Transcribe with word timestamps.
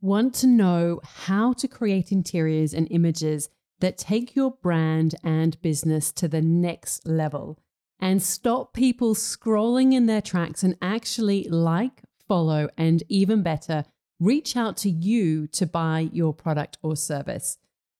Want 0.00 0.32
to 0.36 0.46
know 0.46 1.00
how 1.02 1.52
to 1.54 1.66
create 1.66 2.12
interiors 2.12 2.72
and 2.72 2.86
images 2.90 3.48
that 3.80 3.98
take 3.98 4.36
your 4.36 4.52
brand 4.52 5.16
and 5.24 5.60
business 5.60 6.12
to 6.12 6.28
the 6.28 6.40
next 6.40 7.06
level 7.06 7.58
and 7.98 8.22
stop 8.22 8.72
people 8.72 9.16
scrolling 9.16 9.92
in 9.92 10.06
their 10.06 10.22
tracks 10.22 10.62
and 10.62 10.76
actually 10.80 11.48
like, 11.48 12.02
follow, 12.28 12.68
and 12.76 13.02
even 13.08 13.42
better, 13.42 13.84
reach 14.20 14.56
out 14.56 14.76
to 14.76 14.90
you 14.90 15.48
to 15.48 15.66
buy 15.66 16.08
your 16.12 16.32
product 16.32 16.78
or 16.80 16.94
service. 16.94 17.58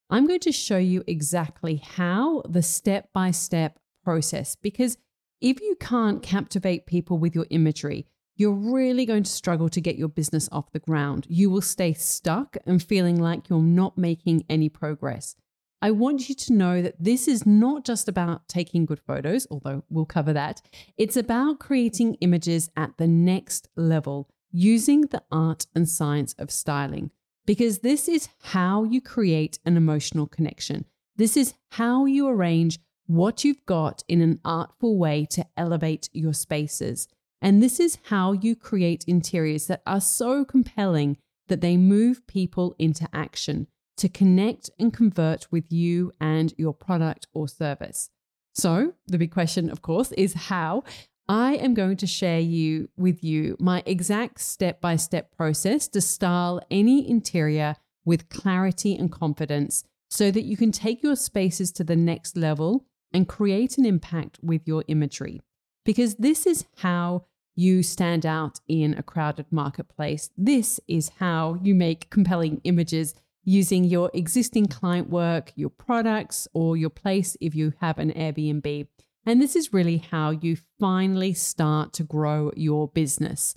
I'm 0.09 0.27
going 0.27 0.41
to 0.41 0.53
show 0.53 0.79
you 0.79 1.03
exactly 1.09 1.77
how 1.77 2.43
the 2.49 2.63
step 2.63 3.09
by 3.13 3.33
step 3.33 3.81
process, 4.05 4.55
because 4.55 4.99
if 5.41 5.61
you 5.61 5.77
can't 5.81 6.23
captivate 6.23 6.87
people 6.87 7.19
with 7.19 7.35
your 7.35 7.47
imagery, 7.51 8.07
you're 8.39 8.53
really 8.53 9.05
going 9.05 9.25
to 9.25 9.31
struggle 9.31 9.69
to 9.69 9.81
get 9.81 9.99
your 9.99 10.09
business 10.09 10.49
off 10.51 10.73
the 10.73 10.79
ground. 10.79 11.27
You 11.29 11.51
will 11.51 11.61
stay 11.61 11.93
stuck 11.93 12.57
and 12.65 12.83
feeling 12.83 13.21
like 13.21 13.51
you're 13.51 13.61
not 13.61 13.99
making 13.99 14.45
any 14.49 14.69
progress. 14.69 15.35
I 15.83 15.91
want 15.91 16.29
you 16.29 16.35
to 16.35 16.53
know 16.53 16.81
that 16.81 17.03
this 17.03 17.29
is 17.29 17.45
not 17.45 17.85
just 17.85 18.09
about 18.09 18.49
taking 18.49 18.87
good 18.87 19.01
photos, 19.01 19.47
although 19.51 19.85
we'll 19.91 20.07
cover 20.07 20.33
that. 20.33 20.63
It's 20.97 21.17
about 21.17 21.61
creating 21.61 22.15
images 22.21 22.71
at 22.77 22.97
the 22.97 23.07
next 23.09 23.69
level 23.77 24.29
using 24.51 25.03
the 25.03 25.23
art 25.31 25.67
and 25.75 25.89
science 25.89 26.35
of 26.39 26.51
styling, 26.51 27.11
because 27.45 27.81
this 27.81 28.09
is 28.09 28.29
how 28.43 28.85
you 28.85 29.01
create 29.01 29.59
an 29.65 29.77
emotional 29.77 30.27
connection. 30.27 30.85
This 31.17 31.37
is 31.37 31.55
how 31.73 32.07
you 32.07 32.29
arrange 32.29 32.79
what 33.07 33.45
you've 33.45 33.65
got 33.67 34.05
in 34.07 34.21
an 34.21 34.41
artful 34.45 34.97
way 34.97 35.27
to 35.31 35.45
elevate 35.57 36.09
your 36.13 36.35
spaces. 36.35 37.09
And 37.41 37.63
this 37.63 37.79
is 37.79 37.99
how 38.05 38.33
you 38.33 38.57
create 38.57 39.05
interiors 39.07 39.67
that 39.69 39.83
are 39.87 40.01
so 40.01 40.45
compelling 40.45 41.19
that 41.49 41.61
they 41.61 41.77
move 41.77 42.27
people 42.27 42.75
into 42.79 43.09
action 43.13 43.69
to 43.97 44.09
connect 44.09 44.71
and 44.79 44.93
convert 44.93 45.51
with 45.51 45.73
you 45.73 46.13
and 46.21 46.55
your 46.57 46.75
product 46.75 47.27
or 47.33 47.49
service. 47.49 48.11
So, 48.55 48.95
the 49.07 49.19
big 49.19 49.33
question, 49.33 49.71
of 49.71 49.83
course, 49.83 50.13
is 50.13 50.35
how. 50.35 50.85
I 51.31 51.57
am 51.57 51.75
going 51.75 51.99
to 51.99 52.07
share 52.07 52.41
you 52.41 52.89
with 52.97 53.23
you 53.23 53.55
my 53.61 53.83
exact 53.85 54.41
step-by-step 54.41 55.37
process 55.37 55.87
to 55.89 56.01
style 56.01 56.59
any 56.71 57.09
interior 57.09 57.77
with 58.07 58.31
clarity 58.31 58.97
and 58.97 59.13
confidence 59.13 59.85
so 60.09 60.31
that 60.31 60.45
you 60.45 60.57
can 60.57 60.73
take 60.73 61.03
your 61.03 61.17
spaces 61.17 61.71
to 61.73 61.85
the 61.85 61.97
next 61.97 62.35
level 62.35 62.87
and 63.13 63.29
create 63.29 63.77
an 63.77 63.85
impact 63.85 64.39
with 64.43 64.67
your 64.67 64.85
imagery 64.89 65.43
because 65.89 66.17
this 66.17 66.47
is 66.47 66.67
how 66.77 67.25
you 67.59 67.83
stand 67.83 68.25
out 68.25 68.61
in 68.69 68.95
a 68.95 69.03
crowded 69.03 69.47
marketplace. 69.51 70.31
This 70.39 70.79
is 70.87 71.11
how 71.19 71.59
you 71.61 71.75
make 71.75 72.09
compelling 72.09 72.61
images 72.63 73.17
using 73.43 73.83
your 73.83 74.13
existing 74.15 74.67
client 74.67 75.11
work, 75.11 75.51
your 75.57 75.71
products, 75.71 76.47
or 76.55 76.77
your 76.77 76.91
place 76.91 77.37
if 77.41 77.57
you 77.57 77.73
have 77.81 77.99
an 77.99 78.13
Airbnb. 78.13 78.87
And 79.27 79.43
this 79.43 79.57
is 79.57 79.73
really 79.73 79.97
how 79.97 80.31
you 80.31 80.57
finally 80.79 81.35
start 81.35 81.93
to 81.95 82.05
grow 82.05 82.53
your 82.55 82.87
business. 82.87 83.57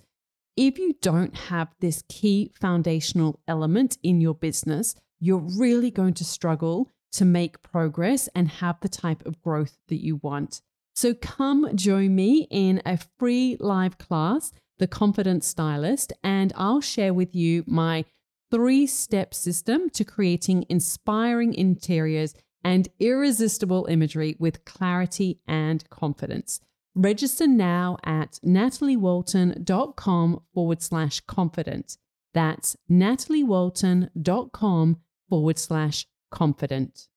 If 0.56 0.78
you 0.78 0.96
don't 1.00 1.36
have 1.36 1.68
this 1.78 2.02
key 2.08 2.50
foundational 2.60 3.38
element 3.46 3.98
in 4.02 4.20
your 4.20 4.34
business, 4.34 4.96
you're 5.20 5.46
really 5.56 5.92
going 5.92 6.14
to 6.14 6.24
struggle 6.24 6.90
to 7.12 7.24
make 7.24 7.62
progress 7.62 8.28
and 8.34 8.48
have 8.48 8.80
the 8.80 8.88
type 8.88 9.24
of 9.26 9.40
growth 9.40 9.78
that 9.86 10.02
you 10.02 10.16
want. 10.16 10.60
So 10.94 11.14
come 11.14 11.74
join 11.74 12.14
me 12.14 12.46
in 12.50 12.82
a 12.84 12.98
free 13.18 13.56
live 13.58 13.98
class, 13.98 14.52
The 14.78 14.86
Confident 14.86 15.44
Stylist, 15.44 16.12
and 16.22 16.52
I'll 16.56 16.80
share 16.80 17.14
with 17.14 17.34
you 17.34 17.64
my 17.66 18.04
three 18.50 18.86
step 18.86 19.32
system 19.32 19.88
to 19.90 20.04
creating 20.04 20.66
inspiring 20.68 21.54
interiors 21.54 22.34
and 22.62 22.88
irresistible 23.00 23.86
imagery 23.86 24.36
with 24.38 24.64
clarity 24.64 25.40
and 25.48 25.88
confidence. 25.90 26.60
Register 26.94 27.46
now 27.46 27.96
at 28.04 28.38
nataliewalton.com 28.44 30.42
forward 30.52 30.82
slash 30.82 31.20
confident. 31.20 31.96
That's 32.34 32.76
nataliewalton.com 32.90 34.96
forward 35.28 35.58
slash 35.58 36.06
confident. 36.30 37.08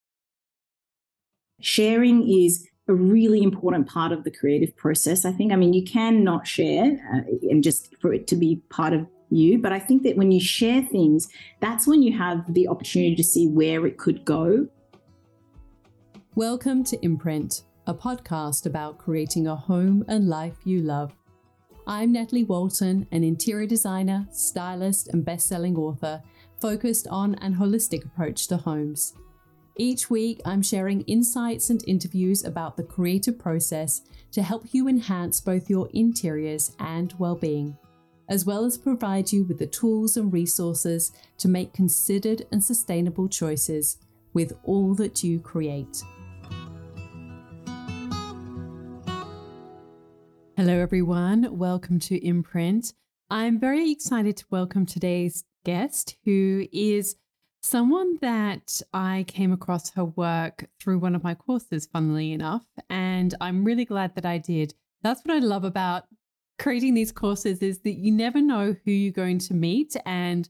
Sharing 1.60 2.30
is 2.30 2.68
a 2.88 2.94
really 2.94 3.42
important 3.42 3.88
part 3.88 4.12
of 4.12 4.24
the 4.24 4.32
creative 4.32 4.76
process. 4.78 5.26
I 5.26 5.32
think, 5.32 5.52
I 5.52 5.56
mean, 5.56 5.74
you 5.74 5.84
can 5.84 6.24
not 6.24 6.46
share 6.46 6.84
uh, 7.12 7.22
and 7.50 7.64
just 7.64 7.96
for 8.00 8.14
it 8.14 8.28
to 8.28 8.36
be 8.36 8.62
part 8.70 8.94
of 8.94 9.08
you, 9.32 9.58
but 9.58 9.72
I 9.72 9.80
think 9.80 10.04
that 10.04 10.18
when 10.18 10.32
you 10.32 10.40
share 10.40 10.84
things, 10.84 11.28
that's 11.62 11.88
when 11.88 12.04
you 12.04 12.16
have 12.16 12.54
the 12.54 12.68
opportunity 12.68 13.16
to 13.16 13.24
see 13.24 13.48
where 13.48 13.88
it 13.88 13.98
could 13.98 14.24
go. 14.24 14.68
Welcome 16.36 16.84
to 16.84 17.04
Imprint, 17.04 17.64
a 17.88 17.94
podcast 17.96 18.68
about 18.68 19.00
creating 19.00 19.48
a 19.48 19.56
home 19.56 20.06
and 20.08 20.30
life 20.30 20.58
you 20.64 20.82
love. 20.82 21.12
I'm 21.88 22.12
Natalie 22.12 22.44
Walton, 22.44 23.08
an 23.12 23.24
interior 23.24 23.66
designer, 23.66 24.28
stylist, 24.32 25.08
and 25.08 25.26
best 25.26 25.48
selling 25.48 25.76
author 25.76 26.22
focused 26.62 27.08
on 27.08 27.34
an 27.36 27.56
holistic 27.56 28.06
approach 28.06 28.48
to 28.50 28.58
homes. 28.58 29.16
Each 29.78 30.10
week, 30.10 30.40
I'm 30.46 30.62
sharing 30.62 31.02
insights 31.02 31.70
and 31.70 31.84
interviews 31.86 32.46
about 32.46 32.78
the 32.78 32.84
creative 32.84 33.38
process 33.38 34.04
to 34.32 34.42
help 34.42 34.68
you 34.72 34.88
enhance 34.88 35.42
both 35.42 35.70
your 35.70 35.90
interiors 35.94 36.74
and 36.80 37.14
well 37.20 37.36
being, 37.36 37.78
as 38.30 38.46
well 38.46 38.64
as 38.64 38.78
provide 38.78 39.34
you 39.34 39.44
with 39.44 39.60
the 39.60 39.68
tools 39.68 40.16
and 40.16 40.32
resources 40.32 41.12
to 41.40 41.50
make 41.50 41.74
considered 41.74 42.46
and 42.54 42.64
sustainable 42.64 43.28
choices 43.28 43.98
with 44.34 44.54
all 44.64 44.96
that 44.96 45.26
you 45.26 45.42
create. 45.42 46.02
Hello, 50.56 50.80
everyone. 50.80 51.58
Welcome 51.58 52.00
to 52.00 52.26
Imprint. 52.26 52.94
I'm 53.30 53.60
very 53.60 53.92
excited 53.92 54.38
to 54.38 54.46
welcome 54.50 54.86
today's 54.86 55.44
guest, 55.66 56.16
who 56.24 56.66
is 56.72 57.18
someone 57.66 58.16
that 58.22 58.80
I 58.94 59.26
came 59.28 59.52
across 59.52 59.90
her 59.94 60.06
work 60.06 60.68
through 60.80 61.00
one 61.00 61.16
of 61.16 61.24
my 61.24 61.34
courses, 61.34 61.88
funnily 61.92 62.32
enough. 62.32 62.64
And 62.92 63.34
I'm 63.42 63.66
really 63.66 63.86
glad 63.86 64.14
that 64.16 64.26
I 64.26 64.38
did. 64.38 64.76
That's 65.02 65.22
what 65.26 65.36
I 65.36 65.40
love 65.40 65.64
about 65.64 66.04
creating 66.60 66.94
these 66.94 67.12
courses 67.12 67.64
is 67.64 67.80
that 67.80 67.94
you 67.94 68.12
never 68.12 68.40
know 68.40 68.76
who 68.86 68.92
you're 68.92 69.12
going 69.12 69.40
to 69.40 69.56
meet 69.56 69.96
and 70.06 70.48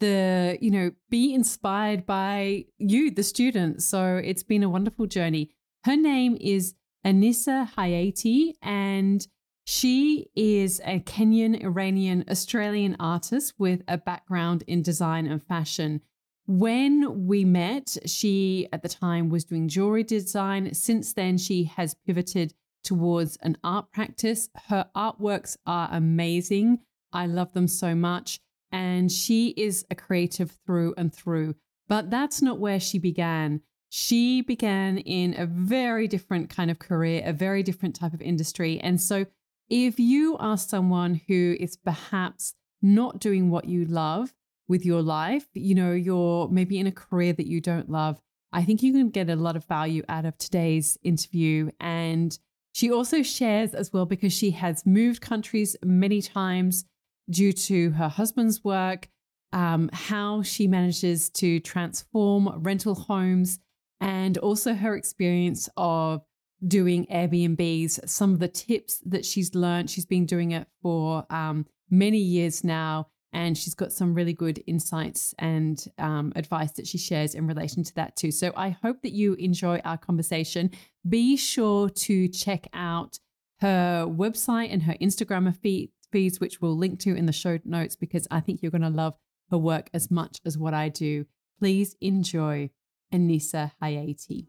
the, 0.00 0.58
you 0.60 0.72
know, 0.72 0.90
be 1.08 1.32
inspired 1.32 2.04
by 2.04 2.64
you, 2.78 3.12
the 3.12 3.22
student. 3.22 3.80
So 3.82 4.16
it's 4.16 4.42
been 4.42 4.64
a 4.64 4.68
wonderful 4.68 5.06
journey. 5.06 5.50
Her 5.84 5.96
name 5.96 6.36
is 6.40 6.74
Anisa 7.06 7.72
Hayati, 7.74 8.54
and 8.60 9.24
she 9.64 10.30
is 10.34 10.80
a 10.84 10.98
Kenyan, 10.98 11.62
Iranian, 11.62 12.24
Australian 12.28 12.96
artist 12.98 13.54
with 13.56 13.82
a 13.86 13.96
background 13.96 14.64
in 14.66 14.82
design 14.82 15.28
and 15.28 15.40
fashion. 15.40 16.00
When 16.46 17.26
we 17.26 17.44
met, 17.44 17.96
she 18.06 18.68
at 18.72 18.82
the 18.82 18.88
time 18.88 19.30
was 19.30 19.44
doing 19.44 19.66
jewelry 19.68 20.04
design. 20.04 20.72
Since 20.74 21.12
then, 21.12 21.38
she 21.38 21.64
has 21.64 21.94
pivoted 22.06 22.54
towards 22.84 23.36
an 23.42 23.58
art 23.64 23.90
practice. 23.90 24.48
Her 24.68 24.86
artworks 24.94 25.56
are 25.66 25.88
amazing. 25.90 26.78
I 27.12 27.26
love 27.26 27.52
them 27.52 27.66
so 27.66 27.96
much. 27.96 28.38
And 28.70 29.10
she 29.10 29.48
is 29.56 29.84
a 29.90 29.96
creative 29.96 30.56
through 30.64 30.94
and 30.96 31.12
through. 31.12 31.56
But 31.88 32.10
that's 32.10 32.40
not 32.40 32.60
where 32.60 32.78
she 32.78 32.98
began. 32.98 33.62
She 33.88 34.40
began 34.40 34.98
in 34.98 35.34
a 35.36 35.46
very 35.46 36.06
different 36.06 36.48
kind 36.48 36.70
of 36.70 36.78
career, 36.78 37.22
a 37.24 37.32
very 37.32 37.64
different 37.64 37.96
type 37.96 38.12
of 38.12 38.22
industry. 38.22 38.78
And 38.80 39.00
so, 39.00 39.26
if 39.68 39.98
you 39.98 40.36
are 40.38 40.56
someone 40.56 41.20
who 41.26 41.56
is 41.58 41.76
perhaps 41.76 42.54
not 42.82 43.18
doing 43.18 43.50
what 43.50 43.64
you 43.64 43.84
love, 43.84 44.32
with 44.68 44.84
your 44.84 45.02
life, 45.02 45.46
you 45.54 45.74
know, 45.74 45.92
you're 45.92 46.48
maybe 46.48 46.78
in 46.78 46.86
a 46.86 46.92
career 46.92 47.32
that 47.32 47.46
you 47.46 47.60
don't 47.60 47.88
love, 47.88 48.18
I 48.52 48.64
think 48.64 48.82
you 48.82 48.92
can 48.92 49.10
get 49.10 49.30
a 49.30 49.36
lot 49.36 49.56
of 49.56 49.64
value 49.64 50.02
out 50.08 50.24
of 50.24 50.36
today's 50.38 50.98
interview. 51.02 51.70
And 51.80 52.36
she 52.72 52.90
also 52.90 53.22
shares 53.22 53.74
as 53.74 53.92
well 53.92 54.06
because 54.06 54.32
she 54.32 54.50
has 54.52 54.84
moved 54.86 55.20
countries 55.20 55.76
many 55.84 56.20
times 56.22 56.84
due 57.30 57.52
to 57.52 57.90
her 57.90 58.08
husband's 58.08 58.62
work, 58.64 59.08
um, 59.52 59.90
how 59.92 60.42
she 60.42 60.66
manages 60.66 61.30
to 61.30 61.60
transform 61.60 62.62
rental 62.62 62.94
homes, 62.94 63.58
and 64.00 64.36
also 64.38 64.74
her 64.74 64.94
experience 64.96 65.68
of 65.76 66.22
doing 66.66 67.06
Airbnbs, 67.06 68.08
some 68.08 68.32
of 68.32 68.40
the 68.40 68.48
tips 68.48 69.02
that 69.06 69.24
she's 69.24 69.54
learned. 69.54 69.90
She's 69.90 70.06
been 70.06 70.26
doing 70.26 70.52
it 70.52 70.66
for 70.82 71.24
um, 71.30 71.66
many 71.90 72.18
years 72.18 72.64
now 72.64 73.08
and 73.36 73.56
she's 73.56 73.74
got 73.74 73.92
some 73.92 74.14
really 74.14 74.32
good 74.32 74.64
insights 74.66 75.34
and 75.38 75.84
um, 75.98 76.32
advice 76.36 76.72
that 76.72 76.86
she 76.86 76.96
shares 76.96 77.34
in 77.34 77.46
relation 77.46 77.84
to 77.84 77.94
that 77.94 78.16
too. 78.16 78.30
So 78.30 78.50
I 78.56 78.70
hope 78.70 79.02
that 79.02 79.12
you 79.12 79.34
enjoy 79.34 79.78
our 79.84 79.98
conversation. 79.98 80.70
Be 81.06 81.36
sure 81.36 81.90
to 81.90 82.28
check 82.28 82.66
out 82.72 83.18
her 83.60 84.06
website 84.08 84.72
and 84.72 84.84
her 84.84 84.94
Instagram 85.02 85.54
feed, 85.54 85.90
feeds, 86.10 86.40
which 86.40 86.62
we'll 86.62 86.78
link 86.78 86.98
to 87.00 87.14
in 87.14 87.26
the 87.26 87.32
show 87.32 87.58
notes, 87.66 87.94
because 87.94 88.26
I 88.30 88.40
think 88.40 88.62
you're 88.62 88.70
going 88.70 88.80
to 88.80 88.88
love 88.88 89.18
her 89.50 89.58
work 89.58 89.90
as 89.92 90.10
much 90.10 90.38
as 90.46 90.56
what 90.56 90.72
I 90.72 90.88
do. 90.88 91.26
Please 91.58 91.94
enjoy 92.00 92.70
Anisa 93.12 93.72
Hayati. 93.82 94.46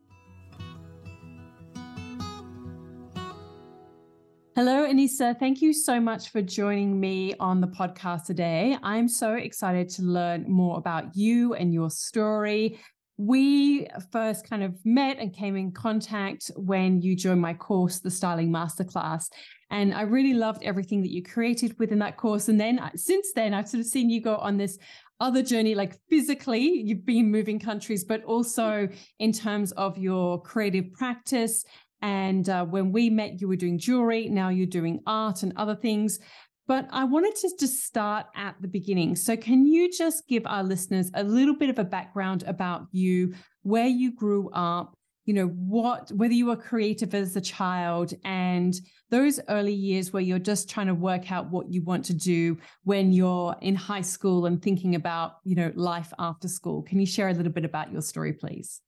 Hello, 4.57 4.87
Anisa. 4.87 5.37
Thank 5.37 5.61
you 5.61 5.71
so 5.71 5.99
much 5.99 6.31
for 6.31 6.41
joining 6.41 6.99
me 6.99 7.35
on 7.39 7.61
the 7.61 7.67
podcast 7.67 8.25
today. 8.25 8.75
I'm 8.81 9.07
so 9.07 9.35
excited 9.35 9.87
to 9.89 10.01
learn 10.01 10.45
more 10.47 10.79
about 10.79 11.15
you 11.15 11.53
and 11.53 11.71
your 11.71 11.91
story. 11.91 12.79
We 13.17 13.85
first 14.11 14.49
kind 14.49 14.63
of 14.63 14.83
met 14.83 15.19
and 15.19 15.31
came 15.31 15.55
in 15.57 15.73
contact 15.73 16.49
when 16.55 17.03
you 17.03 17.15
joined 17.15 17.39
my 17.39 17.53
course, 17.53 17.99
the 17.99 18.09
Styling 18.09 18.49
Masterclass. 18.49 19.25
And 19.69 19.93
I 19.93 20.01
really 20.01 20.33
loved 20.33 20.63
everything 20.63 21.03
that 21.03 21.11
you 21.11 21.21
created 21.21 21.77
within 21.77 21.99
that 21.99 22.17
course. 22.17 22.47
And 22.47 22.59
then 22.59 22.79
uh, 22.79 22.89
since 22.95 23.33
then, 23.35 23.53
I've 23.53 23.69
sort 23.69 23.81
of 23.81 23.85
seen 23.85 24.09
you 24.09 24.21
go 24.21 24.37
on 24.37 24.57
this 24.57 24.79
other 25.19 25.41
journey, 25.41 25.75
like 25.75 25.97
physically, 26.09 26.61
you've 26.61 27.05
been 27.05 27.29
moving 27.29 27.59
countries, 27.59 28.03
but 28.03 28.23
also 28.23 28.87
in 29.19 29.31
terms 29.31 29.71
of 29.73 29.97
your 29.97 30.41
creative 30.41 30.91
practice 30.93 31.63
and 32.01 32.47
uh, 32.47 32.65
when 32.65 32.91
we 32.91 33.09
met, 33.09 33.41
you 33.41 33.47
were 33.47 33.55
doing 33.55 33.79
jewelry. 33.79 34.29
Now 34.29 34.49
you're 34.49 34.67
doing 34.67 35.01
art 35.07 35.43
and 35.43 35.53
other 35.55 35.75
things. 35.75 36.19
But 36.67 36.87
I 36.91 37.05
wanted 37.05 37.35
to 37.37 37.51
just 37.57 37.85
start 37.85 38.25
at 38.35 38.55
the 38.61 38.67
beginning. 38.67 39.15
So, 39.15 39.37
can 39.37 39.65
you 39.65 39.89
just 39.91 40.27
give 40.27 40.45
our 40.45 40.63
listeners 40.63 41.09
a 41.13 41.23
little 41.23 41.55
bit 41.55 41.69
of 41.69 41.79
a 41.79 41.85
background 41.85 42.43
about 42.45 42.87
you, 42.91 43.33
where 43.61 43.87
you 43.87 44.13
grew 44.13 44.49
up, 44.51 44.93
you 45.25 45.33
know, 45.33 45.47
what, 45.47 46.11
whether 46.11 46.33
you 46.33 46.47
were 46.47 46.57
creative 46.57 47.15
as 47.15 47.37
a 47.37 47.41
child, 47.41 48.13
and 48.25 48.75
those 49.09 49.39
early 49.47 49.73
years 49.73 50.11
where 50.11 50.21
you're 50.21 50.39
just 50.39 50.69
trying 50.69 50.87
to 50.87 50.93
work 50.93 51.31
out 51.31 51.49
what 51.49 51.71
you 51.71 51.83
want 51.83 52.03
to 52.05 52.13
do 52.13 52.57
when 52.83 53.13
you're 53.13 53.55
in 53.61 53.75
high 53.75 54.01
school 54.01 54.45
and 54.45 54.61
thinking 54.61 54.93
about, 54.93 55.35
you 55.45 55.55
know, 55.55 55.71
life 55.75 56.11
after 56.19 56.49
school? 56.49 56.81
Can 56.81 56.99
you 56.99 57.05
share 57.05 57.29
a 57.29 57.33
little 57.33 57.53
bit 57.53 57.63
about 57.63 57.93
your 57.93 58.01
story, 58.01 58.33
please? 58.33 58.81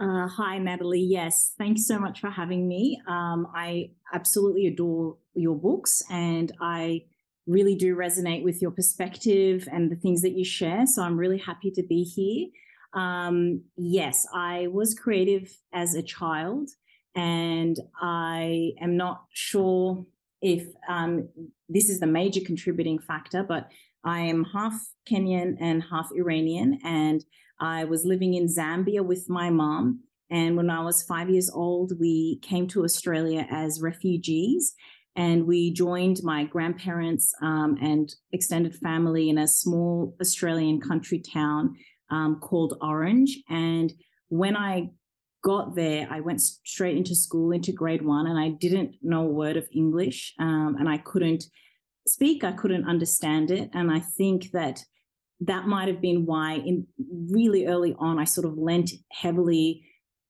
Uh, 0.00 0.26
hi, 0.26 0.56
Natalie. 0.56 0.98
Yes, 1.02 1.52
thanks 1.58 1.86
so 1.86 1.98
much 1.98 2.20
for 2.20 2.30
having 2.30 2.66
me. 2.66 2.98
Um, 3.06 3.46
I 3.54 3.90
absolutely 4.14 4.66
adore 4.66 5.18
your 5.34 5.54
books 5.54 6.02
and 6.08 6.50
I 6.58 7.02
really 7.46 7.74
do 7.74 7.94
resonate 7.94 8.42
with 8.42 8.62
your 8.62 8.70
perspective 8.70 9.68
and 9.70 9.92
the 9.92 9.96
things 9.96 10.22
that 10.22 10.32
you 10.32 10.42
share. 10.42 10.86
So 10.86 11.02
I'm 11.02 11.18
really 11.18 11.36
happy 11.36 11.70
to 11.72 11.82
be 11.82 12.02
here. 12.02 12.46
Um, 12.94 13.64
yes, 13.76 14.26
I 14.32 14.68
was 14.68 14.94
creative 14.94 15.54
as 15.74 15.94
a 15.94 16.02
child 16.02 16.70
and 17.14 17.76
I 18.00 18.70
am 18.80 18.96
not 18.96 19.24
sure 19.34 20.06
if 20.40 20.66
um, 20.88 21.28
this 21.68 21.90
is 21.90 22.00
the 22.00 22.06
major 22.06 22.40
contributing 22.40 22.98
factor, 22.98 23.42
but 23.42 23.68
I 24.02 24.20
am 24.20 24.44
half 24.44 24.80
Kenyan 25.06 25.58
and 25.60 25.82
half 25.90 26.08
Iranian. 26.16 26.78
And 26.82 27.22
I 27.60 27.84
was 27.84 28.04
living 28.04 28.34
in 28.34 28.46
Zambia 28.46 29.04
with 29.04 29.28
my 29.28 29.50
mom. 29.50 30.00
And 30.30 30.56
when 30.56 30.70
I 30.70 30.82
was 30.82 31.02
five 31.02 31.28
years 31.28 31.50
old, 31.50 31.92
we 31.98 32.38
came 32.42 32.66
to 32.68 32.84
Australia 32.84 33.46
as 33.50 33.80
refugees. 33.82 34.74
And 35.16 35.46
we 35.46 35.72
joined 35.72 36.20
my 36.22 36.44
grandparents 36.44 37.34
um, 37.42 37.76
and 37.82 38.14
extended 38.32 38.74
family 38.76 39.28
in 39.28 39.38
a 39.38 39.48
small 39.48 40.16
Australian 40.20 40.80
country 40.80 41.20
town 41.20 41.76
um, 42.10 42.38
called 42.40 42.78
Orange. 42.80 43.38
And 43.48 43.92
when 44.28 44.56
I 44.56 44.90
got 45.42 45.74
there, 45.74 46.06
I 46.10 46.20
went 46.20 46.40
straight 46.40 46.96
into 46.96 47.14
school, 47.14 47.50
into 47.50 47.72
grade 47.72 48.02
one, 48.02 48.26
and 48.26 48.38
I 48.38 48.50
didn't 48.50 48.96
know 49.02 49.22
a 49.22 49.32
word 49.32 49.56
of 49.56 49.68
English. 49.74 50.34
Um, 50.38 50.76
and 50.78 50.88
I 50.88 50.98
couldn't 50.98 51.44
speak, 52.06 52.44
I 52.44 52.52
couldn't 52.52 52.88
understand 52.88 53.50
it. 53.50 53.70
And 53.74 53.90
I 53.90 54.00
think 54.00 54.52
that 54.52 54.84
that 55.40 55.66
might 55.66 55.88
have 55.88 56.00
been 56.00 56.26
why 56.26 56.54
in 56.54 56.86
really 57.30 57.66
early 57.66 57.94
on 57.98 58.18
i 58.18 58.24
sort 58.24 58.46
of 58.46 58.56
lent 58.56 58.90
heavily 59.12 59.82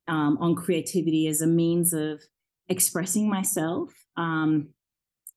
um, 0.08 0.38
on 0.40 0.56
creativity 0.56 1.28
as 1.28 1.40
a 1.40 1.46
means 1.46 1.92
of 1.92 2.20
expressing 2.68 3.28
myself 3.28 3.92
um, 4.16 4.68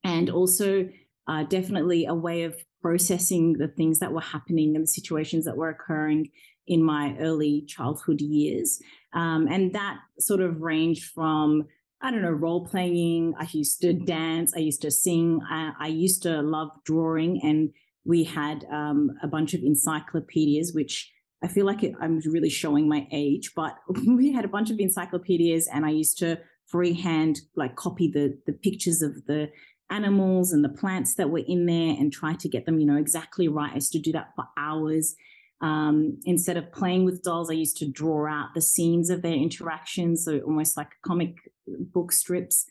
and 0.03 0.29
also 0.29 0.87
uh, 1.27 1.43
definitely 1.43 2.05
a 2.05 2.13
way 2.13 2.43
of 2.43 2.55
processing 2.81 3.53
the 3.53 3.67
things 3.67 3.99
that 3.99 4.11
were 4.11 4.21
happening 4.21 4.75
and 4.75 4.83
the 4.83 4.87
situations 4.87 5.45
that 5.45 5.57
were 5.57 5.69
occurring 5.69 6.29
in 6.67 6.83
my 6.83 7.15
early 7.19 7.63
childhood 7.67 8.21
years 8.21 8.81
um, 9.13 9.47
and 9.47 9.73
that 9.73 9.99
sort 10.19 10.41
of 10.41 10.61
ranged 10.61 11.03
from 11.03 11.65
I 12.05 12.11
don't 12.11 12.21
know, 12.21 12.31
role 12.31 12.67
playing. 12.67 13.33
I 13.39 13.47
used 13.53 13.79
to 13.79 13.93
dance. 13.93 14.53
I 14.53 14.59
used 14.59 14.81
to 14.81 14.91
sing. 14.91 15.39
I, 15.49 15.71
I 15.79 15.87
used 15.87 16.21
to 16.23 16.41
love 16.41 16.69
drawing 16.83 17.39
and 17.41 17.69
we 18.05 18.23
had 18.23 18.65
um, 18.71 19.11
a 19.21 19.27
bunch 19.27 19.53
of 19.53 19.61
encyclopedias, 19.61 20.73
which 20.73 21.11
I 21.43 21.47
feel 21.47 21.65
like 21.65 21.83
it, 21.83 21.93
I'm 22.01 22.19
really 22.25 22.49
showing 22.49 22.87
my 22.87 23.07
age, 23.11 23.51
but 23.55 23.75
we 24.07 24.31
had 24.31 24.45
a 24.45 24.49
bunch 24.49 24.71
of 24.71 24.79
encyclopedias, 24.79 25.67
and 25.67 25.85
I 25.85 25.89
used 25.89 26.17
to 26.19 26.39
freehand 26.67 27.41
like 27.55 27.75
copy 27.75 28.09
the 28.09 28.39
the 28.45 28.53
pictures 28.53 29.01
of 29.01 29.25
the 29.25 29.49
animals 29.89 30.53
and 30.53 30.63
the 30.63 30.69
plants 30.69 31.15
that 31.15 31.29
were 31.29 31.43
in 31.45 31.65
there 31.65 31.95
and 31.99 32.11
try 32.11 32.33
to 32.33 32.49
get 32.49 32.65
them, 32.65 32.79
you 32.79 32.85
know, 32.85 32.97
exactly 32.97 33.47
right. 33.47 33.71
I 33.71 33.75
used 33.75 33.91
to 33.91 33.99
do 33.99 34.11
that 34.13 34.29
for 34.35 34.45
hours. 34.57 35.15
Um, 35.61 36.19
instead 36.25 36.57
of 36.57 36.71
playing 36.71 37.05
with 37.05 37.21
dolls, 37.23 37.49
I 37.49 37.53
used 37.53 37.77
to 37.77 37.89
draw 37.89 38.27
out 38.27 38.49
the 38.55 38.61
scenes 38.61 39.09
of 39.09 39.21
their 39.21 39.33
interactions, 39.33 40.25
so 40.25 40.39
almost 40.39 40.75
like 40.75 40.89
comic 41.05 41.35
book 41.67 42.11
strips. 42.11 42.65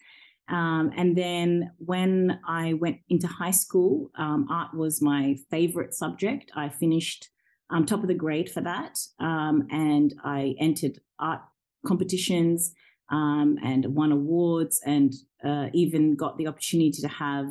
Um, 0.49 0.91
and 0.97 1.17
then 1.17 1.73
when 1.79 2.41
I 2.47 2.75
went 2.75 2.99
into 3.09 3.27
high 3.27 3.53
school, 3.53 4.11
um, 4.17 4.47
art 4.51 4.75
was 4.75 5.01
my 5.01 5.37
favorite 5.51 5.95
subject. 5.95 6.51
I 6.55 6.69
finished 6.69 7.29
um, 7.71 7.87
top 7.87 8.03
of 8.03 8.09
the 8.09 8.15
grade 8.15 8.51
for 8.51 8.61
that. 8.61 8.99
Um, 9.19 9.67
and 9.71 10.15
I 10.25 10.55
entered 10.61 10.99
art 11.19 11.41
competitions 11.87 12.75
um, 13.11 13.59
and 13.65 13.87
won 13.95 14.13
awards 14.13 14.81
and 14.85 15.13
uh, 15.45 15.69
even 15.73 16.17
got 16.17 16.39
the 16.39 16.47
opportunity 16.47 17.01
to 17.01 17.09
have 17.09 17.47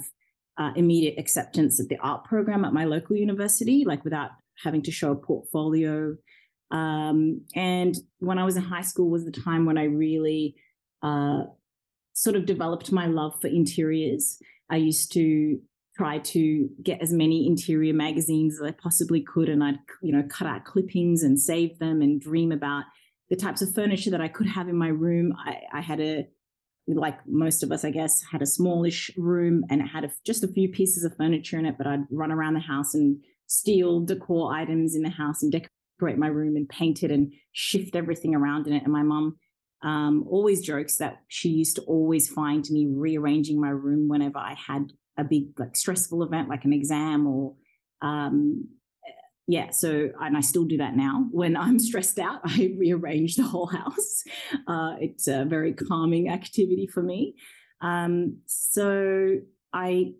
uh, 0.57 0.71
immediate 0.75 1.17
acceptance 1.17 1.79
at 1.79 1.87
the 1.87 1.97
art 1.97 2.23
program 2.25 2.65
at 2.65 2.73
my 2.73 2.85
local 2.85 3.15
university, 3.15 3.83
like 3.85 4.03
without 4.03 4.31
having 4.63 4.81
to 4.83 4.91
show 4.91 5.11
a 5.11 5.15
portfolio. 5.15 6.15
Um, 6.71 7.41
and 7.55 7.95
when 8.19 8.37
I 8.37 8.45
was 8.45 8.55
in 8.55 8.63
high 8.63 8.81
school 8.81 9.09
was 9.09 9.25
the 9.25 9.31
time 9.31 9.65
when 9.65 9.77
I 9.77 9.85
really 9.85 10.55
uh, 11.01 11.43
sort 12.13 12.35
of 12.35 12.45
developed 12.45 12.91
my 12.91 13.07
love 13.07 13.39
for 13.41 13.47
interiors. 13.47 14.37
I 14.69 14.77
used 14.77 15.11
to 15.13 15.59
try 15.97 16.19
to 16.19 16.69
get 16.81 17.01
as 17.01 17.11
many 17.11 17.45
interior 17.45 17.93
magazines 17.93 18.59
as 18.59 18.67
I 18.67 18.71
possibly 18.71 19.21
could, 19.21 19.49
and 19.49 19.63
I'd 19.63 19.79
you 20.01 20.11
know 20.11 20.23
cut 20.29 20.47
out 20.47 20.65
clippings 20.65 21.23
and 21.23 21.39
save 21.39 21.79
them 21.79 22.01
and 22.01 22.21
dream 22.21 22.51
about 22.51 22.85
the 23.29 23.35
types 23.35 23.61
of 23.61 23.73
furniture 23.73 24.11
that 24.11 24.21
I 24.21 24.27
could 24.27 24.47
have 24.47 24.67
in 24.67 24.75
my 24.75 24.89
room. 24.89 25.33
I, 25.45 25.61
I 25.73 25.81
had 25.81 26.01
a 26.01 26.27
like 26.87 27.19
most 27.27 27.63
of 27.63 27.71
us, 27.71 27.85
I 27.85 27.91
guess, 27.91 28.23
had 28.31 28.41
a 28.41 28.45
smallish 28.45 29.11
room 29.17 29.63
and 29.69 29.81
it 29.81 29.87
had 29.87 30.03
a, 30.03 30.11
just 30.25 30.43
a 30.43 30.47
few 30.47 30.69
pieces 30.69 31.03
of 31.03 31.15
furniture 31.15 31.57
in 31.57 31.65
it. 31.65 31.75
But 31.77 31.87
I'd 31.87 32.05
run 32.09 32.31
around 32.31 32.55
the 32.55 32.59
house 32.59 32.93
and 32.93 33.17
steal 33.47 34.01
decor 34.01 34.53
items 34.53 34.95
in 34.95 35.03
the 35.03 35.09
house 35.09 35.43
and 35.43 35.51
decorate 35.51 36.17
my 36.17 36.27
room 36.27 36.55
and 36.55 36.67
paint 36.67 37.03
it 37.03 37.11
and 37.11 37.31
shift 37.51 37.95
everything 37.95 38.35
around 38.35 38.67
in 38.67 38.73
it. 38.73 38.83
And 38.83 38.91
my 38.91 39.03
mom 39.03 39.37
um, 39.83 40.25
always 40.29 40.61
jokes 40.61 40.97
that 40.97 41.21
she 41.27 41.49
used 41.49 41.75
to 41.77 41.81
always 41.83 42.29
find 42.29 42.69
me 42.69 42.87
rearranging 42.89 43.59
my 43.59 43.69
room 43.69 44.07
whenever 44.07 44.37
I 44.37 44.55
had 44.55 44.93
a 45.17 45.23
big 45.23 45.59
like 45.59 45.75
stressful 45.75 46.23
event 46.23 46.49
like 46.49 46.65
an 46.65 46.73
exam 46.73 47.27
or 47.27 47.55
um, 48.01 48.67
yeah 49.47 49.69
so 49.71 50.09
and 50.21 50.37
i 50.37 50.41
still 50.41 50.65
do 50.65 50.77
that 50.77 50.95
now. 50.95 51.27
When 51.31 51.57
i'm 51.57 51.79
stressed 51.79 52.19
out 52.19 52.41
i 52.45 52.73
rearrange 52.77 53.35
the 53.35 53.43
whole 53.43 53.67
house. 53.67 54.23
Uh, 54.67 54.95
it's 54.99 55.27
a 55.27 55.45
very 55.45 55.73
calming 55.73 56.29
activity 56.29 56.87
for 56.87 57.01
me. 57.01 57.35
Um, 57.81 58.37
so 58.45 59.37
i 59.73 60.13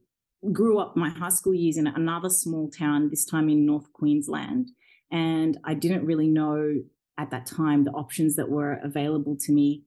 grew 0.51 0.79
up 0.79 0.97
my 0.97 1.09
high 1.09 1.29
school 1.29 1.53
years 1.53 1.77
in 1.77 1.85
another 1.85 2.29
small 2.29 2.69
town 2.69 3.09
this 3.09 3.25
time 3.25 3.47
in 3.47 3.63
north 3.63 3.93
queensland 3.93 4.71
and 5.11 5.59
i 5.63 5.75
didn't 5.75 6.03
really 6.03 6.27
know 6.27 6.81
at 7.21 7.29
that 7.31 7.45
time 7.45 7.83
the 7.83 7.91
options 7.91 8.35
that 8.35 8.49
were 8.49 8.79
available 8.83 9.37
to 9.37 9.51
me 9.51 9.83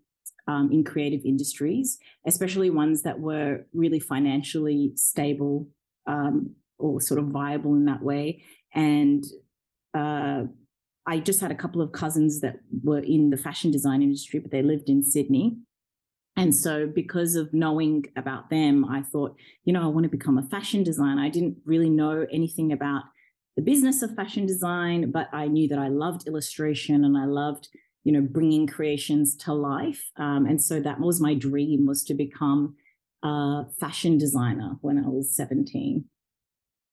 um, 0.46 0.70
in 0.70 0.84
creative 0.84 1.24
industries, 1.24 1.98
especially 2.26 2.70
ones 2.70 3.02
that 3.02 3.18
were 3.18 3.66
really 3.72 4.00
financially 4.00 4.92
stable 4.94 5.68
um, 6.06 6.54
or 6.78 7.00
sort 7.00 7.18
of 7.18 7.26
viable 7.26 7.74
in 7.74 7.86
that 7.86 8.02
way. 8.02 8.42
And 8.74 9.24
uh, 9.94 10.44
I 11.06 11.18
just 11.18 11.40
had 11.40 11.50
a 11.50 11.56
couple 11.56 11.82
of 11.82 11.92
cousins 11.92 12.40
that 12.40 12.56
were 12.82 13.00
in 13.00 13.30
the 13.30 13.36
fashion 13.36 13.70
design 13.70 14.02
industry, 14.02 14.38
but 14.38 14.50
they 14.50 14.62
lived 14.62 14.88
in 14.88 15.02
Sydney. 15.02 15.56
And 16.36 16.54
so, 16.54 16.86
because 16.86 17.36
of 17.36 17.54
knowing 17.54 18.06
about 18.16 18.50
them, 18.50 18.84
I 18.84 19.02
thought, 19.02 19.36
you 19.64 19.72
know, 19.72 19.82
I 19.82 19.86
want 19.86 20.02
to 20.04 20.10
become 20.10 20.36
a 20.36 20.42
fashion 20.42 20.82
designer. 20.82 21.22
I 21.22 21.28
didn't 21.28 21.58
really 21.64 21.90
know 21.90 22.26
anything 22.32 22.72
about 22.72 23.04
the 23.56 23.62
business 23.62 24.02
of 24.02 24.14
fashion 24.14 24.46
design, 24.46 25.10
but 25.10 25.28
I 25.32 25.46
knew 25.46 25.68
that 25.68 25.78
I 25.78 25.88
loved 25.88 26.26
illustration 26.26 27.04
and 27.04 27.16
I 27.16 27.24
loved, 27.24 27.68
you 28.02 28.12
know, 28.12 28.20
bringing 28.20 28.66
creations 28.66 29.36
to 29.36 29.52
life. 29.52 30.10
Um, 30.16 30.46
and 30.46 30.60
so 30.60 30.80
that 30.80 30.98
was 31.00 31.20
my 31.20 31.34
dream 31.34 31.86
was 31.86 32.02
to 32.04 32.14
become 32.14 32.74
a 33.22 33.64
fashion 33.78 34.18
designer 34.18 34.76
when 34.80 34.98
I 34.98 35.08
was 35.08 35.34
17. 35.36 36.04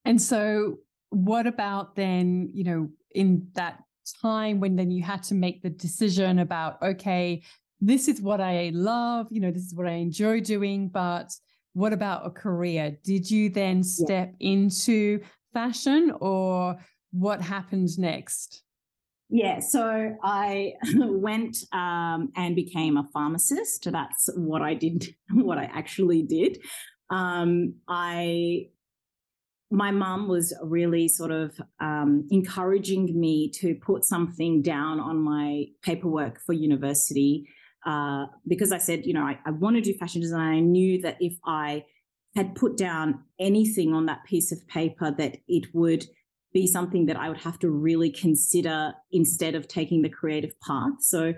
And 0.05 0.21
so 0.21 0.77
what 1.09 1.47
about 1.47 1.95
then, 1.95 2.51
you 2.53 2.63
know, 2.63 2.89
in 3.13 3.47
that 3.53 3.83
time 4.21 4.59
when 4.59 4.75
then 4.75 4.91
you 4.91 5.03
had 5.03 5.23
to 5.23 5.35
make 5.35 5.61
the 5.61 5.69
decision 5.69 6.39
about, 6.39 6.81
okay, 6.81 7.43
this 7.79 8.07
is 8.07 8.21
what 8.21 8.39
I 8.39 8.71
love, 8.73 9.27
you 9.31 9.41
know, 9.41 9.51
this 9.51 9.63
is 9.63 9.73
what 9.73 9.87
I 9.87 9.93
enjoy 9.93 10.39
doing, 10.39 10.87
but 10.87 11.33
what 11.73 11.93
about 11.93 12.25
a 12.25 12.29
career? 12.29 12.97
Did 13.03 13.29
you 13.29 13.49
then 13.49 13.83
step 13.83 14.33
yeah. 14.39 14.51
into 14.51 15.19
fashion 15.53 16.11
or 16.19 16.77
what 17.11 17.41
happened 17.41 17.89
next? 17.97 18.63
Yeah, 19.29 19.59
so 19.59 20.17
I 20.23 20.73
went 20.95 21.57
um, 21.71 22.31
and 22.35 22.55
became 22.55 22.97
a 22.97 23.07
pharmacist. 23.13 23.89
That's 23.89 24.29
what 24.35 24.61
I 24.61 24.73
did, 24.73 25.15
what 25.31 25.57
I 25.57 25.65
actually 25.65 26.23
did. 26.23 26.59
Um, 27.09 27.75
I 27.87 28.67
my 29.73 29.89
mum 29.89 30.27
was 30.27 30.53
really 30.61 31.07
sort 31.07 31.31
of 31.31 31.57
um, 31.79 32.27
encouraging 32.29 33.17
me 33.17 33.49
to 33.49 33.73
put 33.75 34.03
something 34.03 34.61
down 34.61 34.99
on 34.99 35.17
my 35.17 35.63
paperwork 35.81 36.41
for 36.41 36.51
university 36.51 37.47
uh, 37.85 38.25
because 38.47 38.73
I 38.73 38.77
said, 38.77 39.05
you 39.05 39.13
know, 39.13 39.23
I, 39.23 39.39
I 39.45 39.51
want 39.51 39.77
to 39.77 39.81
do 39.81 39.93
fashion 39.97 40.21
design. 40.21 40.53
I 40.53 40.59
knew 40.59 41.01
that 41.03 41.17
if 41.21 41.37
I 41.45 41.85
had 42.35 42.55
put 42.55 42.77
down 42.77 43.23
anything 43.39 43.93
on 43.93 44.05
that 44.05 44.23
piece 44.25 44.51
of 44.51 44.65
paper, 44.67 45.13
that 45.17 45.37
it 45.47 45.73
would 45.73 46.05
be 46.53 46.67
something 46.67 47.05
that 47.05 47.17
I 47.17 47.29
would 47.29 47.39
have 47.39 47.59
to 47.59 47.69
really 47.69 48.11
consider 48.11 48.93
instead 49.11 49.55
of 49.55 49.67
taking 49.67 50.01
the 50.01 50.09
creative 50.09 50.59
path. 50.61 50.93
So, 50.99 51.33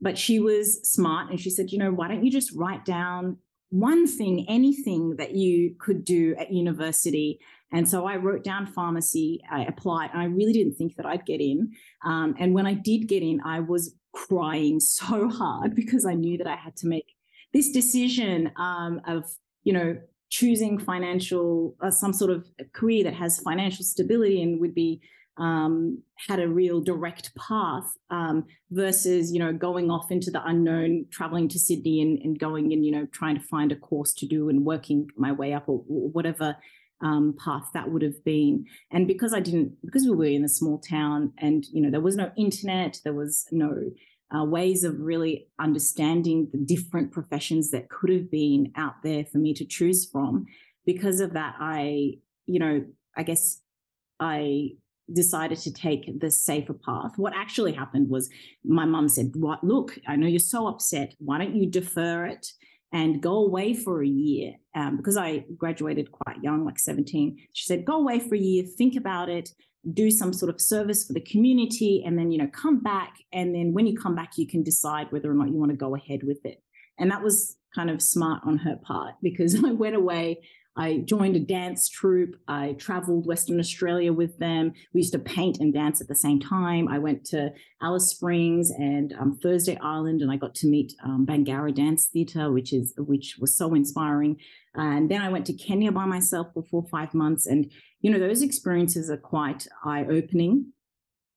but 0.00 0.18
she 0.18 0.38
was 0.38 0.80
smart 0.88 1.30
and 1.30 1.40
she 1.40 1.50
said, 1.50 1.70
you 1.70 1.78
know, 1.78 1.90
why 1.90 2.08
don't 2.08 2.24
you 2.24 2.30
just 2.30 2.54
write 2.54 2.84
down 2.84 3.38
one 3.70 4.06
thing, 4.06 4.46
anything 4.48 5.16
that 5.16 5.34
you 5.34 5.74
could 5.78 6.04
do 6.04 6.34
at 6.38 6.52
university. 6.52 7.38
And 7.72 7.88
so 7.88 8.06
I 8.06 8.16
wrote 8.16 8.42
down 8.42 8.66
pharmacy, 8.66 9.42
I 9.50 9.64
applied, 9.64 10.10
and 10.12 10.22
I 10.22 10.24
really 10.24 10.54
didn't 10.54 10.74
think 10.74 10.96
that 10.96 11.06
I'd 11.06 11.26
get 11.26 11.40
in. 11.40 11.70
Um, 12.04 12.34
and 12.38 12.54
when 12.54 12.66
I 12.66 12.72
did 12.72 13.08
get 13.08 13.22
in, 13.22 13.40
I 13.44 13.60
was 13.60 13.94
crying 14.12 14.80
so 14.80 15.28
hard 15.28 15.74
because 15.74 16.06
I 16.06 16.14
knew 16.14 16.38
that 16.38 16.46
I 16.46 16.56
had 16.56 16.76
to 16.76 16.88
make 16.88 17.14
this 17.52 17.70
decision 17.70 18.50
um, 18.56 19.00
of, 19.06 19.24
you 19.64 19.72
know, 19.72 19.98
choosing 20.30 20.78
financial, 20.78 21.76
uh, 21.80 21.90
some 21.90 22.12
sort 22.12 22.30
of 22.30 22.46
career 22.72 23.04
that 23.04 23.14
has 23.14 23.40
financial 23.40 23.84
stability 23.84 24.42
and 24.42 24.60
would 24.60 24.74
be 24.74 25.00
um, 25.38 26.02
had 26.26 26.40
a 26.40 26.48
real 26.48 26.80
direct 26.80 27.34
path 27.36 27.96
um, 28.10 28.44
versus 28.70 29.32
you 29.32 29.38
know 29.38 29.52
going 29.52 29.90
off 29.90 30.10
into 30.10 30.30
the 30.30 30.44
unknown, 30.44 31.06
traveling 31.10 31.48
to 31.48 31.58
Sydney 31.58 32.02
and, 32.02 32.18
and, 32.18 32.38
going 32.38 32.72
and 32.72 32.84
you 32.84 32.90
know 32.90 33.06
trying 33.12 33.36
to 33.36 33.42
find 33.42 33.72
a 33.72 33.76
course 33.76 34.12
to 34.14 34.26
do 34.26 34.48
and 34.48 34.64
working 34.64 35.08
my 35.16 35.32
way 35.32 35.52
up 35.52 35.68
or, 35.68 35.84
or 35.88 36.08
whatever 36.10 36.56
um, 37.00 37.36
path 37.42 37.68
that 37.74 37.90
would 37.90 38.02
have 38.02 38.24
been. 38.24 38.66
And 38.90 39.06
because 39.06 39.32
I 39.32 39.40
didn't, 39.40 39.76
because 39.84 40.04
we 40.04 40.16
were 40.16 40.24
in 40.24 40.44
a 40.44 40.48
small 40.48 40.78
town 40.78 41.32
and 41.38 41.64
you 41.72 41.80
know 41.80 41.90
there 41.90 42.00
was 42.00 42.16
no 42.16 42.32
internet, 42.36 43.00
there 43.04 43.14
was 43.14 43.46
no 43.52 43.90
uh, 44.36 44.44
ways 44.44 44.84
of 44.84 44.98
really 44.98 45.48
understanding 45.58 46.48
the 46.52 46.58
different 46.58 47.12
professions 47.12 47.70
that 47.70 47.88
could 47.88 48.10
have 48.10 48.30
been 48.30 48.72
out 48.76 49.02
there 49.02 49.24
for 49.24 49.38
me 49.38 49.54
to 49.54 49.64
choose 49.64 50.08
from. 50.10 50.46
Because 50.84 51.20
of 51.20 51.34
that, 51.34 51.54
I 51.60 52.14
you 52.46 52.58
know 52.58 52.84
I 53.16 53.22
guess 53.22 53.60
I 54.20 54.70
decided 55.12 55.58
to 55.58 55.72
take 55.72 56.20
the 56.20 56.30
safer 56.30 56.74
path. 56.74 57.12
What 57.16 57.34
actually 57.34 57.72
happened 57.72 58.08
was 58.08 58.28
my 58.64 58.84
mum 58.84 59.08
said, 59.08 59.32
What 59.34 59.64
look, 59.64 59.98
I 60.06 60.16
know 60.16 60.26
you're 60.26 60.38
so 60.38 60.66
upset. 60.66 61.14
Why 61.18 61.38
don't 61.38 61.56
you 61.56 61.66
defer 61.66 62.26
it 62.26 62.46
and 62.92 63.22
go 63.22 63.36
away 63.44 63.74
for 63.74 64.02
a 64.02 64.08
year? 64.08 64.54
Um, 64.74 64.96
because 64.96 65.16
I 65.16 65.44
graduated 65.56 66.12
quite 66.12 66.42
young, 66.42 66.64
like 66.64 66.78
17. 66.78 67.38
She 67.52 67.64
said, 67.66 67.84
Go 67.84 67.96
away 67.96 68.20
for 68.20 68.34
a 68.34 68.38
year, 68.38 68.64
think 68.64 68.96
about 68.96 69.28
it, 69.28 69.50
do 69.92 70.10
some 70.10 70.32
sort 70.32 70.52
of 70.54 70.60
service 70.60 71.06
for 71.06 71.12
the 71.12 71.20
community, 71.20 72.02
and 72.04 72.18
then, 72.18 72.30
you 72.30 72.38
know, 72.38 72.48
come 72.48 72.80
back. 72.80 73.16
And 73.32 73.54
then 73.54 73.72
when 73.72 73.86
you 73.86 73.96
come 73.96 74.14
back, 74.14 74.36
you 74.36 74.46
can 74.46 74.62
decide 74.62 75.10
whether 75.10 75.30
or 75.30 75.34
not 75.34 75.48
you 75.48 75.58
want 75.58 75.70
to 75.70 75.76
go 75.76 75.94
ahead 75.94 76.22
with 76.22 76.44
it. 76.44 76.62
And 76.98 77.10
that 77.10 77.22
was 77.22 77.56
kind 77.74 77.90
of 77.90 78.02
smart 78.02 78.42
on 78.44 78.58
her 78.58 78.76
part 78.76 79.14
because 79.22 79.62
I 79.64 79.72
went 79.72 79.96
away 79.96 80.40
I 80.78 80.98
joined 80.98 81.34
a 81.34 81.40
dance 81.40 81.88
troupe. 81.88 82.36
I 82.46 82.74
traveled 82.74 83.26
Western 83.26 83.58
Australia 83.58 84.12
with 84.12 84.38
them. 84.38 84.72
We 84.94 85.00
used 85.00 85.12
to 85.12 85.18
paint 85.18 85.58
and 85.58 85.74
dance 85.74 86.00
at 86.00 86.06
the 86.06 86.14
same 86.14 86.38
time. 86.38 86.86
I 86.86 87.00
went 87.00 87.24
to 87.26 87.52
Alice 87.82 88.06
Springs 88.06 88.70
and 88.70 89.12
um, 89.18 89.36
Thursday 89.42 89.76
Island, 89.82 90.22
and 90.22 90.30
I 90.30 90.36
got 90.36 90.54
to 90.54 90.68
meet 90.68 90.94
um, 91.04 91.26
Bangarra 91.26 91.74
Dance 91.74 92.06
Theatre, 92.06 92.52
which 92.52 92.72
is 92.72 92.94
which 92.96 93.38
was 93.40 93.56
so 93.56 93.74
inspiring. 93.74 94.36
And 94.76 95.10
then 95.10 95.20
I 95.20 95.30
went 95.30 95.46
to 95.46 95.52
Kenya 95.52 95.90
by 95.90 96.04
myself 96.04 96.46
for 96.54 96.62
four 96.62 96.86
five 96.88 97.12
months, 97.12 97.46
and 97.46 97.72
you 98.00 98.10
know 98.10 98.18
those 98.18 98.42
experiences 98.42 99.10
are 99.10 99.16
quite 99.16 99.66
eye 99.84 100.04
opening. 100.08 100.72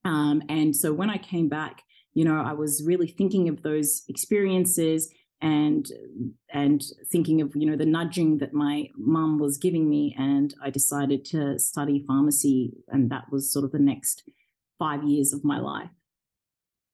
Um, 0.03 0.41
and 0.50 0.75
so 0.75 0.94
when 0.94 1.10
I 1.10 1.18
came 1.18 1.48
back, 1.48 1.84
you 2.13 2.25
know, 2.25 2.41
I 2.41 2.53
was 2.53 2.84
really 2.86 3.08
thinking 3.08 3.48
of 3.50 3.62
those 3.62 4.03
experiences 4.08 5.13
and 5.41 5.88
and 6.53 6.84
thinking 7.12 7.41
of 7.41 7.56
you 7.56 7.65
know 7.65 7.75
the 7.75 7.86
nudging 7.86 8.38
that 8.38 8.53
my 8.53 8.88
mum 8.96 9.39
was 9.39 9.58
giving 9.58 9.89
me 9.89 10.15
and 10.18 10.53
i 10.62 10.70
decided 10.70 11.25
to 11.25 11.58
study 11.58 12.03
pharmacy 12.08 12.74
and 12.89 13.10
that 13.10 13.24
was 13.32 13.51
sort 13.51 13.65
of 13.65 13.72
the 13.72 13.80
next 13.80 14.24
five 14.77 15.03
years 15.03 15.34
of 15.34 15.44
my 15.44 15.60
life. 15.60 15.89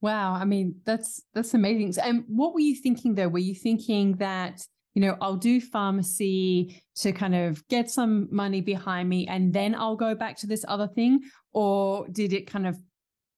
Wow 0.02 0.34
i 0.34 0.46
mean 0.46 0.76
that's 0.86 1.24
that's 1.34 1.54
amazing. 1.54 2.02
And 2.04 2.24
what 2.28 2.54
were 2.54 2.62
you 2.62 2.76
thinking 2.76 3.16
though? 3.16 3.28
Were 3.28 3.40
you 3.40 3.56
thinking 3.56 4.18
that 4.18 4.66
you 4.98 5.01
know 5.01 5.16
i'll 5.22 5.36
do 5.36 5.62
pharmacy 5.62 6.82
to 6.96 7.12
kind 7.12 7.36
of 7.36 7.66
get 7.68 7.88
some 7.88 8.27
money 8.32 8.62
behind 8.62 9.08
me 9.08 9.27
and 9.27 9.54
then 9.54 9.75
i'll 9.75 9.96
go 9.96 10.16
back 10.16 10.36
to 10.36 10.48
this 10.48 10.66
other 10.68 10.88
thing 10.88 11.20
or 11.54 12.08
did 12.08 12.34
it 12.34 12.50
kind 12.50 12.66
of 12.66 12.75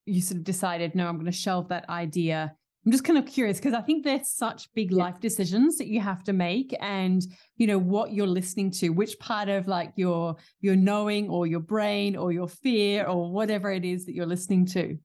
you 0.06 0.22
sort 0.22 0.38
of 0.38 0.46
decided 0.46 0.96
no 0.96 1.06
i'm 1.06 1.16
going 1.16 1.25
to 1.25 1.34
shelve 1.34 1.68
that 1.68 1.88
idea 1.89 2.56
I'm 2.86 2.94
just 2.94 3.04
kind 3.04 3.20
of 3.20 3.25
curious 3.25 3.58
because 3.58 3.74
I 3.74 3.82
think 3.82 4.06
there's 4.06 4.30
such 4.30 4.74
big 4.74 4.92
yeah. 4.92 5.04
life 5.04 5.20
decisions 5.20 5.78
that 5.80 5.88
you 5.88 6.00
have 6.00 6.24
to 6.24 6.34
make 6.34 6.74
and 6.80 7.22
you 7.58 7.68
know 7.68 7.78
what 7.78 8.13
you're 8.13 8.25
listening 8.25 8.72
to 8.80 8.89
which 8.89 9.20
part 9.20 9.50
of 9.50 9.68
like 9.68 9.92
your 9.98 10.38
your 10.62 10.78
knowing 10.78 11.30
or 11.30 11.46
your 11.46 11.60
brain 11.60 12.16
or 12.16 12.32
your 12.32 12.48
fear 12.48 13.06
or 13.06 13.30
whatever 13.34 13.70
it 13.70 13.84
is 13.84 14.06
that 14.06 14.16
you're 14.16 14.25
listening 14.25 14.66
to. 14.68 14.98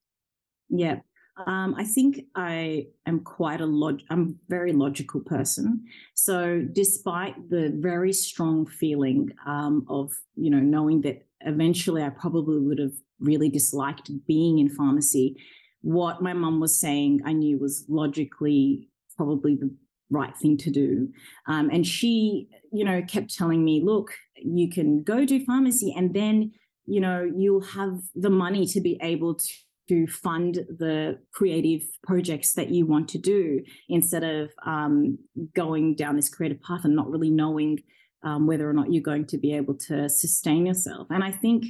Yeah. 0.70 1.00
Um, 1.46 1.74
I 1.76 1.84
think 1.84 2.26
I 2.36 2.86
am 3.06 3.20
quite 3.20 3.60
a 3.60 3.66
log. 3.66 4.00
I'm 4.08 4.22
a 4.22 4.34
very 4.48 4.72
logical 4.72 5.20
person. 5.20 5.84
So, 6.14 6.62
despite 6.72 7.50
the 7.50 7.72
very 7.76 8.12
strong 8.12 8.66
feeling 8.66 9.30
um, 9.46 9.84
of 9.88 10.12
you 10.36 10.50
know 10.50 10.60
knowing 10.60 11.00
that 11.02 11.26
eventually 11.40 12.02
I 12.02 12.10
probably 12.10 12.60
would 12.60 12.78
have 12.78 12.94
really 13.18 13.48
disliked 13.48 14.10
being 14.26 14.58
in 14.58 14.68
pharmacy, 14.68 15.36
what 15.82 16.22
my 16.22 16.32
mum 16.32 16.60
was 16.60 16.78
saying, 16.78 17.20
I 17.24 17.32
knew 17.32 17.58
was 17.58 17.84
logically 17.88 18.88
probably 19.16 19.56
the 19.56 19.74
right 20.10 20.36
thing 20.36 20.56
to 20.58 20.70
do. 20.70 21.08
Um, 21.46 21.70
and 21.70 21.86
she, 21.86 22.48
you 22.72 22.84
know, 22.84 23.02
kept 23.02 23.34
telling 23.34 23.64
me, 23.64 23.82
look, 23.84 24.12
you 24.36 24.70
can 24.70 25.02
go 25.02 25.24
do 25.24 25.44
pharmacy 25.44 25.94
and 25.96 26.14
then, 26.14 26.52
you 26.86 27.00
know, 27.00 27.30
you'll 27.36 27.62
have 27.62 28.00
the 28.14 28.30
money 28.30 28.66
to 28.66 28.80
be 28.80 28.98
able 29.02 29.34
to 29.34 29.52
to 29.88 30.06
fund 30.06 30.54
the 30.68 31.18
creative 31.32 31.82
projects 32.02 32.54
that 32.54 32.70
you 32.70 32.86
want 32.86 33.08
to 33.08 33.18
do 33.18 33.62
instead 33.88 34.24
of 34.24 34.50
um, 34.66 35.18
going 35.54 35.94
down 35.94 36.16
this 36.16 36.28
creative 36.28 36.62
path 36.62 36.84
and 36.84 36.96
not 36.96 37.10
really 37.10 37.30
knowing 37.30 37.82
um, 38.22 38.46
whether 38.46 38.68
or 38.68 38.72
not 38.72 38.92
you're 38.92 39.02
going 39.02 39.26
to 39.26 39.38
be 39.38 39.54
able 39.54 39.74
to 39.74 40.08
sustain 40.08 40.66
yourself. 40.66 41.06
And 41.10 41.22
I 41.22 41.30
think, 41.30 41.66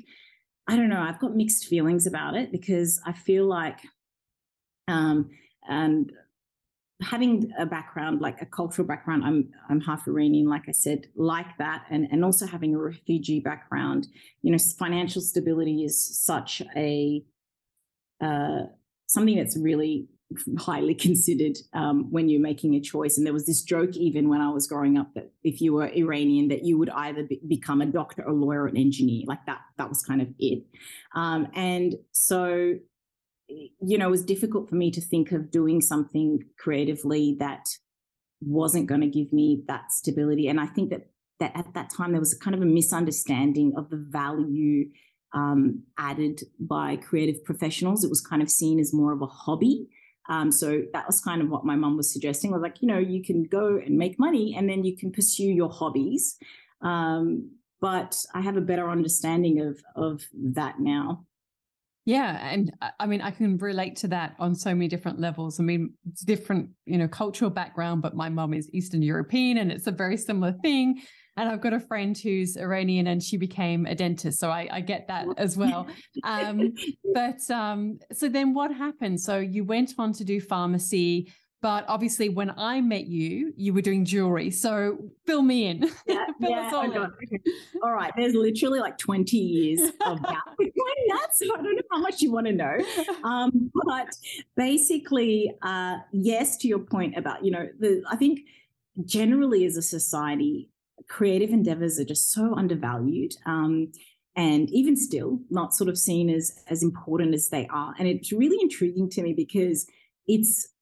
I 0.68 0.76
don't 0.76 0.88
know, 0.88 1.00
I've 1.00 1.18
got 1.18 1.34
mixed 1.34 1.66
feelings 1.66 2.06
about 2.06 2.34
it 2.36 2.52
because 2.52 3.00
I 3.04 3.12
feel 3.12 3.46
like 3.46 3.80
um, 4.86 5.30
and 5.68 6.12
having 7.02 7.50
a 7.58 7.66
background 7.66 8.20
like 8.20 8.40
a 8.40 8.46
cultural 8.46 8.86
background 8.86 9.24
i'm 9.24 9.50
i'm 9.68 9.80
half 9.80 10.06
iranian 10.06 10.48
like 10.48 10.62
i 10.68 10.72
said 10.72 11.06
like 11.16 11.58
that 11.58 11.84
and 11.90 12.06
and 12.12 12.24
also 12.24 12.46
having 12.46 12.74
a 12.74 12.78
refugee 12.78 13.40
background 13.40 14.06
you 14.42 14.52
know 14.52 14.58
financial 14.78 15.20
stability 15.20 15.84
is 15.84 16.24
such 16.24 16.62
a 16.76 17.22
uh, 18.20 18.62
something 19.06 19.36
that's 19.36 19.56
really 19.56 20.08
highly 20.58 20.94
considered 21.06 21.56
um, 21.72 22.10
when 22.10 22.28
you're 22.28 22.40
making 22.40 22.74
a 22.74 22.80
choice. 22.80 23.16
And 23.16 23.26
there 23.26 23.32
was 23.32 23.46
this 23.46 23.62
joke 23.62 23.96
even 23.96 24.28
when 24.28 24.40
i 24.40 24.50
was 24.50 24.66
growing 24.66 24.98
up 24.98 25.12
that 25.14 25.30
if 25.42 25.60
you 25.60 25.74
were 25.74 25.88
iranian 25.88 26.48
that 26.48 26.64
you 26.64 26.78
would 26.78 26.90
either 26.90 27.22
be, 27.22 27.40
become 27.46 27.80
a 27.80 27.86
doctor 27.86 28.22
a 28.22 28.32
lawyer 28.32 28.62
or 28.62 28.66
an 28.66 28.76
engineer. 28.76 29.24
Like 29.26 29.44
that 29.46 29.60
that 29.78 29.88
was 29.88 30.02
kind 30.02 30.22
of 30.22 30.28
it. 30.38 30.64
Um, 31.14 31.48
and 31.54 31.94
so 32.12 32.74
you 33.48 33.98
know, 33.98 34.08
it 34.08 34.10
was 34.10 34.24
difficult 34.24 34.68
for 34.68 34.74
me 34.74 34.90
to 34.90 35.00
think 35.00 35.32
of 35.32 35.50
doing 35.50 35.80
something 35.80 36.44
creatively 36.58 37.36
that 37.38 37.68
wasn't 38.40 38.86
going 38.86 39.00
to 39.00 39.06
give 39.06 39.32
me 39.32 39.62
that 39.68 39.92
stability. 39.92 40.48
And 40.48 40.60
I 40.60 40.66
think 40.66 40.90
that 40.90 41.08
that 41.40 41.52
at 41.56 41.74
that 41.74 41.90
time 41.90 42.12
there 42.12 42.20
was 42.20 42.34
kind 42.34 42.54
of 42.54 42.62
a 42.62 42.66
misunderstanding 42.66 43.72
of 43.76 43.90
the 43.90 43.96
value 43.96 44.86
um, 45.34 45.82
added 45.98 46.42
by 46.58 46.96
creative 46.96 47.44
professionals. 47.44 48.04
It 48.04 48.10
was 48.10 48.20
kind 48.20 48.40
of 48.40 48.50
seen 48.50 48.78
as 48.78 48.94
more 48.94 49.12
of 49.12 49.20
a 49.20 49.26
hobby. 49.26 49.88
Um, 50.28 50.50
so 50.50 50.82
that 50.94 51.06
was 51.06 51.20
kind 51.20 51.42
of 51.42 51.50
what 51.50 51.66
my 51.66 51.76
mum 51.76 51.96
was 51.98 52.10
suggesting. 52.10 52.50
Was 52.50 52.62
like, 52.62 52.80
you 52.80 52.88
know, 52.88 52.98
you 52.98 53.22
can 53.22 53.44
go 53.44 53.76
and 53.76 53.98
make 53.98 54.18
money, 54.18 54.54
and 54.56 54.68
then 54.70 54.84
you 54.84 54.96
can 54.96 55.12
pursue 55.12 55.44
your 55.50 55.70
hobbies. 55.70 56.38
Um, 56.80 57.50
but 57.80 58.16
I 58.34 58.40
have 58.40 58.56
a 58.56 58.62
better 58.62 58.88
understanding 58.88 59.60
of 59.60 59.82
of 59.96 60.22
that 60.54 60.80
now. 60.80 61.26
Yeah, 62.06 62.38
and 62.50 62.70
I 63.00 63.06
mean, 63.06 63.22
I 63.22 63.30
can 63.30 63.56
relate 63.56 63.96
to 63.96 64.08
that 64.08 64.34
on 64.38 64.54
so 64.54 64.74
many 64.74 64.88
different 64.88 65.20
levels. 65.20 65.58
I 65.58 65.62
mean, 65.62 65.94
it's 66.10 66.20
different, 66.20 66.68
you 66.84 66.98
know, 66.98 67.08
cultural 67.08 67.50
background, 67.50 68.02
but 68.02 68.14
my 68.14 68.28
mom 68.28 68.52
is 68.52 68.68
Eastern 68.74 69.00
European, 69.00 69.56
and 69.56 69.72
it's 69.72 69.86
a 69.86 69.90
very 69.90 70.18
similar 70.18 70.52
thing. 70.60 71.00
And 71.38 71.48
I've 71.48 71.62
got 71.62 71.72
a 71.72 71.80
friend 71.80 72.16
who's 72.16 72.56
Iranian, 72.58 73.06
and 73.06 73.22
she 73.22 73.38
became 73.38 73.86
a 73.86 73.94
dentist, 73.94 74.38
so 74.38 74.50
I, 74.50 74.68
I 74.70 74.80
get 74.82 75.08
that 75.08 75.26
as 75.38 75.56
well. 75.56 75.88
Um, 76.24 76.74
but 77.14 77.40
um, 77.50 77.98
so 78.12 78.28
then, 78.28 78.52
what 78.52 78.70
happened? 78.70 79.18
So 79.20 79.38
you 79.38 79.64
went 79.64 79.94
on 79.96 80.12
to 80.12 80.24
do 80.24 80.40
pharmacy. 80.40 81.32
But 81.64 81.86
obviously, 81.88 82.28
when 82.28 82.52
I 82.58 82.82
met 82.82 83.06
you, 83.06 83.54
you 83.56 83.72
were 83.72 83.80
doing 83.80 84.04
jewelry. 84.04 84.50
So 84.50 84.98
fill 85.26 85.40
me 85.40 85.64
in. 85.64 85.90
Yeah, 86.06 86.26
fill 86.38 86.50
yeah, 86.50 86.70
all, 86.74 86.86
okay. 86.90 87.38
all 87.82 87.92
right. 87.92 88.12
There's 88.18 88.34
literally 88.34 88.80
like 88.80 88.98
20 88.98 89.38
years 89.38 89.80
of 90.06 90.22
gap 90.22 90.44
between 90.58 91.08
that. 91.08 91.28
So 91.34 91.54
I 91.54 91.62
don't 91.62 91.74
know 91.74 91.82
how 91.90 92.00
much 92.00 92.20
you 92.20 92.30
want 92.30 92.48
to 92.48 92.52
know. 92.52 92.76
Um, 93.22 93.70
but 93.86 94.08
basically, 94.58 95.54
uh, 95.62 95.96
yes, 96.12 96.58
to 96.58 96.68
your 96.68 96.80
point 96.80 97.16
about, 97.16 97.42
you 97.42 97.50
know, 97.50 97.66
the, 97.80 98.02
I 98.10 98.16
think 98.16 98.40
generally 99.06 99.64
as 99.64 99.78
a 99.78 99.82
society, 99.82 100.68
creative 101.08 101.48
endeavors 101.48 101.98
are 101.98 102.04
just 102.04 102.30
so 102.30 102.54
undervalued. 102.54 103.36
Um, 103.46 103.90
and 104.36 104.68
even 104.70 104.96
still 104.96 105.40
not 105.48 105.72
sort 105.72 105.88
of 105.88 105.96
seen 105.96 106.28
as 106.28 106.62
as 106.68 106.82
important 106.82 107.34
as 107.34 107.50
they 107.50 107.68
are 107.68 107.94
and 108.00 108.08
it's 108.08 108.32
really 108.32 108.58
intriguing 108.60 109.08
to 109.08 109.22
me 109.22 109.32
because 109.32 109.86
it's 110.26 110.73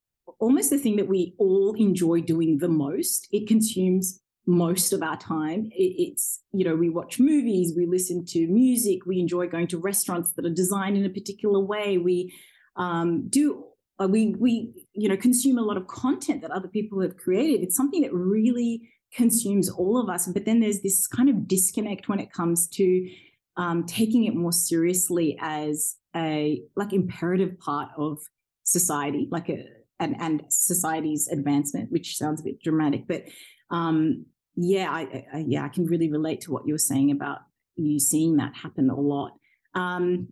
almost 0.43 0.71
the 0.71 0.79
thing 0.79 0.97
that 0.97 1.07
we 1.07 1.35
all 1.39 1.73
enjoy 1.79 2.21
doing 2.21 2.59
the 2.59 2.69
most. 2.69 3.29
It 3.31 3.47
consumes 3.47 4.21
most 4.45 4.93
of 4.93 5.01
our 5.01 5.17
time. 5.17 5.71
It, 5.73 5.95
it's, 6.03 6.41
you 6.53 6.65
know, 6.65 6.75
we 6.75 6.91
watch 6.91 7.21
movies, 7.21 7.75
we 7.77 7.87
listen 7.87 8.25
to 8.27 8.49
music, 8.49 9.07
we 9.07 9.21
enjoy 9.21 9.47
going 9.47 9.69
to 9.69 9.79
restaurants 9.79 10.33
that 10.33 10.45
are 10.45 10.51
designed 10.51 10.97
in 10.97 11.05
a 11.05 11.11
particular 11.11 11.61
way. 11.61 11.97
We 11.97 12.35
um, 12.75 13.29
do, 13.29 13.67
uh, 14.01 14.09
we, 14.09 14.35
we, 14.37 14.85
you 14.95 15.09
know, 15.09 15.17
consume 15.17 15.59
a 15.59 15.63
lot 15.63 15.77
of 15.77 15.87
content 15.87 16.43
that 16.43 16.51
other 16.51 16.67
people 16.67 17.01
have 17.03 17.17
created. 17.17 17.63
It's 17.63 17.77
something 17.77 18.03
that 18.03 18.13
really 18.13 18.91
consumes 19.15 19.71
all 19.71 19.97
of 19.97 20.09
us. 20.09 20.27
But 20.27 20.45
then 20.45 20.59
there's 20.59 20.83
this 20.83 21.07
kind 21.07 21.29
of 21.29 21.47
disconnect 21.47 22.09
when 22.09 22.19
it 22.19 22.33
comes 22.33 22.67
to 22.71 23.09
um, 23.57 23.85
taking 23.87 24.25
it 24.25 24.35
more 24.35 24.53
seriously 24.53 25.39
as 25.41 25.99
a 26.17 26.63
like 26.75 26.93
imperative 26.93 27.61
part 27.61 27.91
of 27.97 28.19
society, 28.65 29.29
like 29.31 29.49
a 29.49 29.67
and, 30.03 30.17
and 30.21 30.43
society's 30.49 31.29
advancement, 31.29 31.91
which 31.91 32.17
sounds 32.17 32.41
a 32.41 32.45
bit 32.45 32.63
dramatic, 32.63 33.07
but 33.09 33.25
um, 33.71 34.27
yeah, 34.57 34.91
I, 34.91 35.27
I, 35.33 35.45
yeah, 35.47 35.65
I 35.65 35.69
can 35.69 35.87
really 35.87 36.11
relate 36.11 36.43
to 36.43 36.53
what 36.53 36.67
you 36.67 36.75
were 36.75 36.79
saying 36.79 37.11
about 37.11 37.39
you 37.77 37.99
seeing 37.99 38.37
that 38.37 38.55
happen 38.55 38.91
a 38.91 39.01
lot. 39.01 39.33
Um, 39.75 40.29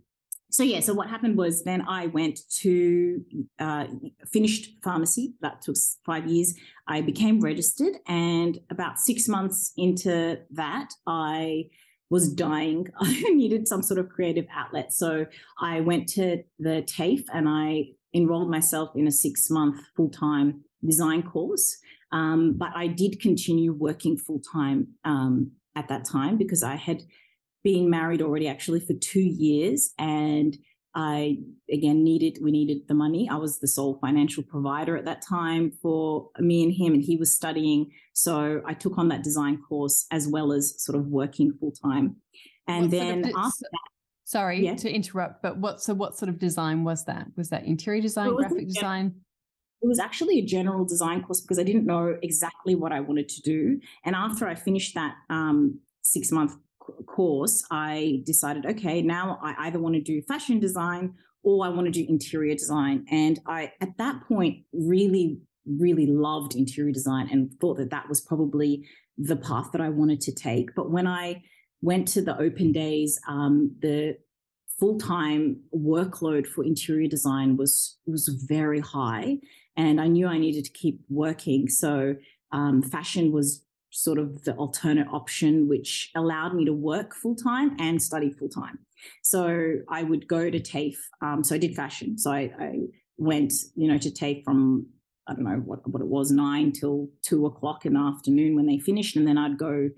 so 0.50 0.64
yeah, 0.64 0.80
so 0.80 0.92
what 0.92 1.08
happened 1.08 1.36
was 1.36 1.62
then 1.62 1.82
I 1.88 2.08
went 2.08 2.40
to 2.58 3.24
uh, 3.60 3.86
finished 4.32 4.72
pharmacy. 4.82 5.34
That 5.40 5.62
took 5.62 5.76
five 6.04 6.26
years. 6.26 6.54
I 6.88 7.00
became 7.02 7.40
registered, 7.40 7.94
and 8.08 8.58
about 8.68 8.98
six 8.98 9.28
months 9.28 9.72
into 9.76 10.38
that, 10.50 10.90
I 11.06 11.66
was 12.10 12.32
dying. 12.32 12.88
I 13.00 13.22
needed 13.30 13.68
some 13.68 13.82
sort 13.82 14.00
of 14.00 14.08
creative 14.08 14.46
outlet, 14.52 14.92
so 14.92 15.24
I 15.60 15.80
went 15.80 16.08
to 16.10 16.42
the 16.58 16.82
TAFE 16.82 17.24
and 17.32 17.48
I 17.48 17.90
enrolled 18.14 18.50
myself 18.50 18.90
in 18.94 19.06
a 19.06 19.12
six 19.12 19.50
month 19.50 19.80
full 19.96 20.10
time 20.10 20.64
design 20.84 21.22
course. 21.22 21.76
Um, 22.12 22.54
but 22.56 22.70
I 22.74 22.88
did 22.88 23.20
continue 23.20 23.72
working 23.72 24.16
full 24.16 24.40
time 24.40 24.88
um, 25.04 25.52
at 25.76 25.88
that 25.88 26.04
time 26.04 26.36
because 26.36 26.62
I 26.62 26.76
had 26.76 27.02
been 27.62 27.90
married 27.90 28.22
already 28.22 28.48
actually 28.48 28.80
for 28.80 28.94
two 28.94 29.20
years 29.20 29.92
and 29.98 30.56
I 30.94 31.38
again 31.72 32.02
needed 32.02 32.38
we 32.42 32.50
needed 32.50 32.88
the 32.88 32.94
money. 32.94 33.28
I 33.30 33.36
was 33.36 33.60
the 33.60 33.68
sole 33.68 33.98
financial 34.00 34.42
provider 34.42 34.96
at 34.96 35.04
that 35.04 35.22
time 35.22 35.70
for 35.82 36.30
me 36.38 36.64
and 36.64 36.72
him, 36.72 36.94
and 36.94 37.02
he 37.02 37.16
was 37.16 37.34
studying. 37.34 37.92
So 38.12 38.60
I 38.66 38.74
took 38.74 38.98
on 38.98 39.08
that 39.08 39.22
design 39.22 39.62
course 39.68 40.06
as 40.10 40.26
well 40.26 40.52
as 40.52 40.82
sort 40.82 40.98
of 40.98 41.06
working 41.06 41.52
full 41.60 41.72
time. 41.72 42.16
And 42.66 42.84
what 42.84 42.90
then 42.90 43.22
sort 43.22 43.34
of 43.34 43.40
after 43.40 43.66
that, 43.70 43.90
Sorry 44.30 44.76
to 44.76 44.88
interrupt, 44.88 45.42
but 45.42 45.56
what 45.56 45.82
so 45.82 45.92
what 45.92 46.16
sort 46.16 46.28
of 46.28 46.38
design 46.38 46.84
was 46.84 47.04
that? 47.06 47.26
Was 47.36 47.48
that 47.48 47.64
interior 47.64 48.00
design, 48.00 48.32
graphic 48.36 48.68
design? 48.68 49.16
It 49.82 49.88
was 49.88 49.98
actually 49.98 50.38
a 50.38 50.42
general 50.42 50.84
design 50.84 51.24
course 51.24 51.40
because 51.40 51.58
I 51.58 51.64
didn't 51.64 51.84
know 51.84 52.16
exactly 52.22 52.76
what 52.76 52.92
I 52.92 53.00
wanted 53.00 53.28
to 53.28 53.42
do. 53.42 53.80
And 54.04 54.14
after 54.14 54.46
I 54.46 54.54
finished 54.54 54.94
that 54.94 55.16
um, 55.30 55.80
six 56.02 56.30
month 56.30 56.54
course, 57.08 57.64
I 57.72 58.22
decided, 58.24 58.66
okay, 58.66 59.02
now 59.02 59.40
I 59.42 59.66
either 59.66 59.80
want 59.80 59.96
to 59.96 60.00
do 60.00 60.22
fashion 60.22 60.60
design 60.60 61.14
or 61.42 61.66
I 61.66 61.70
want 61.70 61.86
to 61.86 61.90
do 61.90 62.06
interior 62.08 62.54
design. 62.54 63.06
And 63.10 63.40
I, 63.46 63.72
at 63.80 63.98
that 63.98 64.20
point, 64.28 64.64
really, 64.72 65.40
really 65.66 66.06
loved 66.06 66.54
interior 66.54 66.92
design 66.92 67.28
and 67.32 67.52
thought 67.60 67.78
that 67.78 67.90
that 67.90 68.08
was 68.08 68.20
probably 68.20 68.86
the 69.18 69.34
path 69.34 69.70
that 69.72 69.80
I 69.80 69.88
wanted 69.88 70.20
to 70.20 70.32
take. 70.32 70.72
But 70.76 70.92
when 70.92 71.08
I 71.08 71.42
went 71.82 72.08
to 72.08 72.22
the 72.22 72.38
open 72.38 72.72
days, 72.72 73.18
um, 73.28 73.74
the 73.80 74.18
full 74.78 74.98
time 74.98 75.60
workload 75.74 76.46
for 76.46 76.64
interior 76.64 77.08
design 77.08 77.56
was 77.56 77.98
was 78.06 78.28
very 78.28 78.80
high, 78.80 79.38
and 79.76 80.00
I 80.00 80.06
knew 80.06 80.26
I 80.26 80.38
needed 80.38 80.64
to 80.64 80.72
keep 80.72 81.00
working. 81.08 81.68
So 81.68 82.16
um, 82.52 82.82
fashion 82.82 83.32
was 83.32 83.64
sort 83.90 84.18
of 84.18 84.44
the 84.44 84.54
alternate 84.54 85.08
option, 85.08 85.68
which 85.68 86.10
allowed 86.14 86.54
me 86.54 86.64
to 86.64 86.72
work 86.72 87.14
full 87.14 87.34
time 87.34 87.76
and 87.78 88.00
study 88.00 88.30
full 88.30 88.48
time. 88.48 88.78
So 89.22 89.76
I 89.88 90.02
would 90.02 90.28
go 90.28 90.50
to 90.50 90.60
TAFE. 90.60 90.98
Um, 91.22 91.42
so 91.42 91.54
I 91.54 91.58
did 91.58 91.74
fashion. 91.74 92.18
So 92.18 92.30
I, 92.30 92.52
I 92.58 92.78
went, 93.18 93.52
you 93.74 93.88
know, 93.88 93.98
to 93.98 94.10
TAFE 94.10 94.44
from 94.44 94.86
I 95.26 95.34
don't 95.34 95.44
know 95.44 95.62
what, 95.64 95.86
what 95.88 96.02
it 96.02 96.08
was, 96.08 96.30
nine 96.30 96.72
till 96.72 97.08
two 97.22 97.46
o'clock 97.46 97.86
in 97.86 97.94
the 97.94 98.00
afternoon 98.00 98.56
when 98.56 98.66
they 98.66 98.78
finished. 98.78 99.16
And 99.16 99.26
then 99.26 99.38
I'd 99.38 99.58
go 99.58 99.90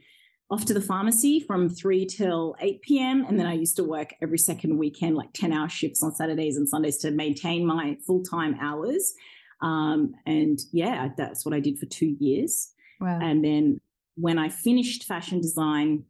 off 0.50 0.64
to 0.66 0.74
the 0.74 0.80
pharmacy 0.80 1.40
from 1.40 1.68
3 1.68 2.06
till 2.06 2.54
8 2.60 2.82
p.m. 2.82 3.24
And 3.26 3.38
then 3.38 3.46
I 3.46 3.54
used 3.54 3.76
to 3.76 3.84
work 3.84 4.14
every 4.20 4.38
second 4.38 4.76
weekend, 4.76 5.16
like 5.16 5.32
10 5.32 5.52
hour 5.52 5.68
shifts 5.68 6.02
on 6.02 6.14
Saturdays 6.14 6.56
and 6.56 6.68
Sundays 6.68 6.98
to 6.98 7.10
maintain 7.10 7.66
my 7.66 7.96
full 8.06 8.22
time 8.22 8.56
hours. 8.60 9.14
Um, 9.62 10.14
and 10.26 10.58
yeah, 10.72 11.08
that's 11.16 11.44
what 11.46 11.54
I 11.54 11.60
did 11.60 11.78
for 11.78 11.86
two 11.86 12.16
years. 12.18 12.72
Wow. 13.00 13.18
And 13.22 13.44
then 13.44 13.80
when 14.16 14.38
I 14.38 14.48
finished 14.48 15.04
fashion 15.04 15.40
design, 15.40 16.04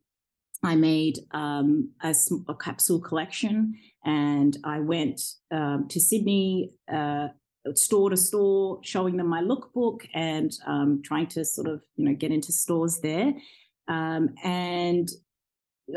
I 0.64 0.76
made 0.76 1.18
um, 1.32 1.90
a, 2.02 2.14
a, 2.48 2.54
capsule 2.54 3.00
collection 3.00 3.74
and 4.04 4.56
I 4.64 4.78
went 4.78 5.20
um, 5.50 5.88
to 5.88 6.00
Sydney, 6.00 6.70
uh, 6.92 7.28
store 7.74 8.10
to 8.10 8.16
store, 8.16 8.78
showing 8.82 9.16
them 9.16 9.28
my 9.28 9.40
lookbook 9.40 10.06
and 10.14 10.52
um, 10.66 11.02
trying 11.04 11.26
to 11.28 11.44
sort 11.44 11.66
of, 11.66 11.82
you 11.96 12.04
know, 12.04 12.14
get 12.14 12.30
into 12.30 12.52
stores 12.52 13.00
there. 13.00 13.32
Um, 13.92 14.34
and 14.42 15.08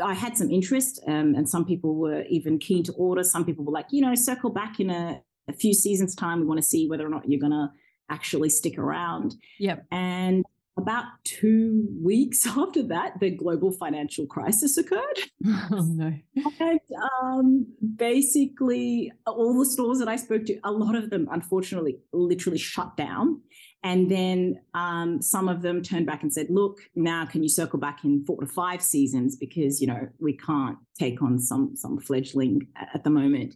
I 0.02 0.14
had 0.14 0.36
some 0.36 0.50
interest, 0.50 1.00
um, 1.06 1.34
and 1.34 1.48
some 1.48 1.64
people 1.64 1.94
were 1.94 2.22
even 2.28 2.58
keen 2.58 2.82
to 2.84 2.92
order. 2.92 3.22
Some 3.22 3.44
people 3.44 3.64
were 3.64 3.72
like, 3.72 3.86
you 3.90 4.02
know, 4.02 4.14
circle 4.14 4.50
back 4.50 4.80
in 4.80 4.90
a, 4.90 5.22
a 5.48 5.52
few 5.52 5.72
seasons' 5.72 6.14
time. 6.14 6.40
We 6.40 6.46
want 6.46 6.58
to 6.58 6.66
see 6.66 6.88
whether 6.88 7.06
or 7.06 7.10
not 7.10 7.28
you're 7.28 7.40
going 7.40 7.52
to 7.52 7.70
actually 8.10 8.50
stick 8.50 8.78
around. 8.78 9.34
Yep. 9.58 9.86
And 9.90 10.44
about 10.76 11.04
two 11.24 11.86
weeks 12.02 12.46
after 12.56 12.82
that, 12.84 13.18
the 13.20 13.30
global 13.30 13.72
financial 13.72 14.26
crisis 14.26 14.76
occurred. 14.76 15.18
Oh, 15.70 15.82
no. 15.82 16.12
And 16.60 16.80
um, 17.22 17.66
basically, 17.96 19.12
all 19.26 19.58
the 19.58 19.66
stores 19.66 19.98
that 19.98 20.08
I 20.08 20.16
spoke 20.16 20.44
to, 20.46 20.58
a 20.64 20.70
lot 20.70 20.94
of 20.94 21.10
them, 21.10 21.28
unfortunately, 21.30 21.98
literally 22.12 22.58
shut 22.58 22.96
down. 22.96 23.40
And 23.82 24.10
then 24.10 24.60
um, 24.74 25.22
some 25.22 25.48
of 25.48 25.62
them 25.62 25.82
turned 25.82 26.06
back 26.06 26.22
and 26.22 26.32
said, 26.32 26.48
look, 26.50 26.80
now 26.96 27.24
can 27.24 27.42
you 27.42 27.48
circle 27.48 27.78
back 27.78 28.04
in 28.04 28.24
four 28.24 28.40
to 28.40 28.46
five 28.46 28.82
seasons 28.82 29.36
because, 29.36 29.80
you 29.80 29.86
know, 29.86 30.08
we 30.18 30.36
can't 30.36 30.78
take 30.98 31.22
on 31.22 31.38
some, 31.38 31.76
some 31.76 31.98
fledgling 31.98 32.66
at 32.94 33.04
the 33.04 33.10
moment. 33.10 33.54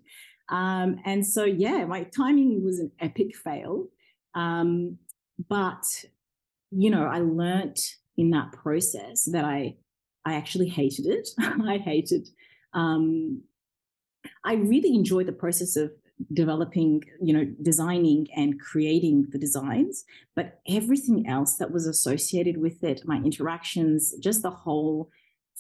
Um, 0.49 1.01
and 1.05 1.27
so, 1.27 1.45
yeah, 1.45 1.85
my 1.85 2.05
timing 2.05 2.65
was 2.65 2.79
an 2.79 2.93
epic 3.01 3.37
fail. 3.37 3.87
Um, 4.35 4.99
but, 5.49 5.85
you 6.71 6.91
know, 6.91 7.07
I 7.07 7.19
learnt 7.19 7.81
in 8.17 8.31
that 8.31 8.53
process 8.53 9.25
that 9.33 9.45
I, 9.45 9.77
I 10.25 10.35
actually 10.35 10.69
hated 10.69 11.07
it. 11.07 11.29
I 11.39 11.79
hated, 11.79 12.29
um, 12.75 13.43
I 14.45 14.55
really 14.55 14.95
enjoyed 14.95 15.27
the 15.27 15.33
process 15.33 15.77
of 15.77 15.93
developing, 16.33 17.03
you 17.23 17.33
know, 17.33 17.45
designing 17.63 18.27
and 18.37 18.61
creating 18.61 19.27
the 19.31 19.39
designs, 19.39 20.05
but 20.37 20.61
everything 20.69 21.27
else 21.29 21.57
that 21.57 21.73
was 21.73 21.87
associated 21.87 22.59
with 22.59 22.83
it, 22.85 23.03
my 23.05 23.17
interactions, 23.17 24.15
just 24.21 24.43
the 24.43 24.51
whole 24.51 25.11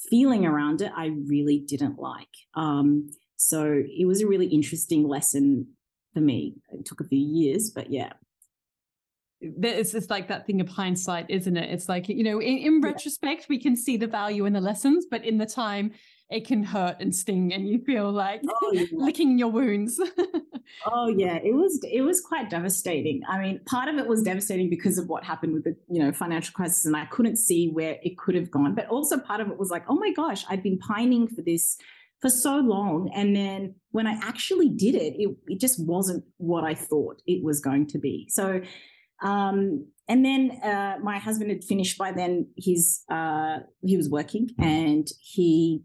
feeling 0.08 0.46
around 0.46 0.80
it, 0.82 0.92
I 0.96 1.06
really 1.06 1.58
didn't 1.58 1.98
like. 1.98 2.28
Um, 2.54 3.10
so 3.36 3.82
it 3.86 4.06
was 4.06 4.22
a 4.22 4.26
really 4.26 4.46
interesting 4.46 5.06
lesson 5.06 5.68
for 6.14 6.20
me. 6.20 6.56
It 6.72 6.84
took 6.84 7.00
a 7.00 7.04
few 7.04 7.18
years, 7.18 7.70
but 7.70 7.90
yeah. 7.90 8.12
it's 9.40 9.92
just 9.92 10.10
like 10.10 10.28
that 10.28 10.46
thing 10.46 10.60
of 10.60 10.68
hindsight, 10.68 11.26
isn't 11.30 11.56
it? 11.56 11.70
It's 11.70 11.88
like, 11.88 12.08
you 12.08 12.24
know, 12.24 12.40
in, 12.40 12.58
in 12.58 12.80
retrospect, 12.80 13.46
we 13.48 13.58
can 13.58 13.76
see 13.76 13.96
the 13.96 14.06
value 14.06 14.44
in 14.44 14.52
the 14.52 14.60
lessons, 14.60 15.06
but 15.10 15.24
in 15.24 15.38
the 15.38 15.46
time, 15.46 15.92
it 16.30 16.46
can 16.46 16.62
hurt 16.62 16.96
and 17.00 17.14
sting 17.14 17.52
and 17.52 17.68
you 17.68 17.80
feel 17.84 18.10
like 18.10 18.40
oh, 18.48 18.70
yeah. 18.72 18.84
licking 18.92 19.38
your 19.38 19.48
wounds. 19.48 20.00
oh 20.86 21.08
yeah, 21.08 21.36
it 21.42 21.54
was 21.54 21.80
it 21.82 22.02
was 22.02 22.20
quite 22.20 22.48
devastating. 22.48 23.22
I 23.28 23.40
mean, 23.40 23.60
part 23.66 23.88
of 23.88 23.96
it 23.96 24.06
was 24.06 24.22
devastating 24.22 24.70
because 24.70 24.96
of 24.96 25.08
what 25.08 25.24
happened 25.24 25.54
with 25.54 25.64
the, 25.64 25.76
you 25.88 26.00
know, 26.00 26.12
financial 26.12 26.52
crisis 26.52 26.84
and 26.84 26.96
I 26.96 27.06
couldn't 27.06 27.36
see 27.36 27.68
where 27.68 27.98
it 28.02 28.16
could 28.16 28.36
have 28.36 28.50
gone, 28.50 28.74
but 28.74 28.86
also 28.86 29.18
part 29.18 29.40
of 29.40 29.48
it 29.48 29.58
was 29.58 29.70
like, 29.70 29.84
oh 29.88 29.96
my 29.96 30.12
gosh, 30.12 30.44
I'd 30.48 30.62
been 30.62 30.78
pining 30.78 31.26
for 31.26 31.42
this 31.42 31.76
for 32.20 32.30
so 32.30 32.56
long 32.56 33.10
and 33.14 33.34
then 33.34 33.74
when 33.92 34.06
I 34.06 34.12
actually 34.22 34.68
did 34.68 34.94
it, 34.94 35.14
it, 35.16 35.34
it 35.46 35.58
just 35.58 35.84
wasn't 35.84 36.22
what 36.36 36.64
I 36.64 36.74
thought 36.74 37.22
it 37.26 37.42
was 37.42 37.60
going 37.60 37.86
to 37.88 37.98
be. 37.98 38.28
So 38.30 38.60
um, 39.22 39.86
and 40.08 40.24
then 40.24 40.50
uh, 40.62 40.96
my 41.02 41.18
husband 41.18 41.50
had 41.50 41.64
finished 41.64 41.98
by 41.98 42.12
then. 42.12 42.48
His 42.56 43.02
uh, 43.10 43.58
he 43.82 43.96
was 43.96 44.08
working 44.08 44.48
and 44.58 45.06
he 45.20 45.82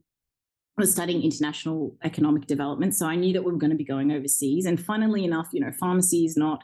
was 0.77 0.91
studying 0.91 1.23
international 1.23 1.95
economic 2.03 2.47
development. 2.47 2.95
So 2.95 3.05
I 3.05 3.15
knew 3.15 3.33
that 3.33 3.43
we 3.43 3.51
were 3.51 3.57
going 3.57 3.71
to 3.71 3.77
be 3.77 3.85
going 3.85 4.11
overseas. 4.11 4.65
And 4.65 4.79
funnily 4.79 5.23
enough, 5.23 5.49
you 5.53 5.61
know, 5.61 5.71
pharmacy 5.71 6.25
is 6.25 6.35
not 6.35 6.63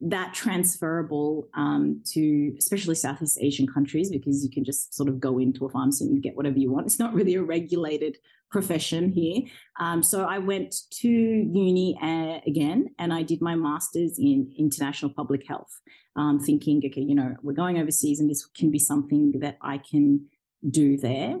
that 0.00 0.34
transferable 0.34 1.48
um, 1.54 2.02
to 2.04 2.54
especially 2.58 2.94
Southeast 2.94 3.38
Asian 3.40 3.66
countries 3.66 4.10
because 4.10 4.44
you 4.44 4.50
can 4.50 4.64
just 4.64 4.94
sort 4.94 5.08
of 5.08 5.20
go 5.20 5.38
into 5.38 5.64
a 5.64 5.70
pharmacy 5.70 6.04
and 6.04 6.22
get 6.22 6.36
whatever 6.36 6.58
you 6.58 6.70
want. 6.70 6.86
It's 6.86 6.98
not 6.98 7.14
really 7.14 7.34
a 7.34 7.42
regulated 7.42 8.18
profession 8.50 9.10
here. 9.10 9.42
Um, 9.80 10.02
so 10.02 10.24
I 10.24 10.38
went 10.38 10.74
to 11.00 11.08
uni 11.08 11.98
uh, 12.02 12.40
again 12.46 12.88
and 12.98 13.12
I 13.12 13.22
did 13.22 13.40
my 13.40 13.54
master's 13.54 14.18
in 14.18 14.52
international 14.58 15.12
public 15.12 15.46
health, 15.48 15.80
um, 16.16 16.40
thinking, 16.40 16.82
okay, 16.84 17.00
you 17.00 17.14
know, 17.14 17.34
we're 17.42 17.54
going 17.54 17.78
overseas 17.78 18.20
and 18.20 18.28
this 18.28 18.44
can 18.44 18.70
be 18.70 18.78
something 18.78 19.32
that 19.40 19.56
I 19.62 19.78
can 19.78 20.26
do 20.68 20.98
there. 20.98 21.38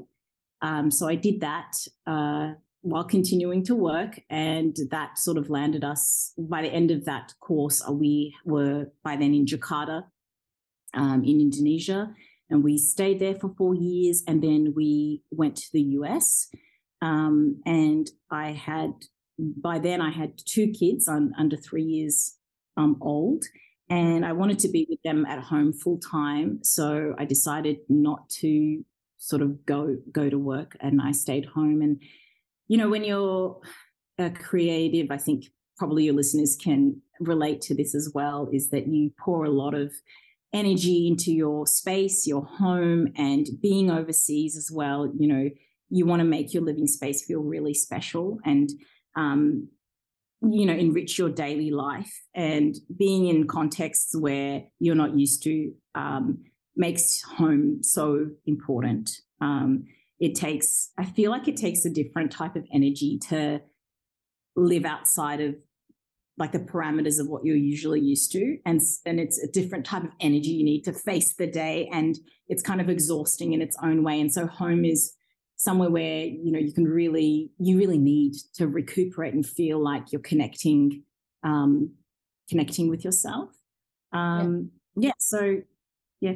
Um, 0.62 0.90
so 0.90 1.08
I 1.08 1.14
did 1.14 1.40
that 1.40 1.72
uh, 2.06 2.52
while 2.82 3.04
continuing 3.04 3.64
to 3.64 3.74
work, 3.74 4.20
and 4.30 4.76
that 4.90 5.18
sort 5.18 5.38
of 5.38 5.50
landed 5.50 5.84
us. 5.84 6.32
By 6.38 6.62
the 6.62 6.72
end 6.72 6.90
of 6.90 7.04
that 7.04 7.34
course, 7.40 7.82
uh, 7.86 7.92
we 7.92 8.34
were 8.44 8.92
by 9.02 9.16
then 9.16 9.34
in 9.34 9.46
Jakarta, 9.46 10.04
um, 10.94 11.24
in 11.24 11.40
Indonesia, 11.40 12.14
and 12.48 12.62
we 12.62 12.78
stayed 12.78 13.18
there 13.18 13.34
for 13.34 13.52
four 13.58 13.74
years, 13.74 14.22
and 14.26 14.42
then 14.42 14.72
we 14.74 15.22
went 15.30 15.56
to 15.56 15.72
the 15.72 15.82
US. 16.00 16.48
Um, 17.02 17.60
and 17.66 18.08
I 18.30 18.52
had 18.52 18.92
by 19.38 19.78
then 19.78 20.00
I 20.00 20.10
had 20.10 20.32
two 20.44 20.68
kids. 20.68 21.08
I'm 21.08 21.34
under 21.38 21.56
three 21.56 21.82
years 21.82 22.38
um, 22.76 22.96
old, 23.00 23.44
and 23.90 24.24
I 24.24 24.32
wanted 24.32 24.58
to 24.60 24.68
be 24.68 24.86
with 24.88 25.02
them 25.02 25.26
at 25.26 25.42
home 25.42 25.72
full 25.72 25.98
time. 25.98 26.60
So 26.62 27.14
I 27.18 27.24
decided 27.24 27.78
not 27.88 28.28
to 28.40 28.84
sort 29.18 29.42
of 29.42 29.64
go 29.66 29.96
go 30.12 30.28
to 30.30 30.38
work 30.38 30.76
and 30.80 31.00
I 31.00 31.12
stayed 31.12 31.46
home. 31.46 31.82
And 31.82 32.00
you 32.68 32.76
know 32.76 32.88
when 32.88 33.04
you're 33.04 33.60
a 34.18 34.30
creative 34.30 35.10
I 35.10 35.18
think 35.18 35.46
probably 35.76 36.04
your 36.04 36.14
listeners 36.14 36.56
can 36.56 37.00
relate 37.20 37.60
to 37.62 37.74
this 37.74 37.94
as 37.94 38.10
well 38.14 38.48
is 38.52 38.70
that 38.70 38.86
you 38.86 39.10
pour 39.18 39.44
a 39.44 39.50
lot 39.50 39.74
of 39.74 39.92
energy 40.52 41.06
into 41.06 41.32
your 41.32 41.66
space 41.66 42.26
your 42.26 42.44
home 42.44 43.08
and 43.16 43.46
being 43.60 43.90
overseas 43.90 44.56
as 44.56 44.70
well 44.72 45.12
you 45.18 45.26
know 45.26 45.50
you 45.90 46.06
want 46.06 46.20
to 46.20 46.24
make 46.24 46.54
your 46.54 46.62
living 46.62 46.86
space 46.86 47.24
feel 47.24 47.40
really 47.40 47.74
special 47.74 48.38
and 48.44 48.70
um, 49.16 49.68
you 50.42 50.66
know 50.66 50.72
enrich 50.72 51.18
your 51.18 51.30
daily 51.30 51.70
life. 51.70 52.12
And 52.34 52.76
being 52.96 53.26
in 53.26 53.46
contexts 53.46 54.16
where 54.16 54.64
you're 54.78 54.94
not 54.94 55.18
used 55.18 55.42
to 55.44 55.72
um, 55.94 56.44
makes 56.76 57.22
home 57.22 57.82
so 57.82 58.28
important. 58.46 59.10
Um, 59.40 59.84
it 60.18 60.34
takes, 60.34 60.90
I 60.98 61.04
feel 61.04 61.30
like 61.30 61.48
it 61.48 61.56
takes 61.56 61.84
a 61.84 61.90
different 61.90 62.32
type 62.32 62.56
of 62.56 62.64
energy 62.72 63.18
to 63.28 63.60
live 64.54 64.84
outside 64.84 65.40
of 65.40 65.54
like 66.38 66.52
the 66.52 66.58
parameters 66.58 67.18
of 67.18 67.28
what 67.28 67.44
you're 67.44 67.56
usually 67.56 68.00
used 68.00 68.30
to 68.32 68.58
and 68.66 68.80
and 69.06 69.18
it's 69.18 69.38
a 69.42 69.50
different 69.50 69.86
type 69.86 70.04
of 70.04 70.10
energy 70.20 70.50
you 70.50 70.64
need 70.64 70.82
to 70.82 70.92
face 70.92 71.34
the 71.34 71.46
day 71.46 71.88
and 71.92 72.18
it's 72.48 72.62
kind 72.62 72.80
of 72.80 72.90
exhausting 72.90 73.54
in 73.54 73.62
its 73.62 73.76
own 73.82 74.02
way 74.02 74.20
and 74.20 74.32
so 74.32 74.46
home 74.46 74.84
is 74.84 75.14
somewhere 75.56 75.90
where 75.90 76.24
you 76.24 76.52
know 76.52 76.58
you 76.58 76.72
can 76.72 76.84
really 76.84 77.50
you 77.58 77.78
really 77.78 77.98
need 77.98 78.34
to 78.54 78.68
recuperate 78.68 79.34
and 79.34 79.46
feel 79.46 79.82
like 79.82 80.12
you're 80.12 80.20
connecting 80.20 81.02
um 81.42 81.90
connecting 82.48 82.88
with 82.88 83.04
yourself. 83.04 83.50
Um 84.12 84.70
yeah, 84.96 85.08
yeah 85.08 85.12
so 85.18 85.56
yeah 86.20 86.34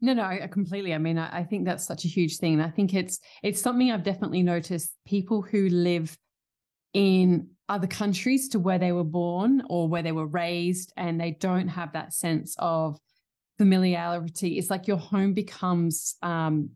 no, 0.00 0.12
no, 0.12 0.22
I 0.22 0.46
completely. 0.50 0.92
I 0.92 0.98
mean, 0.98 1.18
I, 1.18 1.38
I 1.38 1.44
think 1.44 1.64
that's 1.64 1.86
such 1.86 2.04
a 2.04 2.08
huge 2.08 2.36
thing. 2.38 2.54
And 2.54 2.62
I 2.62 2.70
think 2.70 2.94
it's 2.94 3.18
it's 3.42 3.60
something 3.60 3.90
I've 3.90 4.02
definitely 4.02 4.42
noticed. 4.42 4.92
People 5.06 5.42
who 5.42 5.68
live 5.68 6.16
in 6.92 7.48
other 7.68 7.86
countries 7.86 8.48
to 8.50 8.58
where 8.58 8.78
they 8.78 8.92
were 8.92 9.04
born 9.04 9.62
or 9.68 9.88
where 9.88 10.02
they 10.02 10.12
were 10.12 10.26
raised, 10.26 10.92
and 10.96 11.20
they 11.20 11.32
don't 11.32 11.68
have 11.68 11.92
that 11.94 12.12
sense 12.12 12.54
of 12.58 12.98
familiarity. 13.56 14.58
It's 14.58 14.70
like 14.70 14.86
your 14.86 14.98
home 14.98 15.32
becomes 15.32 16.16
um, 16.22 16.70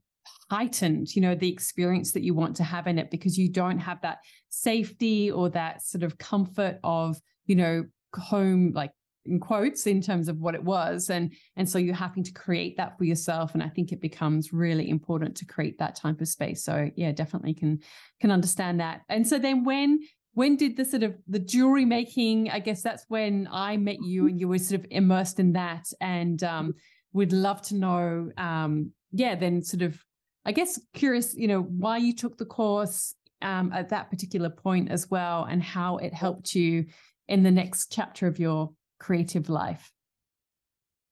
heightened. 0.51 1.15
You 1.15 1.21
know, 1.21 1.35
the 1.35 1.53
experience 1.53 2.13
that 2.13 2.23
you 2.23 2.33
want 2.33 2.57
to 2.57 2.65
have 2.65 2.87
in 2.87 2.99
it 2.99 3.11
because 3.11 3.37
you 3.37 3.51
don't 3.51 3.81
have 3.81 4.01
that 4.01 4.19
safety 4.49 5.31
or 5.31 5.51
that 5.51 5.83
sort 5.83 6.05
of 6.05 6.17
comfort 6.17 6.79
of 6.83 7.19
you 7.47 7.57
know 7.57 7.85
home 8.15 8.73
like 8.75 8.93
in 9.27 9.39
quotes 9.39 9.87
in 9.87 10.01
terms 10.01 10.29
of 10.29 10.39
what 10.39 10.55
it 10.55 10.65
was 10.65 11.11
and 11.11 11.33
and 11.57 11.69
so 11.69 11.79
you're 11.79 11.95
having 11.95 12.25
to 12.25 12.33
create 12.33 12.77
that 12.77 12.97
for 12.97 13.05
yourself 13.05 13.53
and 13.55 13.63
i 13.63 13.69
think 13.69 13.93
it 13.93 14.01
becomes 14.01 14.53
really 14.53 14.89
important 14.89 15.37
to 15.37 15.45
create 15.45 15.79
that 15.79 15.97
type 15.97 16.21
of 16.21 16.29
space. 16.29 16.65
So 16.65 16.91
yeah 16.97 17.13
definitely 17.13 17.55
can 17.55 17.81
can 18.21 18.31
understand 18.31 18.81
that. 18.81 19.03
And 19.09 19.27
so 19.27 19.39
then 19.39 19.65
when 19.65 20.01
when 20.35 20.57
did 20.57 20.77
the 20.77 20.85
sort 20.85 21.03
of 21.03 21.17
the 21.27 21.41
jewelry 21.41 21.85
making 21.85 22.49
i 22.51 22.61
guess 22.61 22.83
that's 22.83 23.05
when 23.09 23.49
i 23.51 23.77
met 23.77 24.01
you 24.01 24.29
and 24.29 24.39
you 24.39 24.47
were 24.47 24.59
sort 24.59 24.81
of 24.81 24.87
immersed 24.91 25.41
in 25.41 25.53
that 25.53 25.87
and 26.01 26.45
um 26.45 26.73
would 27.13 27.33
love 27.33 27.61
to 27.61 27.75
know 27.75 28.31
um 28.37 28.93
yeah 29.11 29.35
then 29.35 29.61
sort 29.61 29.83
of 29.83 30.01
i 30.45 30.53
guess 30.53 30.79
curious 30.95 31.35
you 31.35 31.49
know 31.49 31.63
why 31.63 31.97
you 31.97 32.15
took 32.15 32.39
the 32.39 32.45
course 32.45 33.17
um 33.43 33.73
at 33.73 33.89
that 33.89 34.09
particular 34.09 34.49
point 34.49 34.89
as 34.89 35.11
well 35.11 35.45
and 35.51 35.63
how 35.63 35.97
it 35.97 36.15
helped 36.15 36.55
you 36.55 36.87
in 37.27 37.43
the 37.43 37.51
next 37.51 37.91
chapter 37.93 38.29
of 38.29 38.39
your 38.39 38.71
creative 39.01 39.49
life? 39.49 39.93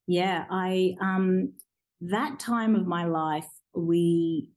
Yeah, 0.07 0.45
I 0.51 0.97
um 1.01 1.55
that 2.01 2.39
time 2.39 2.77
of 2.77 2.87
my 2.87 3.05
life 3.05 3.49
we 3.75 4.51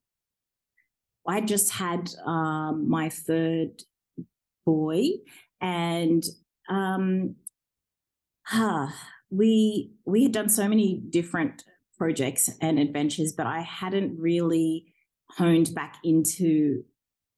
I 1.27 1.41
just 1.41 1.71
had 1.71 2.11
um 2.25 2.89
my 2.89 3.09
third 3.09 3.83
boy 4.65 5.05
and 5.59 6.23
um 6.69 7.35
huh, 8.45 8.87
we 9.29 9.93
we 10.05 10.23
had 10.23 10.31
done 10.31 10.49
so 10.49 10.67
many 10.67 11.01
different 11.09 11.63
projects 11.97 12.49
and 12.61 12.79
adventures 12.79 13.33
but 13.33 13.47
I 13.47 13.61
hadn't 13.61 14.19
really 14.19 14.93
honed 15.31 15.73
back 15.73 15.97
into 16.03 16.83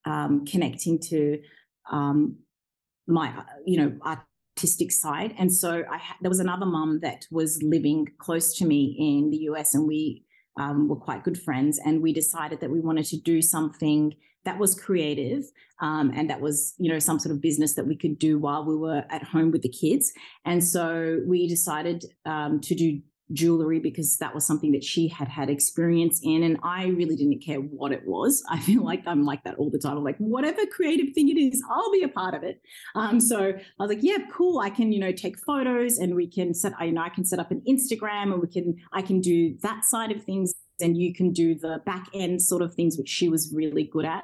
um, 0.06 0.46
connecting 0.46 1.00
to 1.10 1.40
um, 1.92 2.38
my 3.08 3.44
you 3.66 3.78
know 3.78 3.98
artistic 4.56 4.92
side. 4.92 5.34
And 5.38 5.52
so 5.54 5.84
I 5.92 5.98
ha- 5.98 6.18
there 6.22 6.30
was 6.30 6.40
another 6.40 6.66
mum 6.66 7.00
that 7.02 7.26
was 7.32 7.60
living 7.64 8.08
close 8.20 8.56
to 8.58 8.66
me 8.66 8.96
in 9.00 9.32
the 9.32 9.38
US, 9.50 9.74
and 9.74 9.88
we 9.88 10.26
um, 10.60 10.88
were 10.88 10.96
quite 10.96 11.24
good 11.24 11.42
friends. 11.42 11.80
And 11.84 12.02
we 12.02 12.14
decided 12.14 12.60
that 12.62 12.70
we 12.70 12.80
wanted 12.80 13.06
to 13.06 13.18
do 13.18 13.42
something 13.42 14.14
that 14.46 14.60
was 14.60 14.76
creative 14.76 15.44
um, 15.82 16.12
and 16.14 16.30
that 16.30 16.42
was, 16.42 16.76
you 16.78 16.92
know, 16.92 17.00
some 17.00 17.18
sort 17.18 17.34
of 17.34 17.42
business 17.42 17.74
that 17.74 17.88
we 17.88 17.96
could 17.96 18.20
do 18.20 18.38
while 18.38 18.66
we 18.66 18.76
were 18.76 19.04
at 19.10 19.24
home 19.24 19.52
with 19.52 19.62
the 19.62 19.70
kids. 19.70 20.12
And 20.46 20.64
so 20.64 21.22
we 21.26 21.48
decided 21.48 22.06
um, 22.26 22.60
to 22.62 22.76
do 22.76 23.02
jewelry 23.32 23.80
because 23.80 24.18
that 24.18 24.36
was 24.36 24.46
something 24.46 24.72
that 24.74 24.84
she 24.84 25.08
had 25.08 25.28
had 25.28 25.50
experience 25.50 26.20
in 26.24 26.44
and 26.44 26.58
I 26.62 26.88
really 26.88 27.16
didn't 27.16 27.40
care 27.40 27.60
what 27.60 27.92
it 27.92 28.06
was. 28.06 28.44
I 28.50 28.60
feel 28.60 28.84
like 28.84 29.04
I'm 29.06 29.26
like 29.26 29.44
that 29.44 29.56
all 29.56 29.70
the 29.70 29.80
time. 29.80 29.98
I'm 29.98 30.04
like 30.04 30.18
whatever 30.18 30.66
creative 30.66 31.14
thing 31.14 31.30
it 31.30 31.40
is, 31.40 31.64
I'll 31.70 31.92
be 31.92 32.04
a 32.04 32.10
part 32.10 32.34
of 32.34 32.44
it. 32.44 32.62
Um, 32.96 33.20
so 33.20 33.40
I 33.40 33.54
was 33.80 33.90
like, 33.90 34.00
yeah, 34.02 34.18
cool. 34.32 34.60
I 34.60 34.70
can 34.70 34.92
you 34.92 35.00
know 35.00 35.12
take 35.12 35.38
photos 35.40 35.98
and 35.98 36.16
we 36.16 36.28
can 36.28 36.54
set 36.54 36.74
you 36.82 36.92
know 36.92 37.02
I 37.02 37.10
can 37.10 37.26
set 37.26 37.40
up 37.40 37.52
an 37.52 37.62
Instagram 37.68 38.34
and 38.34 38.42
we 38.42 38.48
can 38.48 38.76
I 38.92 39.02
can 39.02 39.22
do 39.22 39.56
that 39.62 39.86
side 39.86 40.12
of 40.12 40.24
things 40.24 40.54
and 40.82 40.98
you 40.98 41.14
can 41.14 41.32
do 41.32 41.56
the 41.56 41.82
back 41.86 42.08
end 42.14 42.42
sort 42.42 42.62
of 42.62 42.74
things 42.74 42.98
which 42.98 43.10
she 43.10 43.30
was 43.30 43.54
really 43.56 43.84
good 43.84 44.06
at. 44.06 44.24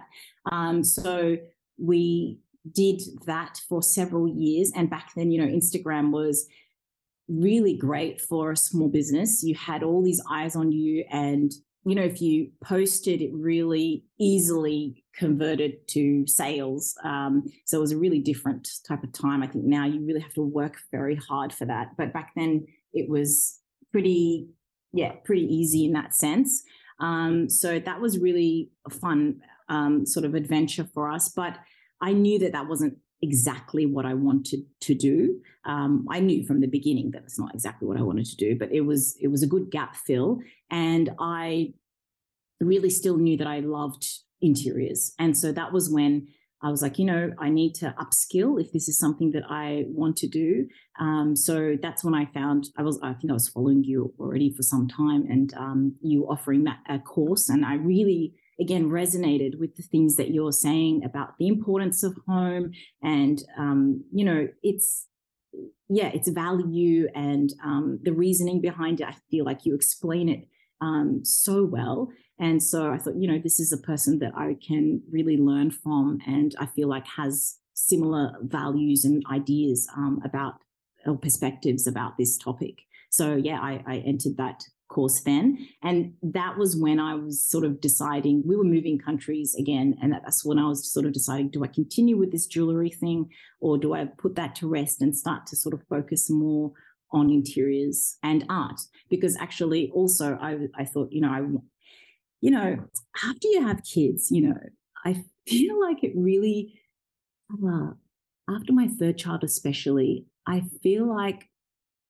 Um, 0.51 0.83
so 0.83 1.38
we 1.77 2.39
did 2.73 3.01
that 3.25 3.62
for 3.69 3.81
several 3.81 4.27
years 4.27 4.71
and 4.75 4.89
back 4.89 5.12
then 5.15 5.31
you 5.31 5.41
know 5.41 5.47
Instagram 5.47 6.12
was 6.12 6.45
really 7.29 7.77
great 7.77 8.19
for 8.19 8.51
a 8.51 8.57
small 8.57 8.89
business. 8.89 9.43
You 9.43 9.55
had 9.55 9.83
all 9.83 10.03
these 10.03 10.21
eyes 10.29 10.55
on 10.55 10.71
you, 10.71 11.05
and 11.11 11.51
you 11.85 11.95
know, 11.95 12.03
if 12.03 12.21
you 12.21 12.51
posted, 12.63 13.21
it 13.21 13.31
really 13.33 14.03
easily 14.19 15.03
converted 15.15 15.87
to 15.89 16.25
sales. 16.27 16.95
Um, 17.03 17.43
so 17.65 17.77
it 17.77 17.81
was 17.81 17.91
a 17.91 17.97
really 17.97 18.19
different 18.19 18.67
type 18.87 19.03
of 19.03 19.13
time. 19.13 19.43
I 19.43 19.47
think 19.47 19.65
now 19.65 19.85
you 19.85 20.05
really 20.05 20.19
have 20.19 20.33
to 20.33 20.41
work 20.41 20.77
very 20.91 21.15
hard 21.15 21.53
for 21.53 21.65
that. 21.65 21.91
But 21.97 22.13
back 22.13 22.31
then, 22.35 22.67
it 22.93 23.09
was 23.09 23.59
pretty, 23.91 24.49
yeah, 24.93 25.13
pretty 25.23 25.43
easy 25.43 25.85
in 25.85 25.93
that 25.93 26.13
sense. 26.13 26.63
Um, 26.99 27.49
so 27.49 27.79
that 27.79 28.01
was 28.01 28.19
really 28.19 28.71
a 28.85 28.89
fun 28.89 29.41
um, 29.69 30.05
sort 30.05 30.25
of 30.25 30.35
adventure 30.35 30.87
for 30.93 31.09
us. 31.09 31.29
But 31.29 31.57
I 32.01 32.13
knew 32.13 32.39
that 32.39 32.51
that 32.53 32.67
wasn't 32.67 32.97
exactly 33.21 33.86
what 33.86 34.05
I 34.05 34.13
wanted 34.13 34.62
to 34.82 34.95
do. 34.95 35.41
Um, 35.65 36.08
I 36.10 36.19
knew 36.19 36.45
from 36.45 36.62
the 36.62 36.67
beginning 36.67 37.12
that 37.12 37.23
it's 37.23 37.39
not 37.39 37.53
exactly 37.53 37.88
what 37.88 37.97
I 37.97 38.01
wanted 38.01 38.25
to 38.27 38.36
do, 38.36 38.58
but 38.58 38.71
it 38.71 38.82
was 38.82 39.17
it 39.21 39.27
was 39.27 39.43
a 39.43 39.47
good 39.47 39.69
gap 39.71 39.95
fill, 39.95 40.39
and 40.69 41.10
I 41.19 41.73
really 42.60 42.89
still 42.89 43.17
knew 43.17 43.38
that 43.38 43.47
I 43.47 43.60
loved 43.60 44.05
interiors, 44.41 45.13
and 45.19 45.38
so 45.38 45.51
that 45.51 45.73
was 45.73 45.89
when 45.89 46.27
I 46.62 46.69
was 46.69 46.82
like, 46.82 46.99
you 46.99 47.05
know, 47.05 47.32
I 47.39 47.49
need 47.49 47.73
to 47.75 47.95
upskill 47.97 48.60
if 48.62 48.73
this 48.73 48.89
is 48.89 48.99
something 48.99 49.32
that 49.32 49.43
I 49.49 49.86
want 49.88 50.17
to 50.17 50.27
do. 50.27 50.67
Um, 50.99 51.34
so 51.36 51.77
that's 51.82 52.03
when 52.03 52.13
I 52.13 52.25
found 52.34 52.67
I 52.77 52.84
was, 52.84 52.99
I 53.01 53.13
think 53.13 53.32
I 53.32 53.34
was 53.34 53.47
following 53.47 53.84
you 53.84 54.13
already 54.19 54.53
for 54.53 54.63
some 54.63 54.88
time, 54.88 55.25
and 55.29 55.53
um, 55.55 55.95
you 56.01 56.25
offering 56.29 56.63
that 56.65 56.79
a 56.89 56.99
course, 56.99 57.49
and 57.49 57.65
I 57.65 57.75
really 57.75 58.34
again 58.59 58.89
resonated 58.89 59.59
with 59.59 59.75
the 59.75 59.83
things 59.83 60.15
that 60.15 60.31
you're 60.31 60.51
saying 60.51 61.03
about 61.03 61.37
the 61.37 61.47
importance 61.47 62.03
of 62.03 62.17
home, 62.27 62.71
and 63.01 63.43
um, 63.57 64.03
you 64.11 64.25
know, 64.25 64.47
it's 64.63 65.07
yeah, 65.89 66.11
it's 66.13 66.29
value 66.29 67.07
and 67.15 67.51
um, 67.63 67.99
the 68.03 68.13
reasoning 68.13 68.61
behind 68.61 69.01
it. 69.01 69.07
I 69.07 69.15
feel 69.31 69.45
like 69.45 69.65
you 69.65 69.73
explain 69.73 70.29
it 70.29 70.47
um, 70.81 71.21
so 71.23 71.65
well. 71.65 72.09
And 72.39 72.61
so 72.61 72.91
I 72.91 72.97
thought, 72.97 73.15
you 73.15 73.27
know, 73.27 73.39
this 73.39 73.59
is 73.59 73.73
a 73.73 73.77
person 73.77 74.19
that 74.19 74.33
I 74.35 74.55
can 74.65 75.01
really 75.11 75.37
learn 75.37 75.71
from 75.71 76.19
and 76.25 76.55
I 76.59 76.67
feel 76.67 76.87
like 76.87 77.05
has 77.07 77.57
similar 77.73 78.33
values 78.41 79.03
and 79.03 79.23
ideas 79.31 79.87
um, 79.95 80.21
about 80.23 80.55
or 81.05 81.17
perspectives 81.17 81.87
about 81.87 82.17
this 82.17 82.37
topic. 82.37 82.81
So 83.09 83.35
yeah, 83.35 83.59
I, 83.59 83.83
I 83.87 83.97
entered 84.05 84.37
that 84.37 84.63
course 84.89 85.21
then. 85.21 85.67
And 85.82 86.13
that 86.21 86.58
was 86.58 86.75
when 86.75 86.99
I 86.99 87.15
was 87.15 87.43
sort 87.47 87.63
of 87.63 87.80
deciding, 87.80 88.43
we 88.45 88.56
were 88.56 88.63
moving 88.63 88.99
countries 88.99 89.56
again. 89.58 89.95
And 90.02 90.13
that's 90.13 90.43
when 90.43 90.60
I 90.60 90.67
was 90.67 90.91
sort 90.91 91.06
of 91.06 91.13
deciding, 91.13 91.49
do 91.49 91.63
I 91.63 91.67
continue 91.67 92.17
with 92.17 92.32
this 92.32 92.47
jewelry 92.47 92.89
thing 92.89 93.30
or 93.62 93.78
do 93.78 93.93
I 93.93 94.06
put 94.06 94.36
that 94.36 94.56
to 94.56 94.67
rest 94.67 95.02
and 95.02 95.15
start 95.15 95.47
to 95.47 95.56
sort 95.56 95.73
of 95.73 95.84
focus 95.88 96.30
more 96.30 96.73
on 97.12 97.30
interiors 97.30 98.17
and 98.21 98.45
art? 98.49 98.82
Because 99.10 99.38
actually, 99.38 99.89
also, 99.93 100.38
I, 100.41 100.67
I 100.75 100.86
thought, 100.86 101.12
you 101.12 101.21
know, 101.21 101.30
I 101.30 101.41
you 102.41 102.52
know, 102.52 102.78
after 103.25 103.47
you 103.47 103.67
have 103.67 103.84
kids, 103.84 104.32
you 104.32 104.47
know, 104.47 104.56
I 105.06 105.23
feel 105.47 105.80
like 105.80 106.04
it 106.04 106.13
really, 106.15 106.80
uh, 107.52 107.91
after 108.49 108.71
my 108.71 108.88
third 108.88 109.17
child, 109.17 109.43
especially, 109.43 110.25
I 110.47 110.63
feel 110.82 111.06
like 111.06 111.49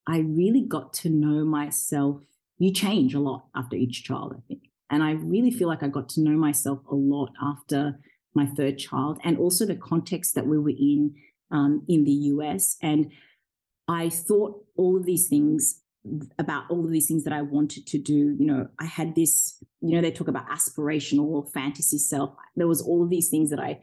I 0.07 0.19
really 0.19 0.61
got 0.61 0.93
to 0.95 1.09
know 1.09 1.43
myself. 1.45 2.23
You 2.59 2.71
change 2.71 3.13
a 3.13 3.19
lot 3.19 3.45
after 3.55 3.75
each 3.75 4.03
child, 4.03 4.35
I 4.37 4.41
think. 4.47 4.63
And 4.89 5.03
I 5.03 5.11
really 5.11 5.51
feel 5.51 5.67
like 5.67 5.83
I 5.83 5.87
got 5.87 6.09
to 6.09 6.21
know 6.21 6.37
myself 6.37 6.79
a 6.89 6.95
lot 6.95 7.31
after 7.41 7.99
my 8.33 8.45
third 8.45 8.77
child 8.77 9.19
and 9.23 9.37
also 9.37 9.65
the 9.65 9.75
context 9.75 10.35
that 10.35 10.45
we 10.45 10.57
were 10.57 10.69
in 10.69 11.15
um, 11.51 11.83
in 11.87 12.03
the 12.03 12.11
US. 12.11 12.77
And 12.81 13.11
I 13.87 14.09
thought 14.09 14.63
all 14.75 14.97
of 14.97 15.05
these 15.05 15.27
things 15.27 15.81
about 16.37 16.63
all 16.69 16.85
of 16.85 16.91
these 16.91 17.07
things 17.07 17.23
that 17.23 17.33
I 17.33 17.41
wanted 17.41 17.85
to 17.87 17.97
do. 17.97 18.35
You 18.39 18.45
know, 18.45 18.67
I 18.79 18.85
had 18.85 19.15
this, 19.15 19.61
you 19.81 19.95
know, 19.95 20.01
they 20.01 20.11
talk 20.11 20.27
about 20.27 20.47
aspirational 20.49 21.25
or 21.25 21.45
fantasy 21.47 21.97
self. 21.97 22.33
There 22.55 22.67
was 22.67 22.81
all 22.81 23.03
of 23.03 23.09
these 23.09 23.29
things 23.29 23.49
that 23.49 23.59
I 23.59 23.79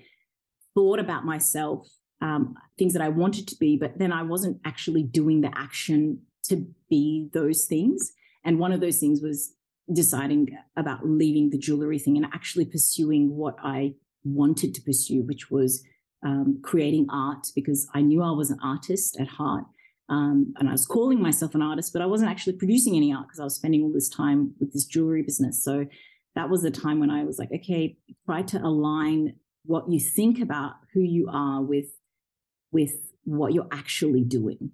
thought 0.74 0.98
about 0.98 1.24
myself, 1.24 1.86
um, 2.20 2.54
things 2.78 2.92
that 2.94 3.02
I 3.02 3.08
wanted 3.08 3.48
to 3.48 3.56
be, 3.56 3.76
but 3.76 3.98
then 3.98 4.12
I 4.12 4.22
wasn't 4.22 4.60
actually 4.64 5.02
doing 5.02 5.40
the 5.40 5.50
action 5.56 6.22
to 6.44 6.66
be 6.88 7.28
those 7.32 7.64
things. 7.66 8.12
And 8.46 8.58
one 8.58 8.72
of 8.72 8.80
those 8.80 8.98
things 8.98 9.20
was 9.20 9.52
deciding 9.92 10.56
about 10.76 11.06
leaving 11.06 11.50
the 11.50 11.58
jewelry 11.58 11.98
thing 11.98 12.16
and 12.16 12.26
actually 12.32 12.64
pursuing 12.64 13.36
what 13.36 13.56
I 13.62 13.94
wanted 14.24 14.74
to 14.74 14.82
pursue, 14.82 15.22
which 15.22 15.50
was 15.50 15.84
um, 16.24 16.60
creating 16.62 17.06
art 17.10 17.48
because 17.54 17.86
I 17.92 18.00
knew 18.00 18.22
I 18.22 18.30
was 18.30 18.50
an 18.50 18.58
artist 18.62 19.18
at 19.20 19.28
heart. 19.28 19.64
Um, 20.08 20.54
and 20.58 20.68
I 20.68 20.72
was 20.72 20.86
calling 20.86 21.20
myself 21.20 21.54
an 21.56 21.62
artist, 21.62 21.92
but 21.92 22.00
I 22.00 22.06
wasn't 22.06 22.30
actually 22.30 22.54
producing 22.54 22.96
any 22.96 23.12
art 23.12 23.26
because 23.26 23.40
I 23.40 23.44
was 23.44 23.56
spending 23.56 23.82
all 23.82 23.92
this 23.92 24.08
time 24.08 24.54
with 24.60 24.72
this 24.72 24.86
jewelry 24.86 25.22
business. 25.22 25.62
So 25.62 25.84
that 26.36 26.48
was 26.48 26.62
the 26.62 26.70
time 26.70 27.00
when 27.00 27.10
I 27.10 27.24
was 27.24 27.38
like, 27.38 27.50
okay, 27.52 27.96
try 28.24 28.42
to 28.42 28.58
align 28.58 29.34
what 29.64 29.90
you 29.90 29.98
think 29.98 30.40
about 30.40 30.74
who 30.94 31.00
you 31.00 31.28
are 31.32 31.60
with 31.60 31.86
with 32.70 32.94
what 33.24 33.52
you're 33.52 33.68
actually 33.72 34.22
doing. 34.22 34.70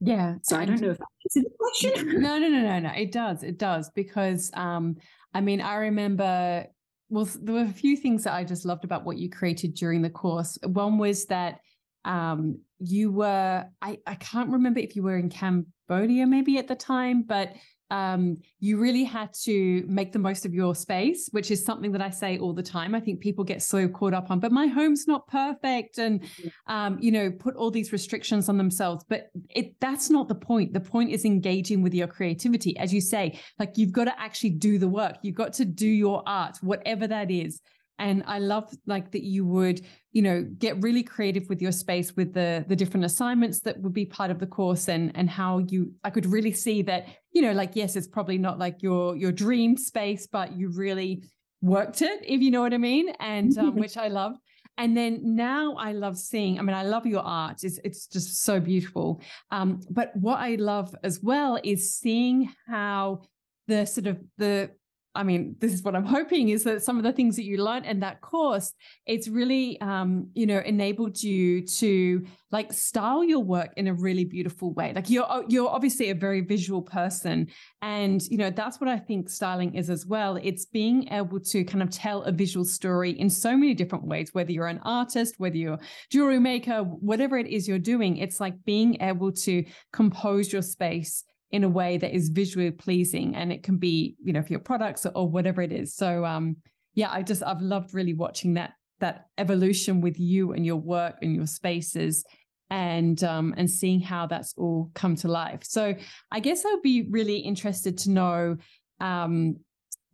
Yeah. 0.00 0.36
So 0.42 0.56
I 0.56 0.64
don't 0.64 0.80
know 0.80 0.90
if 0.90 0.98
that 0.98 1.06
answered 1.24 1.44
the 1.44 1.56
question. 1.58 2.20
no, 2.22 2.38
no, 2.38 2.48
no, 2.48 2.60
no, 2.60 2.78
no. 2.78 2.92
It 2.96 3.12
does. 3.12 3.42
It 3.42 3.58
does 3.58 3.90
because 3.90 4.50
um, 4.54 4.96
I 5.34 5.40
mean, 5.40 5.60
I 5.60 5.76
remember. 5.76 6.66
Well, 7.10 7.26
there 7.40 7.54
were 7.54 7.62
a 7.62 7.68
few 7.68 7.96
things 7.96 8.24
that 8.24 8.34
I 8.34 8.44
just 8.44 8.66
loved 8.66 8.84
about 8.84 9.06
what 9.06 9.16
you 9.16 9.30
created 9.30 9.74
during 9.74 10.02
the 10.02 10.10
course. 10.10 10.58
One 10.62 10.98
was 10.98 11.24
that 11.26 11.60
um, 12.04 12.58
you 12.78 13.10
were 13.10 13.64
I, 13.82 13.98
I 14.06 14.14
can't 14.14 14.50
remember 14.50 14.80
if 14.80 14.96
you 14.96 15.02
were 15.02 15.16
in 15.16 15.30
cambodia 15.30 16.26
maybe 16.26 16.58
at 16.58 16.68
the 16.68 16.74
time 16.74 17.22
but 17.22 17.54
um, 17.90 18.38
you 18.60 18.78
really 18.78 19.04
had 19.04 19.32
to 19.44 19.84
make 19.88 20.12
the 20.12 20.18
most 20.18 20.44
of 20.44 20.52
your 20.52 20.74
space 20.74 21.28
which 21.32 21.50
is 21.50 21.64
something 21.64 21.92
that 21.92 22.02
i 22.02 22.10
say 22.18 22.38
all 22.38 22.52
the 22.52 22.62
time. 22.62 22.94
I 22.94 23.00
think 23.00 23.20
people 23.20 23.44
get 23.44 23.62
so 23.62 23.88
caught 23.88 24.14
up 24.14 24.30
on 24.30 24.40
but 24.40 24.52
my 24.52 24.66
home's 24.66 25.06
not 25.06 25.26
perfect 25.28 25.98
and 25.98 26.24
um, 26.66 26.98
you 27.00 27.10
know 27.10 27.30
put 27.30 27.54
all 27.56 27.70
these 27.70 27.92
restrictions 27.92 28.48
on 28.48 28.58
themselves. 28.58 29.04
But 29.08 29.30
it 29.50 29.80
that's 29.80 30.10
not 30.10 30.28
the 30.28 30.34
point. 30.34 30.72
The 30.72 30.80
point 30.80 31.10
is 31.10 31.24
engaging 31.24 31.82
with 31.82 31.94
your 31.94 32.08
creativity. 32.08 32.76
As 32.78 32.92
you 32.92 33.00
say 33.00 33.38
like 33.58 33.78
you've 33.78 33.92
got 33.92 34.04
to 34.04 34.20
actually 34.20 34.50
do 34.50 34.78
the 34.78 34.88
work. 34.88 35.16
You've 35.22 35.36
got 35.36 35.52
to 35.54 35.64
do 35.64 35.88
your 35.88 36.22
art 36.26 36.58
whatever 36.60 37.06
that 37.06 37.30
is 37.30 37.60
and 37.98 38.22
i 38.26 38.38
love 38.38 38.72
like 38.86 39.10
that 39.12 39.22
you 39.22 39.44
would 39.44 39.80
you 40.12 40.22
know 40.22 40.46
get 40.58 40.80
really 40.82 41.02
creative 41.02 41.48
with 41.48 41.60
your 41.60 41.72
space 41.72 42.16
with 42.16 42.32
the 42.32 42.64
the 42.68 42.76
different 42.76 43.04
assignments 43.04 43.60
that 43.60 43.80
would 43.80 43.92
be 43.92 44.04
part 44.04 44.30
of 44.30 44.38
the 44.38 44.46
course 44.46 44.88
and 44.88 45.12
and 45.14 45.28
how 45.28 45.58
you 45.58 45.92
i 46.04 46.10
could 46.10 46.26
really 46.26 46.52
see 46.52 46.82
that 46.82 47.06
you 47.32 47.42
know 47.42 47.52
like 47.52 47.72
yes 47.74 47.96
it's 47.96 48.06
probably 48.06 48.38
not 48.38 48.58
like 48.58 48.82
your 48.82 49.16
your 49.16 49.32
dream 49.32 49.76
space 49.76 50.26
but 50.26 50.56
you 50.56 50.68
really 50.70 51.22
worked 51.60 52.02
it 52.02 52.20
if 52.24 52.40
you 52.40 52.50
know 52.50 52.60
what 52.60 52.74
i 52.74 52.78
mean 52.78 53.08
and 53.20 53.56
um, 53.58 53.74
which 53.82 53.96
i 53.96 54.08
love 54.08 54.34
and 54.78 54.96
then 54.96 55.34
now 55.34 55.74
I 55.74 55.90
love 55.90 56.16
seeing, 56.16 56.56
I 56.56 56.62
mean, 56.62 56.76
I 56.76 56.84
love 56.84 57.04
your 57.04 57.22
art. 57.22 57.64
It's, 57.64 57.80
it's 57.82 58.06
just 58.06 58.44
so 58.44 58.60
beautiful. 58.60 59.20
Um, 59.50 59.80
but 59.90 60.14
what 60.14 60.38
I 60.38 60.54
love 60.54 60.94
as 61.02 61.20
well 61.20 61.58
is 61.64 61.96
seeing 61.96 62.52
how 62.68 63.22
the 63.66 63.86
sort 63.86 64.06
of 64.06 64.18
the 64.38 64.70
I 65.14 65.22
mean, 65.22 65.56
this 65.58 65.72
is 65.72 65.82
what 65.82 65.96
I'm 65.96 66.04
hoping 66.18 66.50
is 66.50 66.64
that 66.64 66.82
some 66.82 66.96
of 66.96 67.02
the 67.02 67.12
things 67.12 67.36
that 67.36 67.44
you 67.44 67.62
learned 67.62 67.86
in 67.86 68.00
that 68.00 68.20
course, 68.20 68.72
it's 69.06 69.28
really, 69.28 69.80
um, 69.80 70.28
you 70.34 70.46
know, 70.46 70.58
enabled 70.58 71.22
you 71.22 71.66
to 71.66 72.24
like 72.50 72.72
style 72.72 73.24
your 73.24 73.40
work 73.40 73.72
in 73.76 73.88
a 73.88 73.94
really 73.94 74.24
beautiful 74.24 74.72
way. 74.72 74.92
Like 74.94 75.10
you're, 75.10 75.44
you're 75.48 75.68
obviously 75.68 76.10
a 76.10 76.14
very 76.14 76.40
visual 76.40 76.82
person, 76.82 77.48
and 77.82 78.22
you 78.28 78.38
know 78.38 78.50
that's 78.50 78.80
what 78.80 78.88
I 78.88 78.98
think 78.98 79.28
styling 79.28 79.74
is 79.74 79.90
as 79.90 80.06
well. 80.06 80.38
It's 80.42 80.64
being 80.64 81.08
able 81.12 81.40
to 81.40 81.64
kind 81.64 81.82
of 81.82 81.90
tell 81.90 82.22
a 82.22 82.32
visual 82.32 82.64
story 82.64 83.10
in 83.10 83.28
so 83.28 83.56
many 83.56 83.74
different 83.74 84.04
ways. 84.04 84.30
Whether 84.32 84.52
you're 84.52 84.66
an 84.66 84.80
artist, 84.84 85.34
whether 85.38 85.56
you're 85.56 85.78
jewelry 86.10 86.38
maker, 86.38 86.82
whatever 86.82 87.36
it 87.36 87.46
is 87.46 87.68
you're 87.68 87.78
doing, 87.78 88.16
it's 88.16 88.40
like 88.40 88.54
being 88.64 89.00
able 89.02 89.32
to 89.32 89.64
compose 89.92 90.52
your 90.52 90.62
space 90.62 91.24
in 91.50 91.64
a 91.64 91.68
way 91.68 91.96
that 91.96 92.14
is 92.14 92.28
visually 92.28 92.70
pleasing 92.70 93.34
and 93.34 93.52
it 93.52 93.62
can 93.62 93.78
be 93.78 94.14
you 94.22 94.32
know 94.32 94.42
for 94.42 94.52
your 94.52 94.60
products 94.60 95.06
or, 95.06 95.12
or 95.14 95.28
whatever 95.28 95.62
it 95.62 95.72
is. 95.72 95.94
So 95.94 96.24
um 96.24 96.56
yeah 96.94 97.10
i 97.12 97.22
just 97.22 97.42
i've 97.44 97.60
loved 97.60 97.94
really 97.94 98.14
watching 98.14 98.54
that 98.54 98.72
that 99.00 99.26
evolution 99.38 100.00
with 100.00 100.18
you 100.18 100.52
and 100.52 100.66
your 100.66 100.76
work 100.76 101.16
and 101.22 101.34
your 101.34 101.46
spaces 101.46 102.24
and 102.70 103.22
um 103.22 103.54
and 103.56 103.70
seeing 103.70 104.00
how 104.00 104.26
that's 104.26 104.52
all 104.56 104.90
come 104.94 105.14
to 105.16 105.28
life. 105.28 105.60
So 105.62 105.94
i 106.30 106.40
guess 106.40 106.64
i'd 106.64 106.82
be 106.82 107.06
really 107.10 107.38
interested 107.38 107.96
to 107.98 108.10
know 108.10 108.56
um 109.00 109.56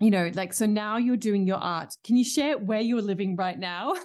you 0.01 0.11
know 0.11 0.31
like 0.35 0.53
so 0.53 0.67
now 0.67 0.97
you're 0.97 1.17
doing 1.17 1.47
your 1.47 1.59
art. 1.59 1.95
Can 2.05 2.17
you 2.17 2.25
share 2.25 2.59
where 2.59 2.81
you're 2.81 3.03
living 3.03 3.37
right 3.37 3.59
now? 3.59 3.95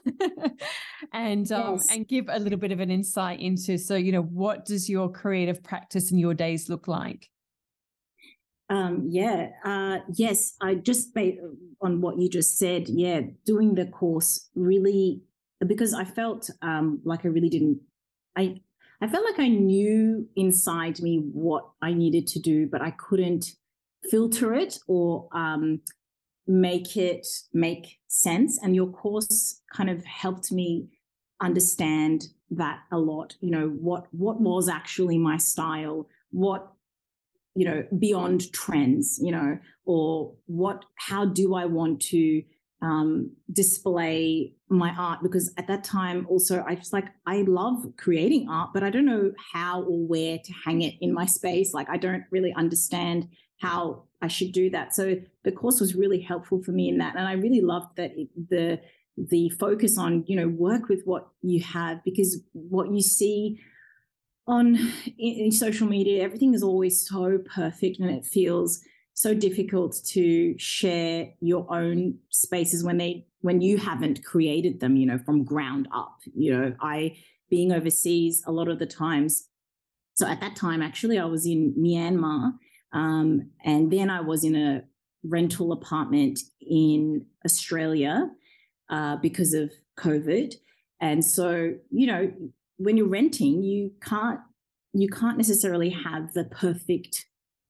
And 1.14 1.52
um 1.52 1.74
yes. 1.74 1.88
and 1.92 2.08
give 2.08 2.26
a 2.30 2.38
little 2.38 2.60
bit 2.60 2.72
of 2.72 2.80
an 2.80 2.92
insight 2.92 3.40
into 3.40 3.78
so 3.78 3.96
you 3.96 4.12
know 4.12 4.22
what 4.22 4.66
does 4.66 4.90
your 4.90 5.10
creative 5.12 5.64
practice 5.64 6.12
and 6.12 6.20
your 6.20 6.34
days 6.34 6.70
look 6.70 6.88
like? 6.88 7.30
Um 8.70 9.08
yeah 9.10 9.50
uh 9.66 10.00
yes 10.14 10.56
i 10.62 10.76
just 10.76 11.16
based 11.16 11.40
on 11.82 12.02
what 12.02 12.20
you 12.20 12.30
just 12.30 12.58
said 12.58 12.88
yeah 12.88 13.22
doing 13.44 13.74
the 13.74 13.88
course 13.88 14.50
really 14.54 15.24
because 15.66 15.94
i 15.94 16.04
felt 16.04 16.50
um 16.62 17.02
like 17.04 17.26
i 17.26 17.30
really 17.30 17.50
didn't 17.50 17.80
i 18.36 18.62
i 19.02 19.08
felt 19.08 19.26
like 19.26 19.40
i 19.40 19.48
knew 19.48 20.28
inside 20.36 21.02
me 21.02 21.18
what 21.34 21.68
i 21.82 21.94
needed 21.94 22.28
to 22.28 22.40
do 22.40 22.68
but 22.68 22.82
i 22.82 22.92
couldn't 22.92 23.56
filter 24.10 24.54
it 24.54 24.80
or 24.88 25.28
um, 25.32 25.82
make 26.48 26.96
it 26.98 27.28
make 27.54 28.00
sense. 28.08 28.60
And 28.62 28.76
your 28.76 28.88
course 28.88 29.62
kind 29.74 29.90
of 29.90 30.04
helped 30.06 30.52
me 30.52 30.88
understand 31.42 32.28
that 32.52 32.80
a 32.92 32.98
lot. 32.98 33.36
You 33.42 33.52
know 33.52 33.68
what 33.70 34.08
what 34.12 34.42
was 34.42 34.70
actually 34.70 35.18
my 35.18 35.38
style, 35.38 36.08
what 36.32 36.72
you 37.56 37.66
know, 37.66 37.84
beyond 37.98 38.52
trends, 38.54 39.20
you 39.22 39.32
know, 39.32 39.58
or 39.86 40.34
what, 40.46 40.86
how 40.96 41.26
do 41.26 41.56
I 41.56 41.66
want 41.66 42.02
to 42.04 42.42
um, 42.82 43.32
display 43.52 44.54
my 44.70 44.92
art? 44.98 45.20
Because 45.22 45.52
at 45.58 45.68
that 45.68 45.84
time, 45.84 46.26
also, 46.30 46.64
I 46.66 46.76
just 46.76 46.94
like, 46.94 47.08
I 47.26 47.42
love 47.42 47.86
creating 47.98 48.48
art, 48.50 48.70
but 48.74 48.84
I 48.84 48.90
don't 48.90 49.06
know 49.06 49.34
how 49.54 49.82
or 49.82 50.08
where 50.08 50.38
to 50.38 50.54
hang 50.64 50.84
it 50.84 50.94
in 51.02 51.14
my 51.14 51.26
space. 51.26 51.74
Like, 51.74 51.90
I 51.90 51.98
don't 51.98 52.24
really 52.32 52.54
understand 52.54 53.28
how 53.60 54.04
I 54.22 54.28
should 54.28 54.52
do 54.52 54.70
that. 54.72 54.94
So 54.94 55.18
the 55.44 55.52
course 55.52 55.80
was 55.80 55.96
really 55.96 56.22
helpful 56.22 56.62
for 56.64 56.72
me 56.72 56.90
in 56.90 56.98
that. 56.98 57.16
And 57.16 57.28
I 57.28 57.34
really 57.34 57.62
loved 57.62 57.96
that 57.98 58.12
it, 58.18 58.30
the, 58.50 58.80
the 59.18 59.50
focus 59.50 59.98
on 59.98 60.24
you 60.28 60.36
know 60.36 60.48
work 60.48 60.88
with 60.88 61.02
what 61.04 61.28
you 61.42 61.62
have 61.62 62.04
because 62.06 62.42
what 62.54 62.92
you 62.92 63.02
see 63.02 63.60
on 64.48 64.76
in, 65.18 65.46
in 65.46 65.52
social 65.52 65.88
media, 65.88 66.24
everything 66.24 66.54
is 66.54 66.64
always 66.64 67.08
so 67.08 67.40
perfect 67.54 68.00
and 68.00 68.10
it 68.10 68.26
feels 68.26 68.82
so 69.20 69.34
difficult 69.34 69.98
to 70.06 70.58
share 70.58 71.28
your 71.42 71.68
own 71.70 72.18
spaces 72.30 72.86
when 72.86 72.98
they 72.98 73.28
when 73.42 73.60
you 73.60 73.78
haven't 73.78 74.24
created 74.24 74.80
them 74.80 74.96
you 74.96 75.06
know 75.06 75.18
from 75.18 75.44
ground 75.44 75.90
up 75.94 76.20
you 76.34 76.56
know 76.56 76.74
i 76.80 77.14
being 77.50 77.74
overseas 77.74 78.42
a 78.48 78.52
lot 78.52 78.70
of 78.70 78.80
the 78.80 78.86
times 78.86 79.50
so 80.14 80.26
at 80.26 80.40
that 80.40 80.56
time 80.56 80.82
actually 80.82 81.20
i 81.20 81.26
was 81.26 81.46
in 81.46 81.74
myanmar 81.78 82.54
um, 82.94 83.50
and 83.64 83.92
then 83.92 84.10
i 84.10 84.20
was 84.20 84.44
in 84.44 84.56
a 84.56 84.84
rental 85.24 85.72
apartment 85.72 86.40
in 86.62 87.26
australia 87.46 88.30
uh, 88.90 89.16
because 89.18 89.54
of 89.54 89.72
covid 89.98 90.54
and 91.02 91.24
so 91.24 91.74
you 91.92 92.08
know 92.08 92.32
when 92.80 92.98
you're 92.98 93.08
renting, 93.08 93.62
you 93.62 93.92
can't 94.02 94.40
you 94.94 95.08
can't 95.08 95.38
necessarily 95.38 95.92
have 95.92 96.34
the 96.34 96.46
perfect 96.46 97.28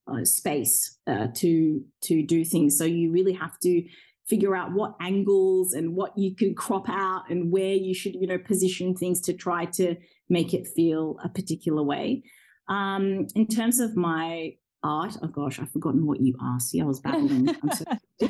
uh, 0.08 0.23
space 0.23 0.97
uh, 1.08 1.27
to 1.36 1.84
to 2.03 2.23
do 2.25 2.45
things. 2.45 2.77
So 2.77 2.86
you 2.86 3.12
really 3.12 3.34
have 3.34 3.60
to 3.63 3.84
figure 4.27 4.55
out 4.55 4.71
what 4.73 4.95
angles 5.01 5.73
and 5.73 5.95
what 5.95 6.15
you 6.15 6.36
can 6.36 6.53
crop 6.53 6.88
out 6.88 7.23
and 7.29 7.51
where 7.51 7.73
you 7.73 7.93
should 7.93 8.13
you 8.13 8.27
know 8.27 8.38
position 8.38 8.95
things 8.95 9.19
to 9.21 9.34
try 9.34 9.65
to 9.65 9.95
make 10.29 10.53
it 10.53 10.67
feel 10.67 11.17
a 11.23 11.29
particular 11.29 11.84
way. 11.84 12.23
Um, 12.69 13.25
in 13.36 13.47
terms 13.47 13.79
of 13.79 13.97
my 13.97 14.53
art. 14.83 15.17
Oh 15.21 15.27
gosh, 15.27 15.59
I've 15.59 15.71
forgotten 15.71 16.05
what 16.05 16.21
you 16.21 16.35
asked. 16.41 16.69
See, 16.69 16.81
I 16.81 16.85
was 16.85 16.99
babbling. 16.99 17.49
So 17.73 17.85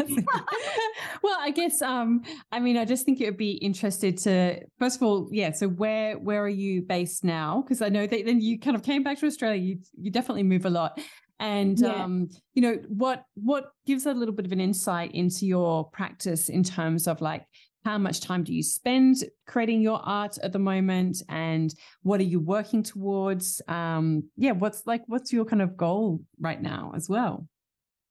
well, 1.23 1.38
I 1.39 1.51
guess 1.51 1.81
um, 1.81 2.23
I 2.51 2.59
mean, 2.59 2.77
I 2.77 2.85
just 2.85 3.05
think 3.05 3.21
it 3.21 3.25
would 3.25 3.38
be 3.38 3.53
interested 3.53 4.17
to 4.19 4.62
first 4.77 4.97
of 4.97 5.03
all, 5.03 5.29
yeah. 5.31 5.51
So 5.51 5.67
where 5.67 6.17
where 6.17 6.43
are 6.43 6.49
you 6.49 6.81
based 6.81 7.23
now? 7.23 7.62
Because 7.62 7.81
I 7.81 7.89
know 7.89 8.05
that 8.05 8.25
then 8.25 8.41
you 8.41 8.59
kind 8.59 8.75
of 8.75 8.83
came 8.83 9.03
back 9.03 9.19
to 9.19 9.25
Australia. 9.25 9.62
You 9.62 9.79
you 9.99 10.12
definitely 10.12 10.43
move 10.43 10.65
a 10.65 10.69
lot, 10.69 10.99
and 11.39 11.79
yeah. 11.79 12.03
um, 12.03 12.29
you 12.53 12.62
know 12.62 12.79
what 12.88 13.23
what 13.35 13.71
gives 13.85 14.05
a 14.05 14.13
little 14.13 14.33
bit 14.33 14.45
of 14.45 14.51
an 14.51 14.59
insight 14.59 15.13
into 15.13 15.45
your 15.45 15.89
practice 15.89 16.49
in 16.49 16.63
terms 16.63 17.07
of 17.07 17.21
like 17.21 17.45
how 17.85 17.97
much 17.97 18.21
time 18.21 18.43
do 18.43 18.53
you 18.53 18.63
spend 18.63 19.23
creating 19.47 19.81
your 19.81 19.99
art 20.03 20.37
at 20.43 20.51
the 20.51 20.59
moment 20.59 21.21
and 21.29 21.73
what 22.03 22.19
are 22.19 22.23
you 22.23 22.39
working 22.39 22.83
towards 22.83 23.61
um 23.67 24.23
yeah 24.35 24.51
what's 24.51 24.85
like 24.85 25.03
what's 25.07 25.31
your 25.31 25.45
kind 25.45 25.61
of 25.61 25.77
goal 25.77 26.21
right 26.39 26.61
now 26.61 26.91
as 26.95 27.09
well 27.09 27.47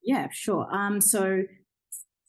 yeah 0.02 0.28
sure 0.32 0.66
um 0.74 1.00
so 1.00 1.42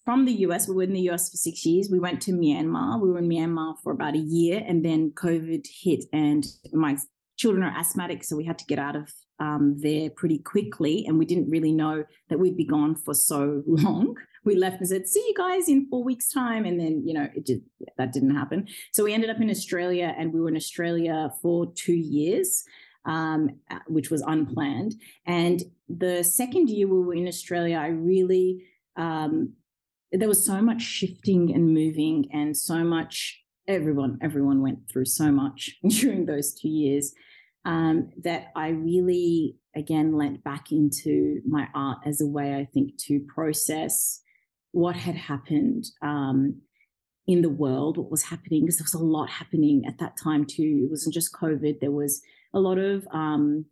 from 0.10 0.26
the 0.26 0.34
US, 0.48 0.68
we 0.68 0.74
were 0.74 0.82
in 0.82 0.94
the 0.94 1.08
US 1.12 1.30
for 1.30 1.38
six 1.38 1.64
years. 1.68 1.88
We 1.92 2.00
went 2.00 2.20
to 2.24 2.32
Myanmar. 2.32 3.00
We 3.00 3.12
were 3.12 3.20
in 3.20 3.30
Myanmar 3.30 3.76
for 3.84 3.92
about 3.92 4.16
a 4.16 4.26
year, 4.38 4.64
and 4.68 4.84
then 4.84 5.12
COVID 5.12 5.68
hit, 5.84 6.06
and 6.12 6.44
my 6.74 6.98
children 7.38 7.64
are 7.64 7.78
asthmatic, 7.78 8.24
so 8.24 8.36
we 8.36 8.44
had 8.44 8.58
to 8.58 8.66
get 8.66 8.80
out 8.80 8.96
of 8.96 9.12
um, 9.40 9.76
there 9.78 10.10
pretty 10.10 10.40
quickly. 10.40 11.06
And 11.06 11.20
we 11.20 11.26
didn't 11.26 11.52
really 11.52 11.72
know 11.72 12.06
that 12.30 12.40
we'd 12.40 12.58
be 12.58 12.66
gone 12.66 12.96
for 12.96 13.14
so 13.14 13.62
long. 13.68 14.16
We 14.46 14.56
left 14.56 14.80
and 14.80 14.88
said, 14.88 15.08
"See 15.08 15.20
you 15.28 15.34
guys 15.36 15.68
in 15.68 15.88
four 15.90 16.04
weeks' 16.04 16.32
time," 16.32 16.66
and 16.66 16.80
then 16.80 17.04
you 17.06 17.14
know 17.14 17.28
it 17.36 17.50
that 17.98 18.14
didn't 18.14 18.36
happen. 18.36 18.68
So 18.94 19.04
we 19.04 19.14
ended 19.14 19.30
up 19.30 19.42
in 19.42 19.50
Australia, 19.50 20.14
and 20.18 20.34
we 20.34 20.42
were 20.42 20.50
in 20.50 20.56
Australia 20.56 21.32
for 21.42 21.72
two 21.74 21.96
years. 21.96 22.64
Um, 23.06 23.62
which 23.88 24.12
was 24.12 24.22
unplanned. 24.22 24.94
And 25.26 25.64
the 25.88 26.22
second 26.22 26.70
year 26.70 26.86
we 26.86 27.00
were 27.00 27.16
in 27.16 27.28
Australia, 27.28 27.78
I 27.78 27.88
really 27.88 28.68
um, 28.98 29.54
there 30.12 30.28
was 30.28 30.44
so 30.44 30.62
much 30.62 30.82
shifting 30.82 31.54
and 31.54 31.74
moving 31.74 32.30
and 32.34 32.56
so 32.56 32.84
much 32.84 33.44
everyone 33.68 34.18
everyone 34.22 34.62
went 34.62 34.80
through 34.90 35.06
so 35.06 35.32
much 35.32 35.76
during 35.88 36.26
those 36.26 36.54
two 36.54 36.70
years 36.70 37.14
um, 37.66 38.10
that 38.24 38.48
i 38.56 38.70
really 38.70 39.56
again 39.76 40.14
lent 40.14 40.44
back 40.44 40.72
into 40.72 41.40
my 41.48 41.68
art 41.76 42.00
as 42.06 42.22
a 42.22 42.28
way 42.28 42.56
i 42.56 42.66
think 42.66 42.98
to 42.98 43.20
process 43.34 44.22
what 44.72 44.96
had 44.96 45.16
happened 45.16 45.86
um, 46.02 46.62
in 47.28 47.42
the 47.42 47.50
world 47.50 47.98
what 47.98 48.12
was 48.12 48.24
happening 48.24 48.62
because 48.62 48.78
there 48.78 48.86
was 48.86 48.94
a 48.94 49.04
lot 49.04 49.30
happening 49.30 49.84
at 49.88 49.98
that 50.00 50.18
time 50.18 50.46
too 50.46 50.82
it 50.86 50.90
wasn't 50.90 51.14
just 51.14 51.34
covid 51.34 51.80
there 51.80 51.92
was 51.92 52.22
a 52.54 52.60
lot 52.60 52.78
of 52.78 53.08
um, 53.12 53.66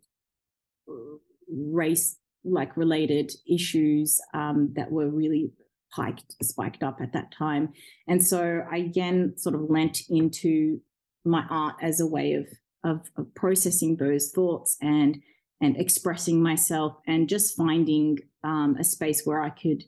race 1.49 2.17
like 2.43 2.77
related 2.77 3.31
issues 3.49 4.19
um, 4.33 4.71
that 4.75 4.91
were 4.91 5.09
really 5.09 5.51
hiked, 5.91 6.35
spiked 6.41 6.83
up 6.83 6.99
at 7.01 7.13
that 7.13 7.31
time. 7.31 7.73
And 8.07 8.25
so 8.25 8.63
I 8.71 8.77
again 8.77 9.33
sort 9.37 9.55
of 9.55 9.69
lent 9.69 10.01
into 10.09 10.79
my 11.25 11.43
art 11.49 11.75
as 11.81 11.99
a 11.99 12.07
way 12.07 12.33
of, 12.33 12.47
of, 12.83 13.09
of 13.17 13.33
processing 13.35 13.97
those 13.97 14.31
thoughts 14.31 14.77
and 14.81 15.21
and 15.59 15.75
expressing 15.77 16.41
myself 16.41 16.97
and 17.07 17.27
just 17.27 17.57
finding 17.57 18.19
um, 18.43 18.75
a 18.79 18.83
space 18.83 19.23
where 19.25 19.41
I 19.41 19.49
could 19.49 19.83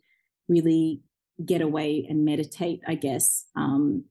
really 0.50 1.02
get 1.46 1.62
away 1.62 2.06
and 2.10 2.26
meditate, 2.26 2.82
I 2.86 2.96
guess. 2.96 3.46
Um, 3.56 4.04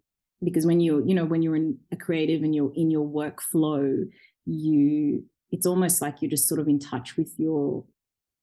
because 0.43 0.65
when 0.65 0.81
you're, 0.81 1.05
you 1.05 1.15
know, 1.15 1.25
when 1.25 1.43
you're 1.43 1.57
in 1.57 1.79
a 1.93 1.97
creative 1.97 2.43
and 2.43 2.55
you're 2.55 2.73
in 2.75 2.91
your 2.91 3.07
workflow, 3.07 4.05
you 4.47 5.25
it's 5.51 5.67
almost 5.67 6.01
like 6.01 6.21
you're 6.21 6.31
just 6.31 6.49
sort 6.49 6.61
of 6.61 6.69
in 6.69 6.79
touch 6.79 7.17
with 7.17 7.33
your 7.39 7.85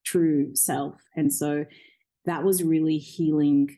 true 0.05 0.55
self. 0.55 0.95
And 1.15 1.33
so 1.33 1.65
that 2.25 2.43
was 2.43 2.63
really 2.63 2.97
healing 2.97 3.77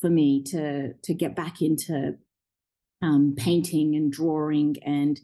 for 0.00 0.08
me 0.08 0.42
to 0.44 0.94
to 0.94 1.14
get 1.14 1.34
back 1.34 1.60
into 1.60 2.16
um, 3.02 3.34
painting 3.36 3.94
and 3.96 4.12
drawing. 4.12 4.76
And 4.84 5.20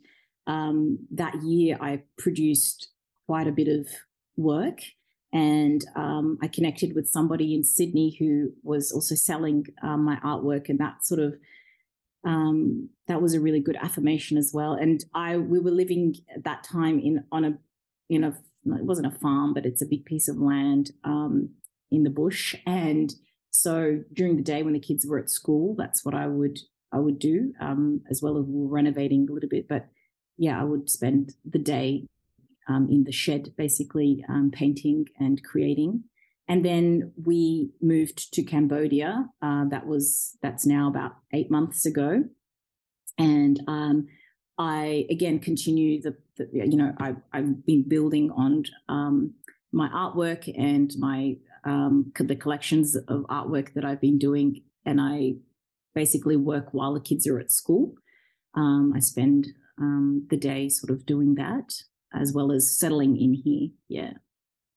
um, 0.47 0.99
that 1.13 1.35
year, 1.43 1.79
I 1.81 2.03
produced 2.19 2.89
quite 3.27 3.47
a 3.47 3.53
bit 3.53 3.69
of 3.69 3.89
work, 4.37 4.81
and 5.33 5.85
um, 5.97 6.39
I 6.43 6.49
connected 6.49 6.95
with 6.95 7.09
somebody 7.09 7.55
in 7.55 7.65
Sydney 7.65 8.17
who 8.19 8.53
was 8.63 8.93
also 8.93 9.15
selling 9.15 9.67
um, 9.83 10.05
my 10.05 10.17
artwork, 10.17 10.69
and 10.69 10.79
that 10.79 11.05
sort 11.05 11.21
of 11.21 11.37
um, 12.25 12.91
that 13.07 13.23
was 13.23 13.35
a 13.35 13.41
really 13.41 13.61
good 13.61 13.77
affirmation 13.77 14.37
as 14.37 14.53
well. 14.53 14.73
And 14.73 15.05
I 15.15 15.37
we 15.37 15.59
were 15.59 15.71
living 15.71 16.17
at 16.35 16.45
that 16.45 16.65
time 16.65 16.99
in 16.99 17.25
on 17.33 17.45
a 17.45 17.59
you 18.09 18.19
know 18.19 18.35
it 18.65 18.85
wasn't 18.85 19.07
a 19.07 19.19
farm, 19.19 19.55
but 19.55 19.67
it's 19.67 19.83
a 19.83 19.87
big 19.87 20.05
piece 20.05 20.29
of 20.29 20.39
land 20.39 20.91
um, 21.05 21.51
in 21.91 22.03
the 22.03 22.11
bush. 22.11 22.55
And 22.67 23.15
so 23.51 24.03
during 24.13 24.37
the 24.37 24.43
day 24.43 24.63
when 24.63 24.75
the 24.75 24.81
kids 24.81 25.07
were 25.07 25.19
at 25.19 25.31
school, 25.31 25.75
that's 25.77 26.05
what 26.05 26.15
I 26.15 26.27
would 26.27 26.59
I 26.93 26.99
would 26.99 27.19
do, 27.19 27.53
um, 27.61 28.03
as 28.11 28.23
well 28.23 28.39
as 28.39 28.45
we 28.47 28.61
were 28.61 28.69
renovating 28.69 29.29
a 29.29 29.33
little 29.33 29.49
bit. 29.49 29.69
But 29.69 29.89
yeah, 30.37 30.61
I 30.61 30.65
would 30.65 30.91
spend 30.91 31.35
the 31.45 31.59
day 31.59 32.07
um, 32.69 32.89
in 32.91 33.05
the 33.05 33.13
shed, 33.13 33.55
basically 33.57 34.25
um, 34.29 34.51
painting 34.53 35.07
and 35.19 35.43
creating. 35.43 36.05
And 36.49 36.65
then 36.65 37.13
we 37.25 37.71
moved 37.81 38.33
to 38.35 38.43
Cambodia. 38.43 39.27
Uh, 39.43 39.65
that 39.71 39.87
was 39.87 40.37
that's 40.43 40.65
now 40.65 40.89
about 40.89 41.17
eight 41.33 41.51
months 41.51 41.87
ago, 41.87 42.25
and 43.19 43.61
um, 43.67 44.07
I 44.57 45.07
again 45.11 45.41
continue 45.41 46.01
the, 46.01 46.17
the, 46.37 46.49
you 46.53 46.77
know 46.77 46.93
I, 46.99 47.17
I've 47.33 47.67
been 47.67 47.89
building 47.89 48.31
on 48.31 48.63
um, 48.89 49.35
my 49.73 49.89
artwork 49.89 50.49
and 50.57 50.93
my 50.99 51.37
um, 51.65 52.13
the 52.17 52.37
collections 52.37 52.95
of 52.95 53.23
artwork 53.25 53.75
that 53.75 53.85
I've 53.85 54.01
been 54.01 54.19
doing, 54.19 54.63
and 54.85 55.01
I 55.01 55.35
basically 55.97 56.37
work 56.37 56.69
while 56.71 56.95
the 56.95 57.01
kids 57.01 57.27
are 57.27 57.41
at 57.41 57.51
school. 57.51 57.95
Um, 58.55 58.93
I 58.95 59.01
spend 59.01 59.49
um, 59.81 60.29
the 60.31 60.37
day 60.37 60.69
sort 60.69 60.91
of 60.91 61.05
doing 61.05 61.35
that 61.35 61.73
as 62.21 62.33
well 62.33 62.53
as 62.53 62.79
settling 62.79 63.17
in 63.17 63.35
here. 63.35 63.69
Yeah. 63.89 64.13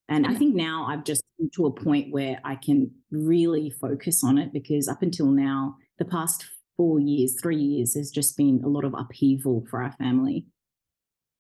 And 0.08 0.26
I 0.26 0.34
think 0.34 0.56
now 0.56 0.88
I've 0.90 1.04
just 1.04 1.24
come 1.38 1.50
to 1.56 1.68
a 1.68 1.72
point 1.72 2.12
where 2.12 2.40
I 2.44 2.56
can 2.56 2.92
really 3.12 3.70
focus 3.70 4.24
on 4.24 4.40
it 4.40 4.52
because 4.52 4.88
up 4.88 5.04
until 5.04 5.28
now, 5.28 5.76
the 6.00 6.06
past 6.06 6.46
four 6.78 7.00
years, 7.00 7.40
three 7.40 7.58
years, 7.58 7.94
has 7.96 8.10
just 8.10 8.36
been 8.36 8.62
a 8.64 8.68
lot 8.68 8.86
of 8.86 8.96
upheaval 8.98 9.66
for 9.70 9.84
our 9.84 9.92
family. 9.92 10.48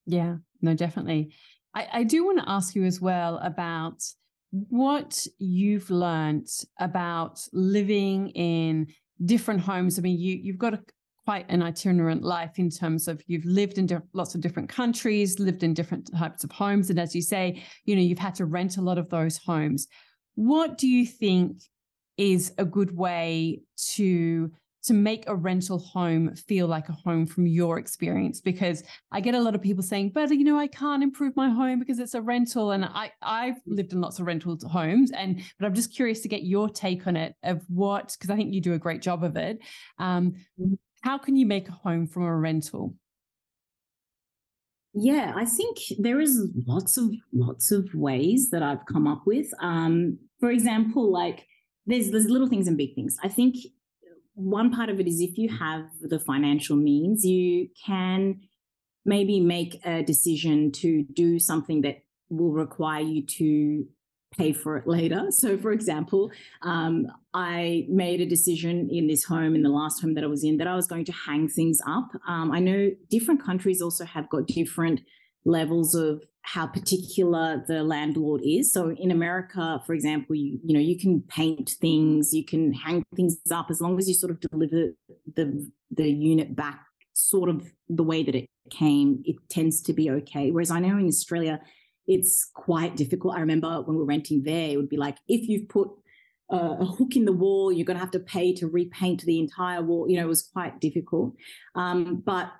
Yeah, 0.05 0.35
no, 0.61 0.75
definitely. 0.75 1.33
I, 1.73 1.87
I 1.93 2.03
do 2.03 2.25
want 2.25 2.39
to 2.39 2.49
ask 2.49 2.75
you 2.75 2.83
as 2.83 3.01
well 3.01 3.37
about 3.37 4.03
what 4.51 5.25
you've 5.37 5.89
learned 5.89 6.47
about 6.79 7.39
living 7.53 8.29
in 8.29 8.87
different 9.23 9.61
homes. 9.61 9.97
I 9.97 10.01
mean, 10.01 10.19
you 10.19 10.39
you've 10.41 10.57
got 10.57 10.73
a, 10.75 10.81
quite 11.29 11.45
an 11.49 11.61
itinerant 11.61 12.23
life 12.23 12.57
in 12.57 12.71
terms 12.71 13.07
of 13.07 13.21
you've 13.27 13.45
lived 13.45 13.77
in 13.77 13.85
di- 13.85 13.99
lots 14.13 14.33
of 14.33 14.41
different 14.41 14.67
countries, 14.67 15.37
lived 15.37 15.61
in 15.61 15.75
different 15.75 16.09
types 16.17 16.43
of 16.43 16.51
homes. 16.51 16.89
And 16.89 16.99
as 16.99 17.13
you 17.13 17.21
say, 17.21 17.61
you 17.85 17.95
know, 17.95 18.01
you've 18.01 18.17
had 18.17 18.33
to 18.33 18.45
rent 18.45 18.77
a 18.77 18.81
lot 18.81 18.97
of 18.97 19.09
those 19.09 19.37
homes. 19.37 19.87
What 20.33 20.79
do 20.79 20.87
you 20.87 21.05
think 21.05 21.61
is 22.17 22.51
a 22.57 22.65
good 22.65 22.97
way 22.97 23.61
to 23.93 24.49
to 24.81 24.93
make 24.93 25.25
a 25.27 25.35
rental 25.35 25.77
home 25.77 26.33
feel 26.35 26.65
like 26.65 26.89
a 26.89 26.93
home 26.93 27.27
from 27.27 27.45
your 27.45 27.77
experience 27.77 28.39
because 28.39 28.81
i 29.11 29.19
get 29.19 29.35
a 29.35 29.39
lot 29.39 29.53
of 29.53 29.61
people 29.61 29.83
saying 29.83 30.09
but 30.09 30.29
you 30.31 30.45
know 30.45 30.57
i 30.57 30.67
can't 30.67 31.03
improve 31.03 31.35
my 31.35 31.49
home 31.49 31.79
because 31.79 31.99
it's 31.99 32.13
a 32.13 32.21
rental 32.21 32.71
and 32.71 32.85
i 32.85 33.11
i've 33.21 33.57
lived 33.67 33.91
in 33.91 33.99
lots 33.99 34.19
of 34.19 34.25
rental 34.25 34.57
homes 34.69 35.11
and 35.11 35.41
but 35.59 35.65
i'm 35.65 35.73
just 35.73 35.93
curious 35.93 36.21
to 36.21 36.29
get 36.29 36.43
your 36.43 36.69
take 36.69 37.05
on 37.07 37.17
it 37.17 37.35
of 37.43 37.61
what 37.67 38.15
because 38.17 38.29
i 38.29 38.37
think 38.37 38.53
you 38.53 38.61
do 38.61 38.73
a 38.73 38.79
great 38.79 39.01
job 39.01 39.21
of 39.21 39.35
it 39.35 39.59
um, 39.99 40.33
how 41.01 41.17
can 41.17 41.35
you 41.35 41.45
make 41.45 41.69
a 41.69 41.73
home 41.73 42.07
from 42.07 42.23
a 42.23 42.35
rental? 42.35 42.95
Yeah 44.93 45.33
i 45.35 45.45
think 45.45 45.77
there 45.99 46.19
is 46.19 46.49
lots 46.65 46.97
of 46.97 47.11
lots 47.31 47.71
of 47.71 47.87
ways 47.93 48.49
that 48.49 48.63
i've 48.63 48.85
come 48.85 49.07
up 49.07 49.21
with. 49.25 49.47
Um, 49.61 50.17
for 50.39 50.49
example 50.49 51.11
like 51.11 51.45
there's 51.89 52.11
there's 52.11 52.29
little 52.29 52.47
things 52.47 52.67
and 52.67 52.77
big 52.77 52.95
things. 52.95 53.17
I 53.23 53.27
think 53.27 53.55
one 54.35 54.71
part 54.71 54.89
of 54.89 54.99
it 54.99 55.07
is 55.07 55.19
if 55.19 55.37
you 55.37 55.49
have 55.49 55.85
the 56.01 56.19
financial 56.19 56.77
means, 56.77 57.25
you 57.25 57.67
can 57.85 58.41
maybe 59.05 59.39
make 59.39 59.81
a 59.85 60.03
decision 60.03 60.71
to 60.71 61.03
do 61.13 61.39
something 61.39 61.81
that 61.81 62.03
will 62.29 62.51
require 62.51 63.01
you 63.01 63.25
to 63.25 63.85
pay 64.37 64.53
for 64.53 64.77
it 64.77 64.87
later. 64.87 65.27
So, 65.31 65.57
for 65.57 65.71
example, 65.71 66.31
um, 66.61 67.07
I 67.33 67.85
made 67.89 68.21
a 68.21 68.25
decision 68.25 68.89
in 68.89 69.07
this 69.07 69.23
home, 69.23 69.55
in 69.55 69.63
the 69.63 69.69
last 69.69 70.01
home 70.01 70.13
that 70.15 70.23
I 70.23 70.27
was 70.27 70.43
in, 70.43 70.57
that 70.57 70.67
I 70.67 70.75
was 70.75 70.87
going 70.87 71.05
to 71.05 71.11
hang 71.11 71.47
things 71.47 71.79
up. 71.87 72.09
Um, 72.27 72.51
I 72.51 72.59
know 72.59 72.91
different 73.09 73.43
countries 73.43 73.81
also 73.81 74.05
have 74.05 74.29
got 74.29 74.47
different 74.47 75.01
levels 75.45 75.95
of 75.95 76.23
how 76.41 76.65
particular 76.65 77.63
the 77.67 77.83
landlord 77.83 78.41
is. 78.43 78.73
So 78.73 78.91
in 78.91 79.11
America, 79.11 79.81
for 79.85 79.93
example, 79.93 80.35
you 80.35 80.59
you 80.63 80.73
know 80.73 80.79
you 80.79 80.97
can 80.97 81.21
paint 81.21 81.75
things, 81.81 82.33
you 82.33 82.45
can 82.45 82.73
hang 82.73 83.03
things 83.15 83.37
up 83.51 83.67
as 83.69 83.81
long 83.81 83.97
as 83.99 84.07
you 84.07 84.13
sort 84.13 84.31
of 84.31 84.39
deliver 84.39 84.93
the 85.35 85.69
the 85.91 86.09
unit 86.09 86.55
back 86.55 86.85
sort 87.13 87.49
of 87.49 87.71
the 87.89 88.03
way 88.03 88.23
that 88.23 88.35
it 88.35 88.47
came. 88.69 89.21
It 89.25 89.35
tends 89.49 89.81
to 89.83 89.93
be 89.93 90.09
okay. 90.09 90.51
Whereas 90.51 90.71
I 90.71 90.79
know 90.79 90.97
in 90.97 91.07
Australia, 91.07 91.59
it's 92.09 92.49
quite 92.55 92.97
difficult. 92.97 93.35
I 93.35 93.39
remember 93.39 93.81
when 93.83 93.95
we 93.95 94.01
were 94.01 94.05
renting 94.05 94.41
there, 94.43 94.69
it 94.69 94.77
would 94.77 94.89
be 94.89 94.97
like 94.97 95.17
if 95.27 95.47
you've 95.47 95.69
put 95.69 95.89
a 96.51 96.83
hook 96.83 97.15
in 97.15 97.25
the 97.25 97.31
wall, 97.31 97.71
you're 97.71 97.85
going 97.85 97.95
to 97.95 98.01
have 98.01 98.09
to 98.09 98.19
pay 98.19 98.51
to 98.55 98.67
repaint 98.67 99.21
the 99.21 99.37
entire 99.37 99.83
wall. 99.83 100.09
You 100.09 100.17
know, 100.17 100.23
it 100.23 100.29
was 100.29 100.49
quite 100.51 100.81
difficult. 100.81 101.35
Um, 101.75 102.23
but 102.25 102.51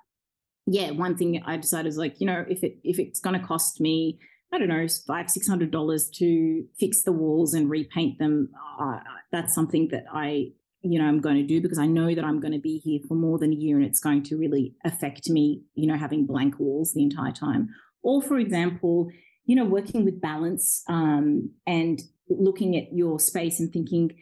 yeah, 0.66 0.92
one 0.92 1.16
thing 1.16 1.42
I 1.44 1.56
decided 1.56 1.88
is 1.88 1.96
like, 1.96 2.20
you 2.20 2.26
know, 2.28 2.44
if 2.48 2.62
it 2.62 2.78
if 2.84 3.00
it's 3.00 3.18
going 3.18 3.38
to 3.38 3.44
cost 3.44 3.80
me, 3.80 4.20
I 4.52 4.58
don't 4.58 4.68
know, 4.68 4.86
five 5.08 5.28
six 5.28 5.48
hundred 5.48 5.72
dollars 5.72 6.08
to 6.18 6.64
fix 6.78 7.02
the 7.02 7.10
walls 7.12 7.52
and 7.52 7.68
repaint 7.68 8.20
them, 8.20 8.50
uh, 8.80 8.98
that's 9.32 9.52
something 9.52 9.88
that 9.90 10.04
I, 10.12 10.52
you 10.82 11.00
know, 11.00 11.06
I'm 11.06 11.20
going 11.20 11.36
to 11.36 11.46
do 11.46 11.60
because 11.60 11.78
I 11.78 11.86
know 11.86 12.14
that 12.14 12.24
I'm 12.24 12.38
going 12.38 12.52
to 12.52 12.60
be 12.60 12.78
here 12.78 13.00
for 13.08 13.14
more 13.14 13.38
than 13.40 13.52
a 13.52 13.56
year 13.56 13.76
and 13.76 13.84
it's 13.84 14.00
going 14.00 14.22
to 14.24 14.36
really 14.36 14.76
affect 14.84 15.28
me, 15.28 15.62
you 15.74 15.88
know, 15.88 15.96
having 15.96 16.26
blank 16.26 16.60
walls 16.60 16.92
the 16.94 17.02
entire 17.02 17.32
time. 17.32 17.70
Or, 18.02 18.22
for 18.22 18.38
example, 18.38 19.10
you 19.46 19.56
know, 19.56 19.64
working 19.64 20.04
with 20.04 20.20
balance 20.20 20.82
um, 20.88 21.50
and 21.66 22.00
looking 22.28 22.76
at 22.76 22.92
your 22.92 23.18
space 23.18 23.58
and 23.58 23.72
thinking, 23.72 24.12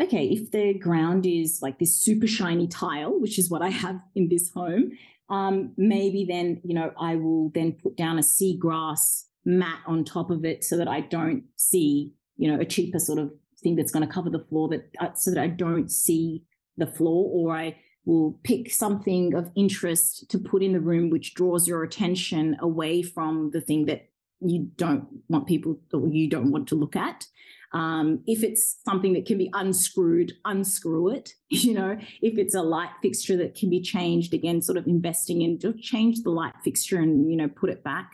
okay, 0.00 0.26
if 0.26 0.50
the 0.50 0.74
ground 0.74 1.26
is 1.26 1.60
like 1.62 1.78
this 1.78 1.96
super 1.96 2.26
shiny 2.26 2.68
tile, 2.68 3.18
which 3.18 3.38
is 3.38 3.50
what 3.50 3.62
I 3.62 3.70
have 3.70 4.00
in 4.14 4.28
this 4.28 4.50
home, 4.52 4.92
um, 5.28 5.72
maybe 5.76 6.24
then 6.28 6.60
you 6.64 6.74
know 6.74 6.92
I 7.00 7.16
will 7.16 7.50
then 7.54 7.72
put 7.72 7.96
down 7.96 8.18
a 8.18 8.22
seagrass 8.22 9.24
mat 9.44 9.80
on 9.86 10.04
top 10.04 10.30
of 10.30 10.44
it 10.44 10.64
so 10.64 10.76
that 10.76 10.88
I 10.88 11.00
don't 11.00 11.44
see 11.56 12.14
you 12.36 12.50
know 12.50 12.60
a 12.60 12.64
cheaper 12.64 12.98
sort 12.98 13.18
of 13.18 13.32
thing 13.62 13.76
that's 13.76 13.90
going 13.90 14.06
to 14.06 14.12
cover 14.12 14.30
the 14.30 14.44
floor 14.48 14.68
that 14.68 14.90
uh, 15.00 15.14
so 15.14 15.32
that 15.32 15.40
I 15.40 15.48
don't 15.48 15.90
see 15.90 16.44
the 16.76 16.86
floor 16.86 17.30
or 17.32 17.56
I 17.56 17.76
will 18.04 18.38
pick 18.44 18.70
something 18.70 19.34
of 19.34 19.50
interest 19.56 20.30
to 20.30 20.38
put 20.38 20.62
in 20.62 20.72
the 20.72 20.80
room 20.80 21.10
which 21.10 21.34
draws 21.34 21.66
your 21.66 21.82
attention 21.82 22.56
away 22.60 23.02
from 23.02 23.50
the 23.52 23.60
thing 23.60 23.86
that 23.86 24.08
you 24.40 24.70
don't 24.76 25.06
want 25.28 25.46
people 25.46 25.78
or 25.92 26.08
you 26.08 26.28
don't 26.28 26.50
want 26.50 26.68
to 26.68 26.74
look 26.74 26.96
at 26.96 27.26
um, 27.72 28.22
if 28.26 28.42
it's 28.42 28.78
something 28.84 29.12
that 29.14 29.26
can 29.26 29.38
be 29.38 29.50
unscrewed, 29.52 30.32
unscrew 30.44 31.10
it. 31.10 31.32
You 31.48 31.74
know, 31.74 31.96
if 32.22 32.38
it's 32.38 32.54
a 32.54 32.62
light 32.62 32.90
fixture 33.02 33.36
that 33.38 33.54
can 33.54 33.70
be 33.70 33.80
changed, 33.80 34.34
again, 34.34 34.60
sort 34.60 34.78
of 34.78 34.86
investing 34.86 35.42
in 35.42 35.58
to 35.60 35.72
change 35.74 36.22
the 36.22 36.30
light 36.30 36.54
fixture 36.64 36.98
and 36.98 37.30
you 37.30 37.36
know 37.36 37.48
put 37.48 37.70
it 37.70 37.82
back. 37.84 38.10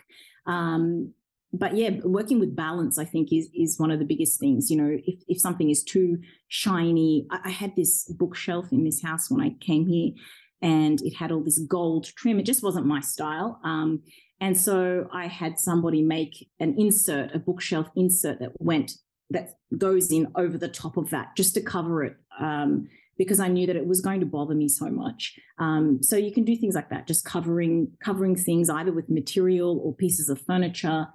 Um, 0.47 1.12
but 1.53 1.77
yeah, 1.77 1.91
working 2.05 2.41
with 2.41 2.57
balance, 2.57 2.99
I 2.99 3.05
think, 3.05 3.33
is 3.33 3.49
is 3.55 3.79
one 3.79 3.91
of 3.91 3.99
the 3.99 4.05
biggest 4.05 4.39
things. 4.39 4.70
You 4.70 4.77
know, 4.77 4.99
if 5.05 5.23
if 5.29 5.41
something 5.41 5.70
is 5.70 5.83
too 5.83 6.18
shiny, 6.49 7.27
I, 7.31 7.41
I 7.47 7.51
had 7.51 7.75
this 7.75 8.05
bookshelf 8.12 8.70
in 8.70 8.85
this 8.85 9.03
house 9.03 9.31
when 9.31 9.41
I 9.41 9.57
came 9.61 9.87
here, 9.87 10.12
and 10.61 11.01
it 11.03 11.14
had 11.14 11.33
all 11.33 11.43
this 11.43 11.59
gold 11.59 12.07
trim. 12.16 12.39
It 12.39 12.47
just 12.47 12.62
wasn't 12.62 12.87
my 12.87 13.01
style. 13.01 13.61
Um, 13.64 14.03
and 14.43 14.59
so 14.59 15.07
I 15.12 15.28
had 15.28 15.61
somebody 15.61 16.03
make 16.03 16.49
an 16.59 16.74
insert, 16.76 17.32
a 17.32 17.38
bookshelf 17.38 17.88
insert 17.95 18.40
that 18.40 18.51
went 18.59 18.90
that 19.30 19.51
goes 19.78 20.11
in 20.11 20.32
over 20.34 20.59
the 20.59 20.68
top 20.68 20.97
of 20.97 21.11
that 21.11 21.36
just 21.36 21.55
to 21.55 21.61
cover 21.61 22.03
it 22.03 22.16
um, 22.40 22.88
because 23.16 23.38
I 23.38 23.47
knew 23.47 23.68
that 23.68 23.76
it 23.76 23.86
was 23.86 24.01
going 24.01 24.18
to 24.18 24.26
bother 24.26 24.57
me 24.57 24.68
so 24.68 24.86
much. 24.86 25.38
Um, 25.61 26.03
so 26.03 26.16
you 26.16 26.32
can 26.32 26.43
do 26.45 26.57
things 26.57 26.74
like 26.74 26.90
that, 26.90 27.07
just 27.07 27.24
covering 27.24 27.93
covering 28.03 28.34
things 28.34 28.68
either 28.68 28.90
with 28.90 29.09
material 29.09 29.78
or 29.78 29.95
pieces 29.95 30.28
of 30.28 30.40
furniture. 30.40 31.07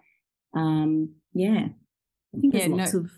Um, 0.55 1.15
yeah, 1.33 1.67
I 2.33 2.39
think 2.39 2.53
there's 2.53 2.69
yeah, 2.69 2.75
lots 2.75 2.93
no, 2.93 3.01
of. 3.01 3.11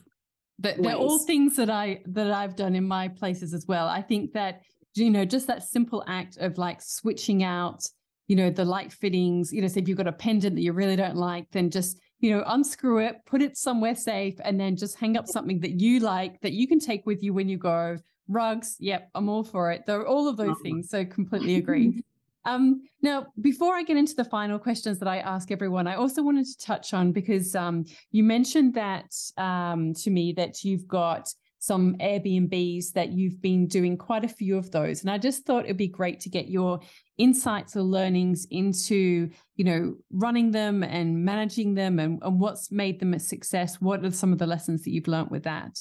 they're 0.58 0.96
all 0.96 1.20
things 1.20 1.56
that 1.58 1.70
I 1.70 2.02
that 2.08 2.32
I've 2.32 2.56
done 2.56 2.74
in 2.74 2.88
my 2.88 3.10
places 3.10 3.54
as 3.54 3.68
well. 3.68 3.88
I 3.88 4.02
think 4.02 4.34
that 4.34 4.64
you 4.96 5.12
know 5.12 5.24
just 5.24 5.46
that 5.46 5.62
simple 5.62 6.04
act 6.08 6.38
of 6.38 6.58
like 6.58 6.82
switching 6.82 7.44
out 7.44 7.84
you 8.30 8.36
know 8.38 8.50
the 8.50 8.64
light 8.64 8.94
fittings 8.94 9.52
you 9.52 9.62
know 9.62 9.68
say 9.68 9.82
if 9.82 9.90
you've 9.90 9.98
got 9.98 10.08
a 10.08 10.14
pendant 10.14 10.56
that 10.56 10.62
you 10.62 10.72
really 10.72 10.96
don't 10.96 11.18
like 11.18 11.52
then 11.52 11.70
just 11.70 12.00
you 12.20 12.36
know, 12.36 12.44
unscrew 12.48 13.00
it, 13.00 13.26
put 13.26 13.42
it 13.42 13.58
somewhere 13.58 13.96
safe, 13.96 14.36
and 14.44 14.60
then 14.60 14.76
just 14.76 14.98
hang 15.00 15.18
up 15.18 15.28
something 15.28 15.60
that 15.62 15.80
you 15.80 16.00
like 16.00 16.40
that 16.42 16.52
you 16.52 16.68
can 16.68 16.80
take 16.80 17.06
with 17.06 17.24
you 17.24 17.34
when 17.34 17.48
you 17.48 17.58
go. 17.58 17.98
Rugs, 18.28 18.76
yep, 18.80 19.10
I'm 19.16 19.30
all 19.30 19.44
for 19.44 19.72
it. 19.72 19.84
Though 19.88 20.04
all 20.04 20.28
of 20.28 20.38
those 20.38 20.58
things. 20.62 20.90
So 20.90 21.06
completely 21.06 21.56
agree. 21.64 22.04
um, 22.46 22.84
now, 23.02 23.28
before 23.42 23.74
I 23.74 23.84
get 23.84 23.98
into 23.98 24.16
the 24.16 24.26
final 24.26 24.60
questions 24.60 25.00
that 25.00 25.08
I 25.08 25.20
ask 25.20 25.50
everyone, 25.50 25.88
I 25.88 25.96
also 25.96 26.22
wanted 26.22 26.46
to 26.46 26.58
touch 26.58 26.94
on 26.94 27.12
because 27.12 27.56
um, 27.56 27.86
you 28.12 28.24
mentioned 28.24 28.74
that 28.74 29.16
um, 29.38 29.94
to 29.96 30.12
me 30.12 30.34
that 30.34 30.64
you've 30.64 30.88
got 30.88 31.34
some 31.60 31.96
Airbnbs 31.98 32.94
that 32.94 33.12
you've 33.12 33.42
been 33.42 33.68
doing 33.68 33.98
quite 33.98 34.24
a 34.24 34.30
few 34.30 34.58
of 34.58 34.72
those. 34.72 35.02
And 35.02 35.12
I 35.12 35.18
just 35.18 35.46
thought 35.46 35.66
it'd 35.66 35.78
be 35.78 35.88
great 35.88 36.22
to 36.22 36.30
get 36.30 36.48
your 36.48 36.80
insights 37.18 37.76
or 37.76 37.82
learnings 37.82 38.48
into, 38.50 39.30
you 39.58 39.66
know, 39.66 39.96
running 40.10 40.52
them 40.52 40.84
and 40.84 41.24
managing 41.24 41.76
them 41.76 42.00
and, 42.00 42.20
and 42.24 42.40
what's 42.40 42.72
made 42.72 43.00
them 43.02 43.14
a 43.14 43.20
success. 43.20 43.82
What 43.82 44.06
are 44.06 44.12
some 44.12 44.32
of 44.32 44.40
the 44.40 44.48
lessons 44.48 44.84
that 44.84 44.92
you've 44.92 45.10
learned 45.10 45.32
with 45.32 45.44
that? 45.44 45.78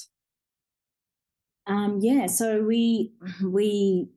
Um, 1.65 1.99
yeah, 2.01 2.25
so 2.25 2.63
we 2.63 3.13
we 3.43 4.09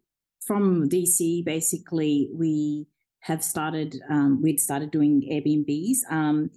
from 0.45 0.89
DC 0.89 1.45
basically 1.45 2.31
we 2.35 2.87
have 3.21 3.45
started 3.45 4.01
um, 4.11 4.41
we'd 4.43 4.59
started 4.59 4.91
doing 4.91 5.23
Airbnbs. 5.31 5.99
Um, 6.11 6.51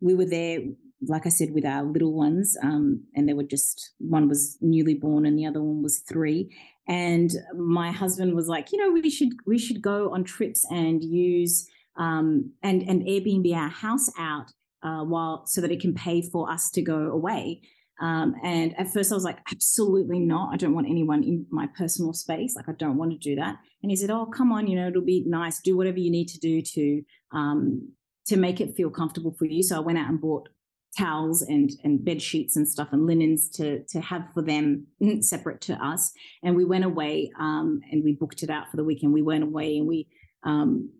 we 0.00 0.14
were 0.14 0.24
there 0.24 0.60
like 1.06 1.26
I 1.26 1.30
said, 1.30 1.52
with 1.52 1.64
our 1.64 1.82
little 1.82 2.12
ones, 2.12 2.56
um, 2.62 3.04
and 3.14 3.28
they 3.28 3.34
were 3.34 3.44
just 3.44 3.92
one 3.98 4.28
was 4.28 4.58
newly 4.60 4.94
born 4.94 5.26
and 5.26 5.38
the 5.38 5.46
other 5.46 5.62
one 5.62 5.82
was 5.82 5.98
three. 5.98 6.54
And 6.86 7.30
my 7.56 7.92
husband 7.92 8.34
was 8.34 8.48
like, 8.48 8.72
you 8.72 8.78
know, 8.78 8.90
we 8.92 9.08
should 9.10 9.32
we 9.46 9.58
should 9.58 9.80
go 9.80 10.12
on 10.12 10.24
trips 10.24 10.66
and 10.70 11.02
use 11.02 11.68
um, 11.96 12.52
and 12.62 12.82
and 12.82 13.02
Airbnb 13.02 13.54
our 13.54 13.68
house 13.68 14.10
out 14.18 14.52
uh, 14.82 15.04
while 15.04 15.46
so 15.46 15.60
that 15.60 15.70
it 15.70 15.80
can 15.80 15.94
pay 15.94 16.22
for 16.22 16.50
us 16.50 16.70
to 16.70 16.82
go 16.82 17.10
away. 17.10 17.62
Um, 18.00 18.34
and 18.42 18.78
at 18.78 18.92
first 18.92 19.12
I 19.12 19.14
was 19.14 19.24
like, 19.24 19.38
absolutely 19.52 20.20
not. 20.20 20.54
I 20.54 20.56
don't 20.56 20.74
want 20.74 20.88
anyone 20.88 21.22
in 21.22 21.46
my 21.50 21.68
personal 21.76 22.14
space. 22.14 22.56
Like 22.56 22.68
I 22.68 22.72
don't 22.72 22.96
want 22.96 23.12
to 23.12 23.18
do 23.18 23.36
that. 23.36 23.56
And 23.82 23.90
he 23.90 23.96
said, 23.96 24.10
oh, 24.10 24.24
come 24.24 24.52
on, 24.52 24.66
you 24.66 24.76
know, 24.76 24.88
it'll 24.88 25.02
be 25.02 25.22
nice. 25.26 25.60
Do 25.60 25.76
whatever 25.76 25.98
you 25.98 26.10
need 26.10 26.28
to 26.28 26.38
do 26.38 26.62
to 26.62 27.02
um, 27.32 27.92
to 28.26 28.36
make 28.36 28.60
it 28.60 28.76
feel 28.76 28.90
comfortable 28.90 29.34
for 29.38 29.44
you. 29.44 29.62
So 29.62 29.76
I 29.76 29.80
went 29.80 29.98
out 29.98 30.08
and 30.08 30.20
bought 30.20 30.48
towels 30.96 31.42
and 31.42 31.70
and 31.84 32.04
bed 32.04 32.20
sheets 32.20 32.56
and 32.56 32.68
stuff 32.68 32.88
and 32.92 33.06
linens 33.06 33.48
to 33.48 33.84
to 33.84 34.00
have 34.00 34.22
for 34.34 34.42
them 34.42 34.86
separate 35.20 35.60
to 35.60 35.74
us 35.74 36.12
and 36.42 36.56
we 36.56 36.64
went 36.64 36.84
away 36.84 37.30
um, 37.38 37.80
and 37.90 38.02
we 38.02 38.12
booked 38.12 38.42
it 38.42 38.50
out 38.50 38.70
for 38.70 38.76
the 38.76 38.84
weekend 38.84 39.12
we 39.12 39.22
went 39.22 39.44
away 39.44 39.78
and 39.78 39.86
we 39.86 40.08
um, 40.44 40.90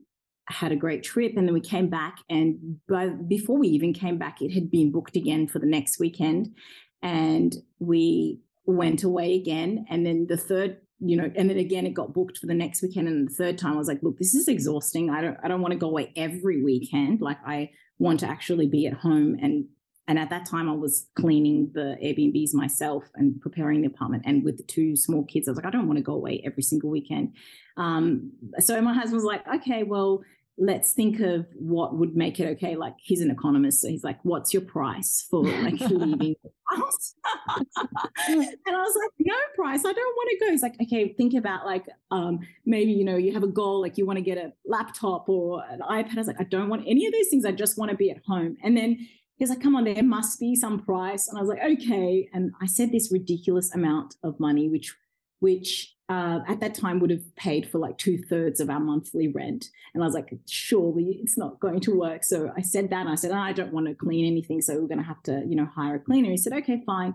had 0.46 0.72
a 0.72 0.76
great 0.76 1.02
trip 1.02 1.32
and 1.36 1.46
then 1.46 1.54
we 1.54 1.60
came 1.60 1.88
back 1.88 2.18
and 2.28 2.78
by, 2.88 3.08
before 3.08 3.58
we 3.58 3.68
even 3.68 3.92
came 3.92 4.18
back 4.18 4.40
it 4.40 4.52
had 4.52 4.70
been 4.70 4.92
booked 4.92 5.16
again 5.16 5.46
for 5.46 5.58
the 5.58 5.66
next 5.66 5.98
weekend 5.98 6.54
and 7.02 7.56
we 7.78 8.40
went 8.66 9.02
away 9.02 9.34
again 9.34 9.84
and 9.90 10.06
then 10.06 10.26
the 10.28 10.36
third 10.36 10.78
you 11.02 11.16
know, 11.16 11.30
and 11.34 11.48
then 11.48 11.56
again 11.56 11.86
it 11.86 11.94
got 11.94 12.12
booked 12.12 12.38
for 12.38 12.46
the 12.46 12.54
next 12.54 12.82
weekend. 12.82 13.08
And 13.08 13.28
the 13.28 13.34
third 13.34 13.56
time 13.56 13.72
I 13.72 13.76
was 13.76 13.88
like, 13.88 14.02
look, 14.02 14.18
this 14.18 14.34
is 14.34 14.48
exhausting. 14.48 15.08
I 15.08 15.22
don't 15.22 15.38
I 15.42 15.48
don't 15.48 15.62
want 15.62 15.72
to 15.72 15.78
go 15.78 15.88
away 15.88 16.12
every 16.14 16.62
weekend. 16.62 17.22
Like 17.22 17.38
I 17.46 17.70
want 17.98 18.20
to 18.20 18.26
actually 18.28 18.66
be 18.66 18.86
at 18.86 18.94
home 18.94 19.36
and 19.40 19.66
and 20.10 20.18
at 20.18 20.28
that 20.30 20.44
time 20.44 20.68
I 20.68 20.72
was 20.72 21.06
cleaning 21.14 21.70
the 21.72 21.96
Airbnbs 22.02 22.52
myself 22.52 23.04
and 23.14 23.40
preparing 23.40 23.82
the 23.82 23.86
apartment. 23.86 24.24
And 24.26 24.42
with 24.42 24.56
the 24.56 24.64
two 24.64 24.96
small 24.96 25.24
kids, 25.24 25.46
I 25.46 25.52
was 25.52 25.56
like, 25.56 25.66
I 25.66 25.70
don't 25.70 25.86
want 25.86 25.98
to 25.98 26.02
go 26.02 26.14
away 26.14 26.42
every 26.44 26.64
single 26.64 26.90
weekend. 26.90 27.36
Um, 27.76 28.32
so 28.58 28.80
my 28.82 28.92
husband 28.92 29.14
was 29.14 29.24
like, 29.24 29.46
okay, 29.46 29.84
well, 29.84 30.24
let's 30.58 30.94
think 30.94 31.20
of 31.20 31.46
what 31.54 31.94
would 31.94 32.16
make 32.16 32.40
it 32.40 32.48
okay. 32.56 32.74
Like 32.74 32.94
he's 32.98 33.20
an 33.20 33.30
economist, 33.30 33.80
so 33.80 33.88
he's 33.88 34.02
like, 34.02 34.18
"What's 34.24 34.52
your 34.52 34.62
price 34.62 35.26
for 35.30 35.42
like 35.44 35.80
leaving 35.80 36.36
the 36.42 36.50
house?" 36.68 37.14
and 38.28 38.44
I 38.66 38.82
was 38.82 38.96
like, 39.00 39.10
"No 39.20 39.34
price. 39.54 39.80
I 39.86 39.92
don't 39.92 40.16
want 40.16 40.28
to 40.30 40.44
go." 40.44 40.50
He's 40.50 40.62
like, 40.62 40.74
"Okay, 40.82 41.14
think 41.14 41.34
about 41.34 41.64
like 41.64 41.86
um, 42.10 42.40
maybe 42.66 42.92
you 42.92 43.04
know 43.04 43.16
you 43.16 43.32
have 43.32 43.42
a 43.42 43.48
goal, 43.48 43.80
like 43.80 43.96
you 43.96 44.04
want 44.04 44.18
to 44.18 44.22
get 44.22 44.36
a 44.36 44.52
laptop 44.66 45.28
or 45.28 45.64
an 45.70 45.80
iPad." 45.80 46.16
I 46.16 46.16
was 46.16 46.26
like, 46.26 46.40
"I 46.40 46.44
don't 46.44 46.68
want 46.68 46.84
any 46.86 47.06
of 47.06 47.12
those 47.12 47.28
things. 47.30 47.46
I 47.46 47.52
just 47.52 47.78
want 47.78 47.90
to 47.90 47.96
be 47.96 48.10
at 48.10 48.18
home." 48.26 48.58
And 48.62 48.76
then 48.76 49.08
he's 49.40 49.50
like, 49.50 49.60
"Come 49.60 49.74
on, 49.74 49.84
there 49.84 50.02
must 50.04 50.38
be 50.38 50.54
some 50.54 50.78
price." 50.78 51.26
And 51.26 51.36
I 51.36 51.40
was 51.40 51.48
like, 51.48 51.62
"Okay." 51.62 52.28
And 52.32 52.52
I 52.62 52.66
said 52.66 52.92
this 52.92 53.10
ridiculous 53.10 53.74
amount 53.74 54.14
of 54.22 54.38
money, 54.38 54.68
which 54.68 54.94
which 55.40 55.96
uh, 56.10 56.40
at 56.48 56.58
that 56.60 56.74
time 56.74 56.98
would 56.98 57.10
have 57.10 57.36
paid 57.36 57.68
for 57.68 57.78
like 57.78 57.96
two 57.96 58.18
thirds 58.18 58.58
of 58.58 58.68
our 58.68 58.80
monthly 58.80 59.28
rent. 59.28 59.70
And 59.94 60.02
I 60.02 60.06
was 60.06 60.14
like, 60.14 60.32
surely 60.48 61.20
it's 61.22 61.38
not 61.38 61.60
going 61.60 61.80
to 61.80 61.96
work. 61.96 62.24
So 62.24 62.52
I 62.56 62.62
said 62.62 62.90
that. 62.90 63.06
I 63.06 63.14
said, 63.14 63.30
oh, 63.30 63.38
I 63.38 63.52
don't 63.52 63.72
want 63.72 63.86
to 63.86 63.94
clean 63.94 64.26
anything. 64.26 64.60
So 64.60 64.74
we're 64.74 64.88
going 64.88 64.98
to 64.98 65.04
have 65.04 65.22
to, 65.24 65.44
you 65.46 65.54
know, 65.54 65.66
hire 65.66 65.94
a 65.94 66.00
cleaner. 66.00 66.30
He 66.30 66.36
said, 66.36 66.52
okay, 66.52 66.82
fine. 66.84 67.14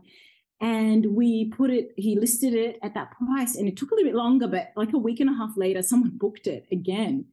And 0.62 1.08
we 1.08 1.52
put 1.52 1.72
it, 1.72 1.90
he 1.98 2.18
listed 2.18 2.54
it 2.54 2.80
at 2.82 2.94
that 2.94 3.12
price. 3.12 3.56
And 3.56 3.68
it 3.68 3.76
took 3.76 3.92
a 3.92 3.96
little 3.96 4.10
bit 4.10 4.16
longer, 4.16 4.48
but 4.48 4.72
like 4.78 4.94
a 4.94 4.98
week 4.98 5.20
and 5.20 5.30
a 5.30 5.34
half 5.34 5.58
later, 5.58 5.82
someone 5.82 6.12
booked 6.18 6.48
it 6.48 6.66
again. 6.72 7.26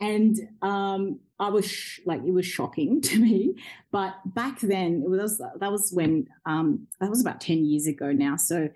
And 0.00 0.36
um, 0.62 1.20
I 1.42 1.50
was 1.50 1.68
sh- 1.68 2.00
like, 2.06 2.22
it 2.24 2.32
was 2.32 2.46
shocking 2.46 3.00
to 3.08 3.20
me. 3.20 3.54
But 3.90 4.14
back 4.26 4.60
then, 4.60 5.02
it 5.04 5.10
was 5.10 5.38
that 5.38 5.72
was 5.72 5.92
when 5.92 6.26
um, 6.46 6.86
that 7.00 7.10
was 7.10 7.20
about 7.20 7.40
ten 7.40 7.64
years 7.64 7.86
ago 7.86 8.12
now. 8.12 8.36
So 8.36 8.68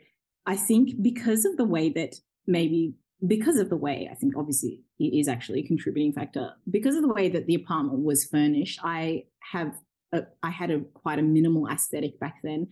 I 0.46 0.56
think 0.56 1.02
because 1.02 1.44
of 1.44 1.56
the 1.56 1.64
way 1.64 1.88
that 1.90 2.16
maybe 2.46 2.94
because 3.26 3.56
of 3.56 3.70
the 3.70 3.76
way 3.76 4.08
I 4.10 4.14
think 4.14 4.36
obviously 4.36 4.82
it 4.98 5.18
is 5.18 5.26
actually 5.26 5.60
a 5.60 5.66
contributing 5.66 6.12
factor 6.12 6.52
because 6.70 6.96
of 6.96 7.02
the 7.02 7.12
way 7.12 7.28
that 7.30 7.46
the 7.46 7.54
apartment 7.54 8.04
was 8.04 8.24
furnished. 8.24 8.78
I 8.82 9.24
have 9.52 9.74
a, 10.12 10.24
I 10.42 10.50
had 10.50 10.70
a 10.70 10.80
quite 10.94 11.18
a 11.18 11.22
minimal 11.22 11.66
aesthetic 11.68 12.20
back 12.20 12.36
then, 12.42 12.68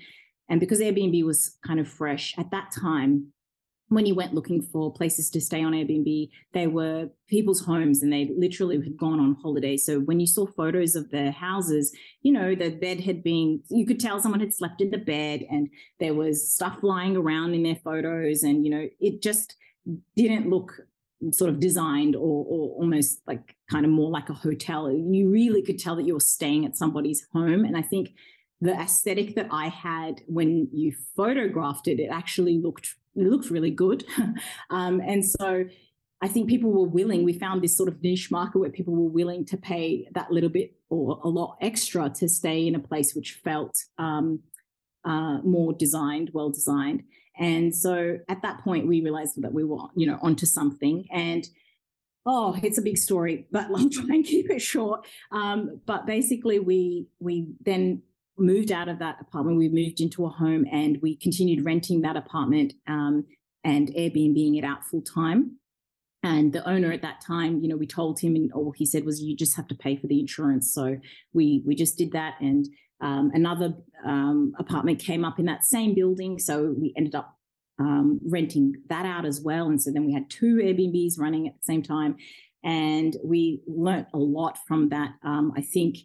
and 0.49 0.61
because 0.61 0.81
Airbnb 0.81 1.25
was 1.25 1.57
kind 1.67 1.81
of 1.81 1.89
fresh 1.89 2.35
at 2.39 2.51
that 2.51 2.73
time. 2.73 3.33
When 3.89 4.07
you 4.07 4.15
went 4.15 4.35
looking 4.35 4.63
for 4.63 4.93
places 4.93 5.31
to 5.31 5.41
stay 5.41 5.63
on 5.63 5.73
Airbnb, 5.73 6.31
they 6.53 6.67
were 6.67 7.11
people's 7.29 7.61
homes 7.61 8.03
and 8.03 8.13
they 8.13 8.33
literally 8.37 8.77
had 8.77 8.97
gone 8.97 9.21
on 9.21 9.37
holiday. 9.43 9.77
So 9.77 10.01
when 10.01 10.21
you 10.21 10.27
saw 10.27 10.47
photos 10.47 10.95
of 10.95 11.11
their 11.11 11.31
houses, 11.31 11.95
you 12.23 12.33
know, 12.33 12.55
the 12.55 12.71
bed 12.71 13.01
had 13.01 13.23
been, 13.23 13.63
you 13.69 13.87
could 13.87 14.01
tell 14.01 14.21
someone 14.21 14.41
had 14.41 14.55
slept 14.55 14.81
in 14.81 14.91
the 14.91 14.99
bed 14.99 15.45
and 15.51 15.69
there 16.01 16.15
was 16.15 16.53
stuff 16.53 16.79
lying 16.83 17.17
around 17.17 17.55
in 17.55 17.63
their 17.63 17.77
photos. 17.77 18.43
And, 18.43 18.65
you 18.65 18.71
know, 18.71 18.89
it 19.01 19.23
just, 19.23 19.57
didn't 20.17 20.49
look 20.49 20.73
sort 21.31 21.51
of 21.51 21.61
designed 21.61 22.17
or, 22.17 22.45
or 22.49 22.77
almost 22.77 23.21
like 23.27 23.57
kind 23.71 23.85
of 23.85 23.93
more 23.93 24.11
like 24.11 24.29
a 24.29 24.35
hotel. 24.35 24.91
You 24.91 25.31
really 25.31 25.63
could 25.63 25.79
tell 25.79 25.97
that 25.97 26.07
you 26.07 26.15
were 26.15 26.21
staying 26.21 26.65
at 26.65 26.77
somebody's 26.77 27.27
home. 27.33 27.65
And 27.65 27.77
I 27.77 27.83
think 27.83 28.11
the 28.61 28.73
aesthetic 28.73 29.35
that 29.35 29.49
I 29.51 29.69
had 29.69 30.23
when 30.27 30.69
you 30.73 30.93
photographed 31.17 31.89
it, 31.89 32.01
it 32.01 32.09
actually 32.11 32.59
looked 32.59 32.95
it 33.17 33.27
looked 33.27 33.51
really 33.51 33.71
good. 33.71 34.05
um, 34.71 35.01
and 35.01 35.25
so 35.25 35.65
I 36.21 36.29
think 36.29 36.49
people 36.49 36.73
were 36.73 36.89
willing. 36.89 37.23
We 37.23 37.39
found 37.39 37.63
this 37.63 37.77
sort 37.77 37.89
of 37.89 38.03
niche 38.03 38.31
market 38.31 38.59
where 38.59 38.71
people 38.71 38.95
were 38.95 39.11
willing 39.11 39.45
to 39.47 39.57
pay 39.57 40.09
that 40.15 40.33
little 40.33 40.49
bit 40.49 40.75
or 40.89 41.21
a 41.23 41.29
lot 41.29 41.59
extra 41.61 42.09
to 42.09 42.29
stay 42.29 42.67
in 42.67 42.75
a 42.75 42.81
place 42.81 43.15
which 43.15 43.41
felt 43.45 43.77
um, 43.99 44.41
uh, 45.05 45.39
more 45.43 45.73
designed, 45.73 46.31
well 46.33 46.51
designed. 46.51 47.03
And 47.39 47.75
so 47.75 48.19
at 48.29 48.43
that 48.43 48.63
point, 48.63 48.87
we 48.87 49.01
realized 49.01 49.41
that 49.43 49.53
we 49.53 49.65
were, 49.65 49.89
you 49.97 50.07
know, 50.07 50.19
onto 50.23 50.47
something. 50.47 51.07
And 51.13 51.49
oh, 52.25 52.59
it's 52.63 52.79
a 52.79 52.83
big 52.83 52.97
story, 52.97 53.47
but 53.51 53.67
I'll 53.75 53.91
try 53.91 54.15
and 54.15 54.25
keep 54.25 54.51
it 54.51 54.63
short. 54.63 55.07
Um, 55.31 55.81
but 55.85 56.07
basically, 56.07 56.59
we 56.59 57.09
we 57.19 57.49
then 57.65 58.03
moved 58.39 58.73
out 58.73 58.89
of 58.89 58.99
that 58.99 59.19
apartment. 59.21 59.59
We 59.59 59.69
moved 59.69 60.01
into 60.01 60.25
a 60.27 60.29
home, 60.31 60.67
and 60.71 61.01
we 61.03 61.17
continued 61.17 61.65
renting 61.65 62.03
that 62.03 62.17
apartment 62.17 62.75
um, 62.87 63.25
and 63.63 63.89
Airbnbing 63.89 64.59
it 64.59 64.65
out 64.65 64.85
full 64.85 65.03
time. 65.03 65.59
And 66.23 66.53
the 66.53 66.67
owner 66.67 66.91
at 66.91 67.03
that 67.03 67.21
time, 67.21 67.61
you 67.61 67.69
know, 67.69 67.77
we 67.77 67.87
told 67.87 68.19
him, 68.19 68.35
and 68.35 68.51
all 68.53 68.73
he 68.75 68.87
said 68.87 69.05
was, 69.05 69.23
"You 69.23 69.37
just 69.37 69.57
have 69.57 69.69
to 69.69 69.75
pay 69.75 69.97
for 69.97 70.07
the 70.07 70.21
insurance." 70.21 70.73
So 70.73 70.99
we 71.33 71.63
we 71.67 71.75
just 71.75 71.99
did 71.99 72.13
that, 72.13 72.35
and 72.41 72.67
um, 73.01 73.31
another 73.35 73.75
um, 74.05 74.55
apartment 74.59 74.99
came 74.99 75.25
up 75.25 75.39
in 75.39 75.45
that 75.47 75.65
same 75.65 75.95
building. 75.95 76.39
So 76.39 76.75
we 76.79 76.95
ended 76.97 77.15
up 77.15 77.37
um, 77.79 78.21
renting 78.25 78.75
that 78.89 79.07
out 79.07 79.25
as 79.25 79.41
well. 79.41 79.69
And 79.69 79.81
so 79.81 79.91
then 79.91 80.07
we 80.07 80.13
had 80.13 80.31
two 80.31 80.57
Airbnbs 80.57 81.19
running 81.19 81.47
at 81.47 81.55
the 81.55 81.65
same 81.65 81.83
time. 81.83 82.17
And 82.63 83.17
we 83.23 83.61
learnt 83.67 84.09
a 84.15 84.19
lot 84.19 84.59
from 84.67 84.89
that. 84.89 85.11
Um, 85.23 85.53
I 85.57 85.61
think 85.61 85.99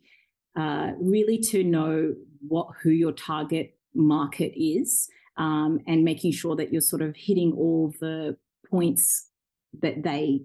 uh, 0.59 0.91
really 0.99 1.37
to 1.37 1.63
know 1.63 2.13
what 2.47 2.67
who 2.83 2.89
your 2.89 3.13
target 3.13 3.77
market 3.95 4.51
is 4.59 5.09
um, 5.37 5.79
and 5.87 6.03
making 6.03 6.33
sure 6.33 6.55
that 6.55 6.71
you're 6.71 6.81
sort 6.81 7.01
of 7.01 7.15
hitting 7.15 7.53
all 7.53 7.93
the 8.01 8.35
points 8.69 9.29
that 9.81 10.03
they 10.03 10.41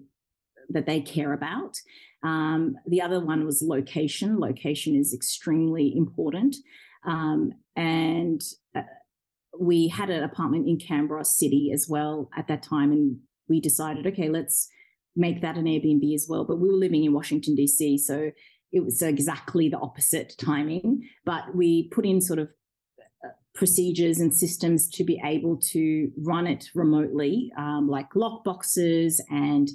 that 0.69 0.85
they 0.85 1.01
care 1.01 1.33
about. 1.33 1.75
Um, 2.23 2.75
the 2.87 3.01
other 3.01 3.19
one 3.19 3.45
was 3.45 3.61
location. 3.61 4.39
Location 4.39 4.95
is 4.95 5.13
extremely 5.13 5.93
important. 5.95 6.55
Um, 7.05 7.51
and 7.75 8.41
uh, 8.75 8.81
we 9.59 9.89
had 9.89 10.09
an 10.09 10.23
apartment 10.23 10.67
in 10.67 10.79
Canberra 10.79 11.25
City 11.25 11.71
as 11.73 11.87
well 11.87 12.29
at 12.35 12.47
that 12.47 12.63
time. 12.63 12.91
And 12.91 13.19
we 13.47 13.61
decided, 13.61 14.07
okay, 14.07 14.29
let's 14.29 14.69
make 15.15 15.41
that 15.41 15.57
an 15.57 15.65
Airbnb 15.65 16.15
as 16.15 16.25
well. 16.27 16.45
But 16.45 16.59
we 16.59 16.69
were 16.69 16.77
living 16.77 17.03
in 17.03 17.13
Washington, 17.13 17.53
D.C. 17.53 17.99
So 17.99 18.31
it 18.75 18.83
was 18.83 19.01
exactly 19.01 19.69
the 19.69 19.79
opposite 19.79 20.35
timing. 20.37 21.07
But 21.23 21.55
we 21.55 21.87
put 21.87 22.05
in 22.05 22.19
sort 22.19 22.39
of 22.39 22.49
uh, 23.23 23.29
procedures 23.55 24.19
and 24.19 24.35
systems 24.35 24.89
to 24.89 25.05
be 25.05 25.19
able 25.23 25.57
to 25.71 26.11
run 26.17 26.45
it 26.45 26.65
remotely, 26.75 27.53
um, 27.57 27.87
like 27.89 28.13
lock 28.15 28.43
boxes 28.43 29.23
and 29.29 29.69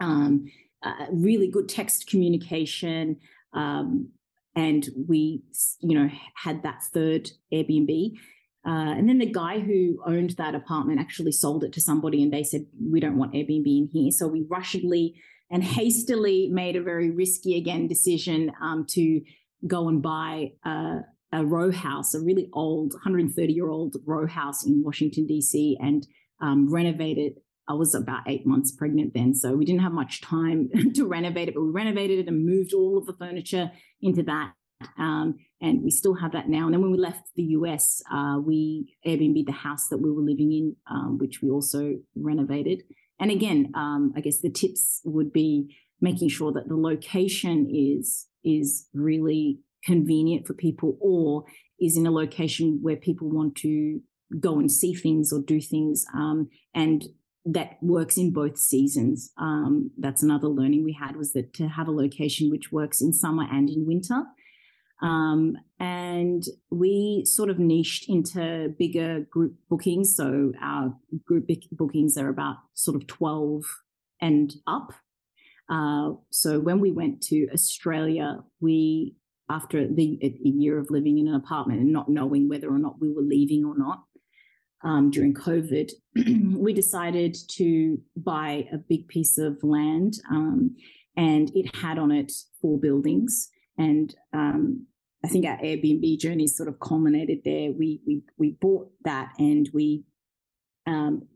um, 0.00 0.44
uh, 0.82 1.06
really 1.10 1.50
good 1.50 1.68
text 1.68 2.08
communication. 2.08 3.16
Um, 3.54 4.10
and 4.54 4.86
we, 5.08 5.42
you 5.80 5.98
know, 5.98 6.10
had 6.34 6.62
that 6.62 6.82
third 6.92 7.30
Airbnb. 7.50 8.18
Uh, 8.66 8.92
and 8.98 9.08
then 9.08 9.16
the 9.16 9.32
guy 9.32 9.60
who 9.60 10.02
owned 10.04 10.30
that 10.36 10.54
apartment 10.54 11.00
actually 11.00 11.32
sold 11.32 11.64
it 11.64 11.72
to 11.72 11.80
somebody, 11.80 12.22
and 12.22 12.30
they 12.30 12.42
said, 12.42 12.66
"We 12.78 13.00
don't 13.00 13.16
want 13.16 13.32
Airbnb 13.32 13.66
in 13.66 13.88
here." 13.90 14.10
So 14.10 14.28
we 14.28 14.42
rushedly 14.42 15.14
and 15.50 15.64
hastily 15.64 16.48
made 16.50 16.76
a 16.76 16.82
very 16.82 17.10
risky 17.10 17.56
again 17.56 17.86
decision 17.86 18.52
um, 18.62 18.86
to 18.90 19.20
go 19.66 19.88
and 19.88 20.02
buy 20.02 20.52
a, 20.64 21.00
a, 21.32 21.44
row 21.44 21.70
house, 21.70 22.14
a 22.14 22.20
really 22.20 22.48
old, 22.52 22.92
130 22.92 23.52
year 23.52 23.68
old 23.68 23.96
row 24.06 24.26
house 24.26 24.64
in 24.64 24.82
Washington 24.82 25.26
D.C., 25.26 25.76
and 25.80 26.06
um, 26.40 26.72
renovate 26.72 27.18
it 27.18 27.42
I 27.70 27.74
was 27.74 27.94
about 27.94 28.22
eight 28.26 28.44
months 28.44 28.72
pregnant 28.72 29.14
then, 29.14 29.32
so 29.32 29.54
we 29.54 29.64
didn't 29.64 29.82
have 29.82 29.92
much 29.92 30.22
time 30.22 30.70
to 30.94 31.06
renovate 31.06 31.48
it, 31.48 31.54
but 31.54 31.62
we 31.62 31.70
renovated 31.70 32.18
it 32.18 32.26
and 32.26 32.44
moved 32.44 32.74
all 32.74 32.98
of 32.98 33.06
the 33.06 33.12
furniture 33.12 33.70
into 34.02 34.24
that. 34.24 34.54
Um, 34.98 35.36
and 35.60 35.82
we 35.82 35.90
still 35.90 36.14
have 36.14 36.32
that 36.32 36.48
now. 36.48 36.64
And 36.64 36.74
then 36.74 36.80
when 36.80 36.90
we 36.90 36.98
left 36.98 37.28
the 37.36 37.42
US, 37.58 38.02
uh, 38.10 38.38
we 38.44 38.96
Airbnb 39.06 39.46
the 39.46 39.52
house 39.52 39.86
that 39.88 39.98
we 39.98 40.10
were 40.10 40.22
living 40.22 40.52
in, 40.52 40.76
um, 40.90 41.18
which 41.18 41.42
we 41.42 41.50
also 41.50 41.94
renovated. 42.16 42.82
And 43.20 43.30
again, 43.30 43.70
um, 43.74 44.12
I 44.16 44.20
guess 44.20 44.40
the 44.40 44.50
tips 44.50 45.02
would 45.04 45.32
be 45.32 45.76
making 46.00 46.30
sure 46.30 46.52
that 46.52 46.68
the 46.68 46.76
location 46.76 47.68
is 47.70 48.26
is 48.42 48.88
really 48.94 49.60
convenient 49.84 50.46
for 50.46 50.54
people, 50.54 50.96
or 51.00 51.44
is 51.78 51.96
in 51.96 52.06
a 52.06 52.10
location 52.10 52.78
where 52.82 52.96
people 52.96 53.28
want 53.30 53.54
to 53.56 54.00
go 54.38 54.58
and 54.58 54.72
see 54.72 54.94
things 54.94 55.32
or 55.32 55.42
do 55.42 55.60
things, 55.60 56.04
um, 56.14 56.48
and 56.74 57.04
that 57.44 57.76
works 57.82 58.16
in 58.16 58.32
both 58.32 58.56
seasons. 58.58 59.32
Um, 59.38 59.90
that's 59.98 60.22
another 60.22 60.48
learning 60.48 60.84
we 60.84 60.92
had 60.92 61.16
was 61.16 61.32
that 61.32 61.52
to 61.54 61.68
have 61.68 61.88
a 61.88 61.92
location 61.92 62.50
which 62.50 62.72
works 62.72 63.00
in 63.00 63.12
summer 63.12 63.46
and 63.50 63.68
in 63.68 63.86
winter. 63.86 64.24
Um, 65.02 65.56
and 65.78 66.44
we 66.70 67.24
sort 67.26 67.48
of 67.48 67.58
niched 67.58 68.08
into 68.08 68.74
bigger 68.78 69.20
group 69.30 69.54
bookings. 69.68 70.14
So 70.14 70.52
our 70.60 70.94
group 71.24 71.48
bookings 71.72 72.16
are 72.18 72.28
about 72.28 72.56
sort 72.74 72.96
of 72.96 73.06
12 73.06 73.64
and 74.20 74.54
up. 74.66 74.92
Uh, 75.70 76.12
so 76.30 76.60
when 76.60 76.80
we 76.80 76.90
went 76.90 77.22
to 77.22 77.48
Australia, 77.52 78.40
we, 78.60 79.14
after 79.48 79.86
the 79.86 80.18
a 80.22 80.48
year 80.48 80.78
of 80.78 80.90
living 80.90 81.18
in 81.18 81.28
an 81.28 81.34
apartment 81.34 81.80
and 81.80 81.92
not 81.92 82.08
knowing 82.08 82.48
whether 82.48 82.68
or 82.68 82.78
not 82.78 83.00
we 83.00 83.12
were 83.12 83.22
leaving 83.22 83.64
or 83.64 83.78
not, 83.78 84.04
um, 84.82 85.10
during 85.10 85.34
COVID, 85.34 85.90
we 86.56 86.72
decided 86.72 87.36
to 87.56 87.98
buy 88.16 88.66
a 88.72 88.78
big 88.78 89.08
piece 89.08 89.38
of 89.38 89.58
land, 89.62 90.14
um, 90.30 90.74
and 91.16 91.50
it 91.54 91.74
had 91.76 91.98
on 91.98 92.10
it 92.10 92.32
four 92.60 92.78
buildings. 92.78 93.48
And 93.76 94.14
um, 94.32 94.86
I 95.24 95.28
think 95.28 95.46
our 95.46 95.58
Airbnb 95.58 96.18
journey 96.18 96.46
sort 96.46 96.68
of 96.68 96.80
culminated 96.80 97.40
there. 97.44 97.72
We 97.72 98.00
we 98.06 98.22
we 98.38 98.56
bought 98.60 98.90
that, 99.04 99.32
and 99.38 99.68
we 99.72 100.04
um, 100.86 101.28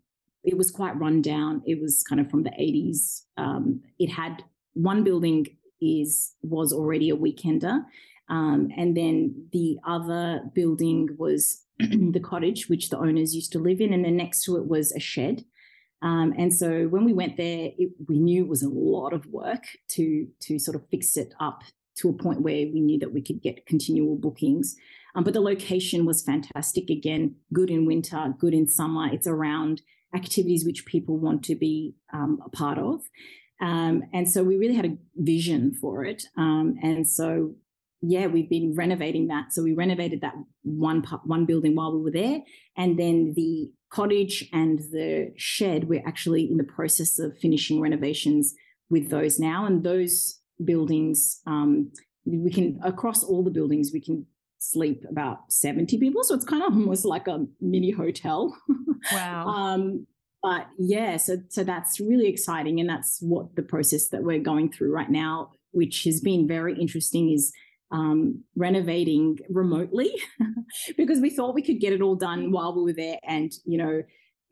it 0.43 0.57
was 0.57 0.70
quite 0.70 0.99
run 0.99 1.22
down. 1.22 1.62
It 1.66 1.80
was 1.80 2.03
kind 2.03 2.20
of 2.20 2.30
from 2.30 2.43
the 2.43 2.51
80s. 2.51 3.22
Um, 3.37 3.82
it 3.99 4.11
had 4.11 4.45
one 4.74 5.05
building 5.05 5.47
is 5.80 6.35
was 6.43 6.72
already 6.72 7.11
a 7.11 7.16
weekender. 7.16 7.85
Um, 8.28 8.70
and 8.76 8.97
then 8.97 9.49
the 9.53 9.78
other 9.87 10.43
building 10.55 11.11
was 11.18 11.62
the 11.78 12.20
cottage, 12.22 12.68
which 12.68 12.89
the 12.89 12.99
owners 12.99 13.35
used 13.35 13.53
to 13.53 13.59
live 13.59 13.80
in, 13.80 13.93
and 13.93 14.05
then 14.05 14.16
next 14.16 14.45
to 14.45 14.57
it 14.57 14.66
was 14.66 14.93
a 14.93 15.01
shed. 15.01 15.45
Um, 16.01 16.35
and 16.37 16.53
so 16.55 16.87
when 16.89 17.05
we 17.05 17.12
went 17.12 17.37
there, 17.37 17.70
it, 17.78 17.91
we 18.09 18.18
knew 18.18 18.45
it 18.45 18.49
was 18.49 18.62
a 18.62 18.68
lot 18.68 19.12
of 19.12 19.26
work 19.26 19.64
to 19.89 20.26
to 20.41 20.59
sort 20.59 20.74
of 20.74 20.89
fix 20.91 21.16
it 21.16 21.35
up 21.41 21.62
to 21.97 22.09
a 22.09 22.12
point 22.12 22.42
where 22.42 22.66
we 22.72 22.80
knew 22.80 22.99
that 22.99 23.12
we 23.12 23.22
could 23.22 23.42
get 23.42 23.66
continual 23.66 24.16
bookings. 24.16 24.76
Um, 25.14 25.24
but 25.24 25.34
the 25.34 25.40
location 25.40 26.07
was 26.07 26.22
fantastic. 26.22 26.90
Again, 26.90 27.36
good 27.53 27.70
in 27.70 27.86
winter, 27.86 28.34
good 28.38 28.55
in 28.55 28.68
summer. 28.68 29.09
It's 29.12 29.26
around 29.26 29.82
activities 30.14 30.64
which 30.64 30.86
people 30.86 31.18
want 31.18 31.45
to 31.45 31.55
be 31.55 31.95
um, 32.12 32.40
a 32.45 32.49
part 32.49 32.78
of. 32.78 33.03
Um, 33.61 34.03
and 34.12 34.28
so 34.28 34.42
we 34.42 34.57
really 34.57 34.74
had 34.74 34.86
a 34.86 34.97
vision 35.16 35.74
for 35.74 36.05
it. 36.05 36.24
Um, 36.36 36.76
and 36.82 37.09
so 37.09 37.55
yeah, 38.07 38.26
we've 38.26 38.51
been 38.51 38.74
renovating 38.74 39.28
that. 39.28 39.53
So 39.53 39.62
we 39.62 39.72
renovated 39.72 40.20
that 40.20 40.34
one 40.62 41.03
part, 41.03 41.22
one 41.24 41.47
building 41.47 41.74
while 41.74 41.97
we 41.97 42.03
were 42.03 42.11
there, 42.11 42.40
and 42.76 42.99
then 42.99 43.32
the 43.34 43.70
cottage 43.90 44.49
and 44.53 44.78
the 44.78 45.32
shed. 45.36 45.88
We're 45.88 46.07
actually 46.07 46.51
in 46.51 46.57
the 46.57 46.64
process 46.64 47.18
of 47.18 47.38
finishing 47.38 47.80
renovations 47.80 48.55
with 48.90 49.11
those 49.11 49.38
now, 49.38 49.64
and 49.64 49.82
those 49.82 50.40
buildings, 50.62 51.40
um, 51.46 51.90
we 52.24 52.50
can 52.50 52.80
across 52.82 53.22
all 53.22 53.42
the 53.42 53.50
buildings 53.50 53.90
we 53.92 54.00
can 54.00 54.26
sleep 54.59 55.05
about 55.11 55.40
seventy 55.50 55.98
people. 55.98 56.22
So 56.24 56.34
it's 56.34 56.44
kind 56.44 56.62
of 56.62 56.72
almost 56.72 57.05
like 57.05 57.28
a 57.28 57.46
mini 57.61 57.90
hotel. 57.90 58.57
Wow. 59.12 59.46
um, 59.48 60.07
but 60.42 60.66
yeah, 60.78 61.16
so 61.16 61.38
so 61.48 61.64
that's 61.64 61.98
really 61.98 62.28
exciting, 62.28 62.78
and 62.78 62.88
that's 62.88 63.18
what 63.22 63.57
the 63.57 63.62
process 63.62 64.09
that 64.09 64.22
we're 64.22 64.40
going 64.40 64.70
through 64.70 64.92
right 64.92 65.11
now, 65.11 65.52
which 65.72 66.05
has 66.05 66.20
been 66.20 66.46
very 66.46 66.78
interesting, 66.78 67.30
is 67.30 67.50
um, 67.90 68.44
renovating 68.55 69.38
remotely 69.48 70.12
because 70.98 71.20
we 71.20 71.30
thought 71.30 71.55
we 71.55 71.62
could 71.62 71.80
get 71.80 71.94
it 71.94 72.02
all 72.02 72.14
done 72.14 72.52
while 72.52 72.74
we 72.76 72.82
were 72.82 72.92
there, 72.92 73.18
and 73.26 73.52
you 73.64 73.78
know, 73.78 74.02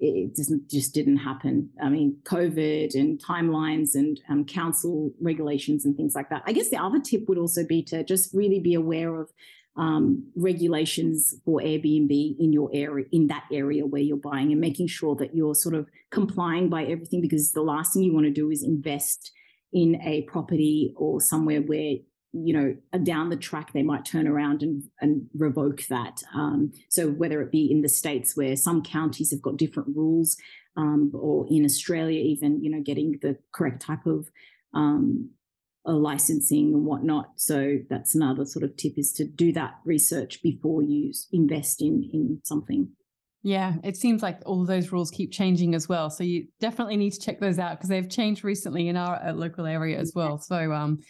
it 0.03 0.37
just 0.69 0.95
didn't 0.95 1.19
happen. 1.19 1.71
I 1.81 1.89
mean, 1.89 2.17
COVID 2.25 2.95
and 2.95 3.23
timelines 3.23 3.95
and 3.95 4.21
um, 4.29 4.45
council 4.45 5.13
regulations 5.21 5.85
and 5.85 5.97
things 5.97 6.15
like 6.17 6.29
that. 6.31 6.43
I 6.45 6.53
guess 6.53 6.71
the 6.71 6.83
other 6.83 6.99
tip 6.99 7.29
would 7.29 7.39
also 7.39 7.65
be 7.65 7.85
to 7.85 8.03
just 8.03 8.35
really 8.35 8.59
be 8.59 8.75
aware 8.75 9.21
of 9.21 9.31
um, 9.77 10.27
regulations 10.35 11.35
for 11.45 11.61
Airbnb 11.61 12.37
in 12.39 12.53
your 12.53 12.69
area, 12.75 13.07
in 13.13 13.29
that 13.29 13.45
area 13.53 13.87
where 13.87 14.03
you're 14.03 14.17
buying, 14.17 14.51
and 14.51 14.61
making 14.61 14.89
sure 14.89 15.15
that 15.17 15.37
you're 15.37 15.55
sort 15.55 15.77
of 15.77 15.87
complying 16.11 16.69
by 16.69 16.83
everything. 16.83 17.21
Because 17.21 17.53
the 17.53 17.63
last 17.63 17.95
thing 17.95 18.03
you 18.03 18.13
want 18.13 18.27
to 18.27 18.33
do 18.33 18.51
is 18.51 18.65
invest 18.65 19.31
in 19.73 20.01
a 20.03 20.23
property 20.23 20.93
or 20.97 21.21
somewhere 21.21 21.63
where 21.63 21.95
you 22.33 22.53
know, 22.55 22.99
down 23.03 23.29
the 23.29 23.37
track, 23.37 23.73
they 23.73 23.83
might 23.83 24.05
turn 24.05 24.27
around 24.27 24.63
and, 24.63 24.83
and 25.01 25.27
revoke 25.35 25.87
that. 25.89 26.23
Um, 26.35 26.73
so 26.89 27.09
whether 27.11 27.43
it 27.43 27.53
be 27.53 27.71
in 27.71 27.83
the 27.83 27.89
states 27.89 28.37
where 28.37 28.57
some 28.57 28.83
counties 28.83 29.31
have 29.31 29.43
got 29.43 29.59
different 29.59 29.95
rules, 29.95 30.37
um, 30.77 31.11
or 31.15 31.47
in 31.51 31.65
Australia, 31.65 32.21
even 32.21 32.63
you 32.63 32.71
know, 32.71 32.83
getting 32.83 33.19
the 33.21 33.37
correct 33.53 33.83
type 33.83 34.07
of 34.07 34.29
um, 34.75 35.31
licensing 35.85 36.73
and 36.75 36.87
whatnot. 36.87 37.33
So 37.37 37.79
that's 37.91 38.15
another 38.15 38.45
sort 38.45 38.65
of 38.65 38.77
tip 38.77 38.95
is 38.97 39.13
to 39.15 39.25
do 39.25 39.53
that 39.53 39.75
research 39.85 40.43
before 40.43 40.83
you 40.83 41.13
invest 41.33 41.83
in 41.83 42.09
in 42.13 42.41
something. 42.45 42.89
Yeah, 43.45 43.75
it 43.83 43.97
seems 43.97 44.23
like 44.23 44.39
all 44.47 44.65
those 44.65 44.93
rules 44.93 45.11
keep 45.11 45.33
changing 45.33 45.75
as 45.75 45.89
well. 45.89 46.11
So 46.11 46.23
you 46.23 46.47
definitely 46.61 46.97
need 46.97 47.11
to 47.11 47.21
check 47.21 47.41
those 47.41 47.59
out 47.59 47.77
because 47.77 47.89
they've 47.89 48.09
changed 48.09 48.45
recently 48.45 48.87
in 48.87 48.97
our 48.97 49.17
uh, 49.17 49.33
local 49.33 49.67
area 49.67 49.99
as 49.99 50.13
well. 50.15 50.39
So 50.39 50.73
um, 50.73 51.01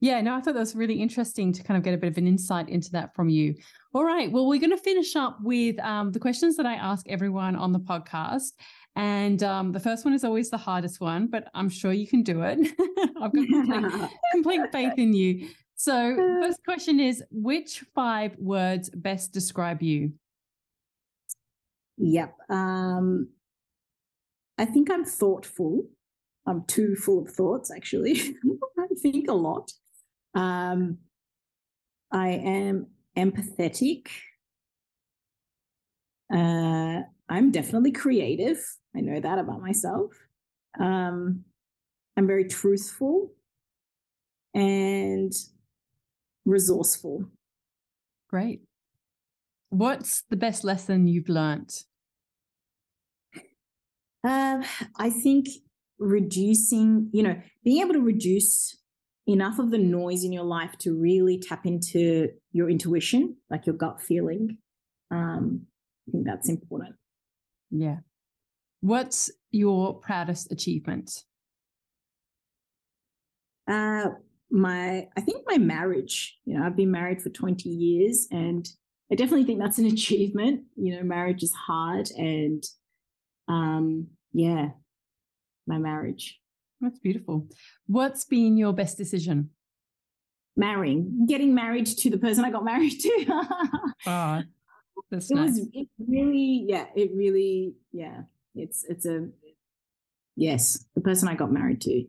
yeah, 0.00 0.20
no, 0.22 0.34
I 0.34 0.40
thought 0.40 0.54
that 0.54 0.60
was 0.60 0.74
really 0.74 1.00
interesting 1.00 1.52
to 1.52 1.62
kind 1.62 1.76
of 1.76 1.84
get 1.84 1.92
a 1.94 1.98
bit 1.98 2.10
of 2.10 2.18
an 2.18 2.26
insight 2.26 2.68
into 2.70 2.90
that 2.92 3.14
from 3.14 3.28
you. 3.28 3.54
All 3.92 4.04
right. 4.04 4.32
Well, 4.32 4.46
we're 4.46 4.60
going 4.60 4.70
to 4.70 4.78
finish 4.78 5.14
up 5.14 5.38
with 5.42 5.78
um, 5.80 6.10
the 6.12 6.18
questions 6.18 6.56
that 6.56 6.64
I 6.64 6.74
ask 6.74 7.06
everyone 7.08 7.54
on 7.54 7.72
the 7.72 7.80
podcast. 7.80 8.52
And 8.96 9.42
um, 9.42 9.72
the 9.72 9.80
first 9.80 10.04
one 10.04 10.14
is 10.14 10.24
always 10.24 10.50
the 10.50 10.56
hardest 10.56 11.00
one, 11.00 11.26
but 11.26 11.48
I'm 11.54 11.68
sure 11.68 11.92
you 11.92 12.06
can 12.06 12.22
do 12.22 12.42
it. 12.42 12.58
I've 13.20 13.32
got 13.32 13.46
complete, 13.46 14.10
complete 14.32 14.60
faith 14.72 14.94
in 14.96 15.12
you. 15.12 15.48
So, 15.76 16.14
first 16.42 16.62
question 16.64 17.00
is 17.00 17.22
which 17.30 17.84
five 17.94 18.36
words 18.38 18.90
best 18.90 19.32
describe 19.32 19.80
you? 19.82 20.12
Yep. 21.96 22.34
Um, 22.50 23.28
I 24.58 24.64
think 24.66 24.90
I'm 24.90 25.04
thoughtful. 25.04 25.86
I'm 26.46 26.64
too 26.64 26.96
full 26.96 27.22
of 27.22 27.30
thoughts, 27.30 27.70
actually. 27.70 28.36
I 28.78 28.86
think 29.00 29.28
a 29.28 29.34
lot. 29.34 29.72
Um, 30.34 30.98
I 32.12 32.28
am 32.30 32.86
empathetic. 33.16 34.08
Uh, 36.32 37.02
I'm 37.28 37.50
definitely 37.50 37.92
creative. 37.92 38.58
I 38.96 39.00
know 39.00 39.20
that 39.20 39.38
about 39.38 39.60
myself. 39.60 40.12
Um, 40.78 41.44
I'm 42.16 42.26
very 42.26 42.44
truthful 42.44 43.32
and 44.54 45.32
resourceful. 46.44 47.24
Great. 48.28 48.62
What's 49.70 50.22
the 50.30 50.36
best 50.36 50.64
lesson 50.64 51.06
you've 51.06 51.28
learned? 51.28 51.72
Uh, 54.22 54.62
I 54.96 55.10
think 55.10 55.46
reducing, 55.98 57.08
you 57.12 57.22
know, 57.22 57.40
being 57.64 57.80
able 57.80 57.94
to 57.94 58.00
reduce 58.00 58.76
enough 59.30 59.58
of 59.58 59.70
the 59.70 59.78
noise 59.78 60.24
in 60.24 60.32
your 60.32 60.44
life 60.44 60.76
to 60.78 60.94
really 60.94 61.38
tap 61.38 61.66
into 61.66 62.28
your 62.52 62.68
intuition, 62.70 63.36
like 63.50 63.66
your 63.66 63.76
gut 63.76 64.00
feeling. 64.00 64.58
Um, 65.10 65.66
I 66.08 66.12
think 66.12 66.26
that's 66.26 66.48
important. 66.48 66.96
Yeah. 67.70 67.98
What's 68.80 69.30
your 69.50 69.94
proudest 70.00 70.50
achievement? 70.50 71.24
Uh, 73.68 74.10
my, 74.50 75.06
I 75.16 75.20
think 75.20 75.44
my 75.46 75.58
marriage. 75.58 76.38
You 76.44 76.58
know, 76.58 76.66
I've 76.66 76.76
been 76.76 76.90
married 76.90 77.22
for 77.22 77.30
20 77.30 77.68
years 77.68 78.26
and 78.30 78.68
I 79.12 79.14
definitely 79.14 79.44
think 79.44 79.60
that's 79.60 79.78
an 79.78 79.86
achievement. 79.94 80.62
You 80.76 80.96
know, 80.96 81.02
marriage 81.02 81.42
is 81.42 81.52
hard 81.52 82.10
and 82.16 82.64
um, 83.48 84.08
yeah, 84.32 84.70
my 85.66 85.78
marriage. 85.78 86.38
That's 86.80 86.98
beautiful. 86.98 87.46
What's 87.86 88.24
been 88.24 88.56
your 88.56 88.72
best 88.72 88.96
decision? 88.96 89.50
Marrying, 90.56 91.26
getting 91.26 91.54
married 91.54 91.86
to 91.86 92.10
the 92.10 92.18
person 92.18 92.44
I 92.44 92.50
got 92.50 92.64
married 92.72 92.98
to. 93.00 93.26
oh, 94.06 94.42
that's 95.10 95.30
it 95.30 95.34
nice. 95.34 95.50
was 95.50 95.68
it 95.72 95.88
really, 95.98 96.64
yeah, 96.68 96.86
it 96.94 97.10
really, 97.14 97.74
yeah, 97.92 98.22
it's 98.54 98.84
it's 98.84 99.06
a 99.06 99.28
yes, 100.36 100.84
the 100.94 101.00
person 101.00 101.28
I 101.28 101.34
got 101.34 101.52
married 101.52 101.80
to. 101.82 102.04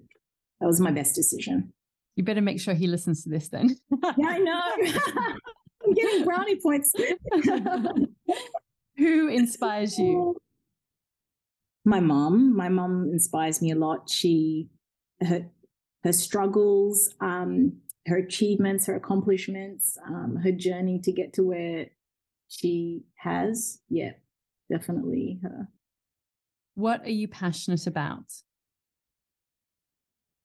That 0.59 0.67
was 0.67 0.79
my 0.79 0.91
best 0.91 1.15
decision. 1.15 1.73
You 2.15 2.23
better 2.23 2.41
make 2.41 2.59
sure 2.59 2.73
he 2.73 2.87
listens 2.87 3.23
to 3.23 3.29
this 3.29 3.49
then. 3.49 3.75
yeah, 4.17 4.27
I 4.27 4.37
know. 4.37 4.61
I'm 5.83 5.93
getting 5.93 6.25
brownie 6.25 6.59
points. 6.61 6.93
Who 8.97 9.27
inspires 9.29 9.97
you? 9.97 10.35
My 11.85 11.99
mom. 11.99 12.55
My 12.55 12.69
mom 12.69 13.09
inspires 13.11 13.61
me 13.61 13.71
a 13.71 13.75
lot. 13.75 14.09
She 14.09 14.69
her 15.21 15.47
her 16.03 16.13
struggles, 16.13 17.13
um, 17.21 17.73
her 18.07 18.17
achievements, 18.17 18.87
her 18.87 18.95
accomplishments, 18.95 19.97
um, 20.07 20.35
her 20.43 20.51
journey 20.51 20.99
to 20.99 21.11
get 21.11 21.33
to 21.33 21.43
where 21.43 21.87
she 22.47 23.03
has. 23.15 23.79
Yeah, 23.89 24.11
definitely 24.69 25.39
her. 25.43 25.67
What 26.75 27.03
are 27.03 27.11
you 27.11 27.27
passionate 27.27 27.85
about? 27.85 28.25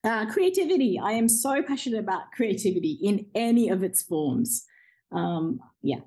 Uh, 0.04 0.26
creativity. 0.26 1.00
I 1.02 1.12
am 1.12 1.28
so 1.28 1.62
passionate 1.62 1.98
about 1.98 2.30
creativity 2.32 2.98
in 3.02 3.26
any 3.34 3.70
of 3.70 3.82
its 3.82 4.02
forms. 4.02 4.64
Um, 5.10 5.60
yeah. 5.82 6.00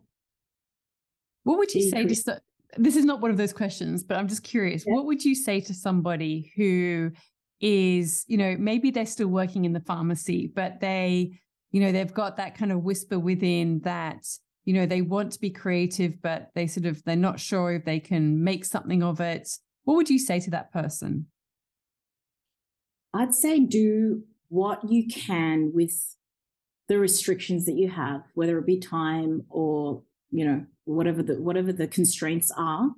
What 1.44 1.58
would 1.58 1.74
you 1.74 1.90
say 1.90 2.06
to 2.06 2.42
this 2.78 2.96
is 2.96 3.06
not 3.06 3.22
one 3.22 3.32
of 3.32 3.38
those 3.38 3.54
questions, 3.54 4.04
but 4.04 4.18
I'm 4.18 4.28
just 4.28 4.44
curious. 4.44 4.84
Yeah. 4.86 4.94
What 4.94 5.06
would 5.06 5.24
you 5.26 5.36
say 5.36 5.60
to 5.62 5.74
somebody 5.74 6.52
who 6.56 7.12
is, 7.60 8.26
you 8.28 8.38
know, 8.38 8.56
maybe 8.58 8.92
they're 8.92 9.06
still 9.06 9.28
working 9.28 9.66
in 9.66 9.74
the 9.74 9.82
pharmacy, 9.82 10.52
but 10.54 10.80
they, 10.80 11.40
you 11.72 11.82
know, 11.82 11.92
they've 11.92 12.14
got 12.14 12.38
that 12.38 12.56
kind 12.56 12.72
of 12.72 12.84
whisper 12.84 13.20
within 13.20 13.80
that 13.82 14.24
you 14.70 14.76
know, 14.76 14.86
they 14.86 15.02
want 15.02 15.32
to 15.32 15.40
be 15.40 15.50
creative, 15.50 16.22
but 16.22 16.52
they 16.54 16.68
sort 16.68 16.86
of, 16.86 17.04
they're 17.04 17.16
not 17.16 17.40
sure 17.40 17.74
if 17.74 17.86
they 17.86 18.00
can 18.00 18.44
make 18.44 18.64
something 18.64 19.02
of 19.02 19.20
it. 19.20 19.50
What 19.84 19.96
would 19.96 20.12
you 20.12 20.20
say 20.20 20.40
to 20.42 20.52
that 20.52 20.72
person? 20.72 21.26
I'd 23.12 23.34
say 23.34 23.62
do 23.62 24.22
what 24.50 24.88
you 24.88 25.08
can 25.08 25.72
with 25.74 26.16
the 26.88 27.00
restrictions 27.00 27.66
that 27.66 27.78
you 27.78 27.90
have, 27.90 28.22
whether 28.36 28.60
it 28.60 28.68
be 28.68 28.80
time 28.80 29.44
or, 29.50 30.04
you 30.30 30.46
know, 30.46 30.66
whatever 30.96 31.24
the 31.24 31.36
whatever 31.42 31.72
the 31.72 31.88
constraints 31.88 32.52
are, 32.58 32.90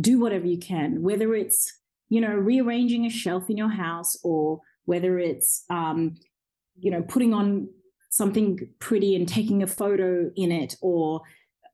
do 0.00 0.18
whatever 0.20 0.46
you 0.46 0.58
can, 0.58 1.02
whether 1.02 1.34
it's, 1.34 1.80
you 2.08 2.20
know, 2.20 2.34
rearranging 2.34 3.06
a 3.06 3.10
shelf 3.10 3.50
in 3.50 3.56
your 3.56 3.70
house 3.70 4.18
or 4.22 4.60
whether 4.84 5.18
it's 5.18 5.64
um, 5.70 6.16
you 6.78 6.90
know, 6.90 7.02
putting 7.02 7.34
on 7.34 7.68
something 8.10 8.58
pretty 8.78 9.16
and 9.16 9.28
taking 9.28 9.62
a 9.62 9.66
photo 9.66 10.30
in 10.36 10.52
it 10.52 10.76
or 10.80 11.22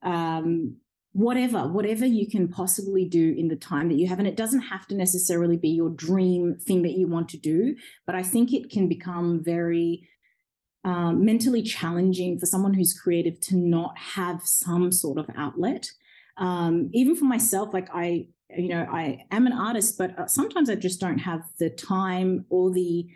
um, 0.03 0.77
whatever, 1.13 1.67
whatever 1.67 2.07
you 2.07 2.29
can 2.29 2.49
possibly 2.49 3.05
do 3.05 3.35
in 3.37 3.49
the 3.49 3.57
time 3.57 3.89
that 3.89 3.97
you 3.97 4.07
have. 4.07 4.19
And 4.19 4.29
it 4.29 4.37
doesn't 4.37 4.61
have 4.61 4.87
to 4.89 4.95
necessarily 4.95 5.57
be 5.57 5.71
your 5.71 5.91
dream 5.91 6.57
thing 6.61 6.83
that 6.83 6.93
you 6.93 7.09
want 7.09 7.29
to 7.31 7.37
do, 7.37 7.75
but 8.07 8.15
I 8.15 8.23
think 8.23 8.53
it 8.53 8.71
can 8.71 8.89
become 8.89 9.43
very 9.43 10.09
um, 10.89 11.23
mentally 11.23 11.63
challenging 11.63 12.39
for 12.39 12.47
someone 12.47 12.73
who's 12.73 12.99
creative 12.99 13.39
to 13.41 13.57
not 13.57 13.97
have 13.99 14.41
some 14.43 14.91
sort 14.91 15.19
of 15.19 15.29
outlet. 15.37 15.91
Um, 16.39 16.89
even 16.95 17.15
for 17.15 17.27
myself, 17.27 17.75
like 17.75 17.89
I, 17.93 18.29
you 18.57 18.69
know, 18.69 18.87
I 18.91 19.27
am 19.31 19.47
an 19.47 19.53
artist, 19.53 19.99
but 19.99 20.19
uh, 20.19 20.27
sometimes 20.27 20.71
I 20.71 20.77
just 20.77 20.99
don't 20.99 21.19
have 21.19 21.43
the 21.59 21.69
time 21.69 22.47
or 22.49 22.71
the 22.71 23.07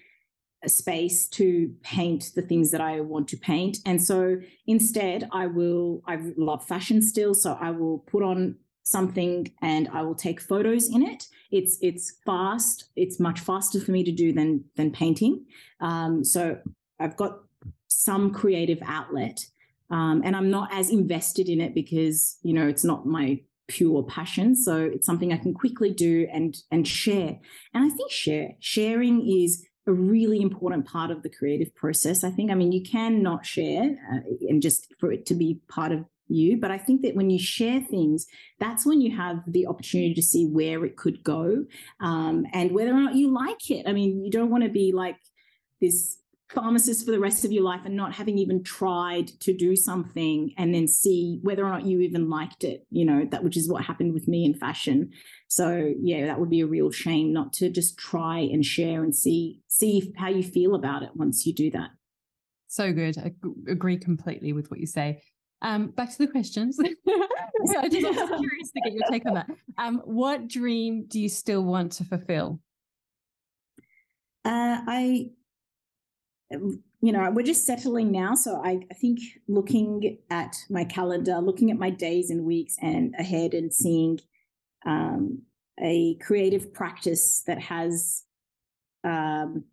space 0.67 1.27
to 1.29 1.75
paint 1.83 2.33
the 2.35 2.43
things 2.43 2.73
that 2.73 2.83
I 2.83 3.01
want 3.01 3.27
to 3.29 3.39
paint. 3.39 3.79
And 3.87 4.03
so 4.03 4.37
instead, 4.67 5.27
I 5.33 5.47
will, 5.47 6.03
I 6.07 6.19
love 6.37 6.67
fashion 6.67 7.01
still. 7.01 7.33
So 7.33 7.57
I 7.59 7.71
will 7.71 8.01
put 8.01 8.23
on 8.23 8.57
something 8.83 9.51
and 9.63 9.89
I 9.95 10.03
will 10.03 10.15
take 10.15 10.43
photos 10.43 10.91
in 10.91 11.03
it. 11.03 11.27
It's 11.51 11.79
it's 11.81 12.19
fast. 12.27 12.91
It's 12.97 13.19
much 13.19 13.41
faster 13.41 13.81
for 13.81 13.93
me 13.93 14.05
to 14.05 14.13
do 14.13 14.33
than 14.33 14.65
than 14.77 14.91
painting. 14.91 15.47
Um, 15.81 16.23
so 16.23 16.59
I've 17.01 17.17
got 17.17 17.39
some 17.89 18.33
creative 18.33 18.79
outlet, 18.85 19.45
um, 19.91 20.23
and 20.25 20.35
I'm 20.35 20.51
not 20.51 20.73
as 20.73 20.91
invested 20.91 21.49
in 21.49 21.61
it 21.61 21.75
because 21.75 22.39
you 22.43 22.55
know 22.55 22.67
it's 22.67 22.85
not 22.85 23.07
my 23.07 23.41
pure 23.69 24.03
passion. 24.03 24.55
So 24.55 24.83
it's 24.83 25.07
something 25.07 25.33
I 25.33 25.39
can 25.39 25.55
quickly 25.55 25.93
do 25.93 26.29
and 26.33 26.57
and 26.71 26.87
share. 26.87 27.39
And 27.75 27.85
I 27.85 27.89
think 27.89 28.11
share 28.11 28.51
sharing 28.61 29.27
is 29.27 29.65
a 29.87 29.93
really 29.93 30.41
important 30.41 30.87
part 30.87 31.11
of 31.11 31.23
the 31.23 31.29
creative 31.29 31.75
process. 31.75 32.23
I 32.23 32.31
think, 32.31 32.51
I 32.51 32.55
mean, 32.55 32.71
you 32.71 32.83
can 32.83 33.23
not 33.23 33.45
share 33.45 33.97
uh, 34.13 34.21
and 34.49 34.63
just 34.63 34.95
for 35.01 35.11
it 35.11 35.27
to 35.27 35.35
be 35.35 35.61
part 35.69 35.91
of 35.91 36.05
you, 36.29 36.57
but 36.57 36.71
I 36.71 36.79
think 36.79 37.03
that 37.03 37.17
when 37.17 37.31
you 37.31 37.39
share 37.39 37.81
things, 37.81 38.27
that's 38.61 38.87
when 38.87 39.01
you 39.01 39.17
have 39.17 39.43
the 39.47 39.67
opportunity 39.67 40.15
to 40.15 40.23
see 40.23 40.47
where 40.47 40.85
it 40.85 40.97
could 40.97 41.25
go 41.25 41.65
um, 42.01 42.47
and 42.53 42.73
whether 42.73 42.93
or 42.93 43.01
not 43.01 43.17
you 43.17 43.33
like 43.33 43.71
it. 43.71 43.87
I 43.89 43.93
mean, 43.93 44.25
you 44.25 44.31
don't 44.31 44.51
want 44.51 44.63
to 44.63 44.71
be 44.71 44.93
like 44.93 45.17
this 45.81 46.19
pharmacist 46.53 47.05
for 47.05 47.11
the 47.11 47.21
rest 47.21 47.45
of 47.45 47.53
your 47.53 47.63
life 47.63 47.81
and 47.85 47.97
not 47.97 48.13
having 48.13 48.39
even 48.39 48.63
tried 48.63 49.29
to 49.41 49.55
do 49.55 49.75
something 49.75 50.53
and 50.59 50.75
then 50.75 50.87
see 50.87 51.39
whether 51.43 51.65
or 51.65 51.71
not 51.71 51.87
you 51.87 52.01
even 52.01 52.29
liked 52.29 52.65
it 52.65 52.87
you 52.91 53.05
know 53.05 53.27
that 53.31 53.43
which 53.43 53.57
is 53.57 53.69
what 53.69 53.85
happened 53.85 54.13
with 54.13 54.29
me 54.29 54.45
in 54.45 54.55
fashion 54.55 55.11
so 55.49 55.93
yeah 56.01 56.27
that 56.27 56.39
would 56.39 56.51
be 56.51 56.61
a 56.61 56.67
real 56.67 56.91
shame 56.91 57.33
not 57.33 57.53
to 57.53 57.71
just 57.71 57.97
try 57.99 58.39
and 58.39 58.65
share 58.65 59.03
and 59.03 59.15
see 59.15 59.61
see 59.69 60.13
how 60.17 60.29
you 60.29 60.43
feel 60.43 60.75
about 60.75 61.03
it 61.03 61.11
once 61.15 61.47
you 61.47 61.55
do 61.55 61.71
that 61.71 61.91
so 62.69 62.93
good 62.93 63.17
i 63.19 63.33
agree 63.71 63.97
completely 63.97 64.53
with 64.53 64.71
what 64.71 64.81
you 64.81 64.87
say 64.87 65.21
um, 65.65 65.91
back 65.91 66.11
to 66.11 66.19
the 66.19 66.27
questions. 66.27 66.77
so 67.07 67.79
I 67.79 67.89
just 67.89 68.05
was 68.05 68.41
curious 68.41 68.73
to 68.73 68.81
get 68.83 68.93
your 68.95 69.05
take 69.09 69.25
on 69.27 69.35
that. 69.35 69.47
Um, 69.79 70.03
what 70.05 70.49
dream 70.49 71.05
do 71.07 71.21
you 71.21 71.29
still 71.29 71.63
want 71.63 71.93
to 71.93 72.05
fulfill? 72.05 72.59
Uh, 74.45 74.83
I 74.89 75.31
you 77.01 77.13
know, 77.13 77.31
we're 77.31 77.43
just 77.43 77.67
settling 77.67 78.13
now. 78.13 78.35
So 78.35 78.63
I, 78.65 78.81
I, 78.91 78.95
think 78.95 79.19
looking 79.49 80.19
at 80.31 80.57
my 80.71 80.85
calendar, 80.85 81.39
looking 81.39 81.71
at 81.71 81.77
my 81.77 81.91
days 81.91 82.31
and 82.31 82.45
weeks 82.45 82.77
and 82.81 83.15
ahead 83.19 83.55
and 83.55 83.73
seeing 83.73 84.21
um, 84.87 85.43
a 85.83 86.15
creative 86.17 86.73
practice 86.73 87.43
that 87.47 87.61
has 87.61 88.25
um, 89.05 89.65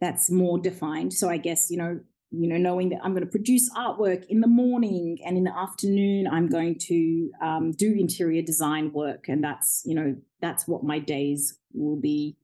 that's 0.00 0.30
more 0.30 0.58
defined. 0.58 1.12
So 1.12 1.28
I 1.28 1.36
guess, 1.36 1.70
you 1.70 1.76
know, 1.76 2.00
you 2.30 2.48
know, 2.48 2.56
knowing 2.56 2.88
that 2.88 3.00
I'm 3.02 3.12
going 3.12 3.24
to 3.24 3.30
produce 3.30 3.70
artwork 3.74 4.26
in 4.26 4.40
the 4.40 4.48
morning 4.48 5.18
and 5.24 5.36
in 5.36 5.44
the 5.44 5.56
afternoon, 5.56 6.26
I'm 6.26 6.48
going 6.48 6.78
to 6.80 7.30
um, 7.40 7.72
do 7.72 7.94
interior 7.94 8.42
design 8.42 8.92
work. 8.92 9.26
And 9.28 9.42
that's, 9.42 9.82
you 9.86 9.94
know, 9.94 10.16
that's 10.40 10.66
what 10.66 10.82
my 10.82 10.98
days 10.98 11.58
will 11.72 11.96
be 11.96 12.36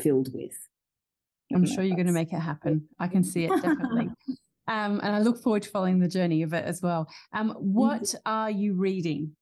filled 0.00 0.32
with. 0.32 0.68
I'm 1.54 1.66
sure 1.66 1.84
you're 1.84 1.96
going 1.96 2.06
to 2.06 2.12
make 2.12 2.32
it 2.32 2.40
happen. 2.40 2.88
I 2.98 3.08
can 3.08 3.24
see 3.24 3.44
it 3.44 3.50
definitely. 3.50 4.08
um, 4.68 5.00
and 5.02 5.14
I 5.14 5.20
look 5.20 5.42
forward 5.42 5.62
to 5.62 5.70
following 5.70 5.98
the 5.98 6.08
journey 6.08 6.42
of 6.42 6.52
it 6.52 6.64
as 6.64 6.80
well. 6.82 7.08
Um, 7.32 7.50
what 7.58 8.14
are 8.26 8.50
you 8.50 8.74
reading? 8.74 9.36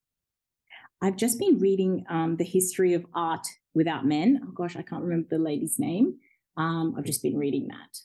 I've 1.02 1.16
just 1.16 1.38
been 1.38 1.58
reading 1.58 2.04
um, 2.10 2.36
the 2.36 2.44
history 2.44 2.94
of 2.94 3.06
art 3.14 3.46
without 3.74 4.04
men. 4.04 4.40
Oh 4.42 4.52
gosh, 4.52 4.76
I 4.76 4.82
can't 4.82 5.02
remember 5.02 5.28
the 5.30 5.38
lady's 5.38 5.78
name. 5.78 6.18
Um, 6.56 6.94
I've 6.96 7.04
just 7.04 7.22
been 7.22 7.38
reading 7.38 7.68
that. 7.68 7.98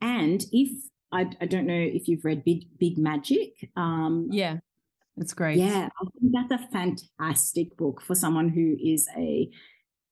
And 0.00 0.44
if 0.52 0.70
I, 1.12 1.26
I 1.40 1.46
don't 1.46 1.66
know 1.66 1.74
if 1.74 2.08
you've 2.08 2.24
read 2.24 2.44
Big 2.44 2.66
Big 2.78 2.98
Magic. 2.98 3.70
Um, 3.76 4.28
yeah, 4.30 4.58
it's 5.16 5.34
great. 5.34 5.58
Yeah, 5.58 5.88
I 6.00 6.04
think 6.20 6.32
that's 6.32 6.62
a 6.62 6.68
fantastic 6.68 7.76
book 7.76 8.00
for 8.00 8.14
someone 8.14 8.48
who 8.48 8.76
is 8.82 9.08
a 9.16 9.50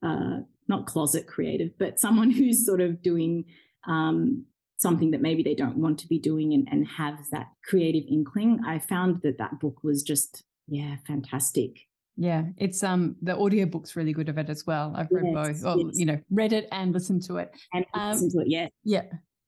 uh, 0.03 0.39
not 0.69 0.87
closet 0.87 1.27
creative, 1.27 1.71
but 1.79 2.01
someone 2.01 2.31
who's 2.39 2.65
sort 2.65 2.81
of 2.81 3.03
doing 3.03 3.45
um, 3.87 4.45
something 4.79 5.11
that 5.13 5.23
maybe 5.23 5.43
they 5.43 5.55
don't 5.55 5.77
want 5.77 5.99
to 6.01 6.09
be 6.09 6.19
doing 6.19 6.53
and, 6.53 6.69
and 6.71 6.87
have 6.87 7.19
that 7.33 7.49
creative 7.65 8.05
inkling. 8.11 8.61
I 8.67 8.79
found 8.79 9.23
that 9.23 9.39
that 9.39 9.59
book 9.61 9.83
was 9.83 10.03
just, 10.03 10.43
yeah, 10.69 10.97
fantastic. 11.07 11.79
Yeah, 12.19 12.45
it's 12.57 12.83
um 12.83 13.17
the 13.21 13.37
audiobook's 13.37 13.95
really 13.95 14.15
good 14.15 14.31
of 14.31 14.39
it 14.39 14.49
as 14.49 14.67
well. 14.67 14.95
I've 14.97 15.09
read 15.11 15.27
yes, 15.27 15.35
both. 15.35 15.63
Well, 15.63 15.87
yes. 15.87 15.99
you 15.99 16.07
know, 16.07 16.19
read 16.31 16.55
it 16.55 16.67
and 16.73 16.95
listened 16.95 17.23
to 17.25 17.37
it. 17.37 17.51
And 17.75 17.85
um, 17.93 18.13
listen 18.13 18.31
to 18.31 18.39
it, 18.39 18.49
yeah. 18.49 18.69
Yeah. 18.85 19.03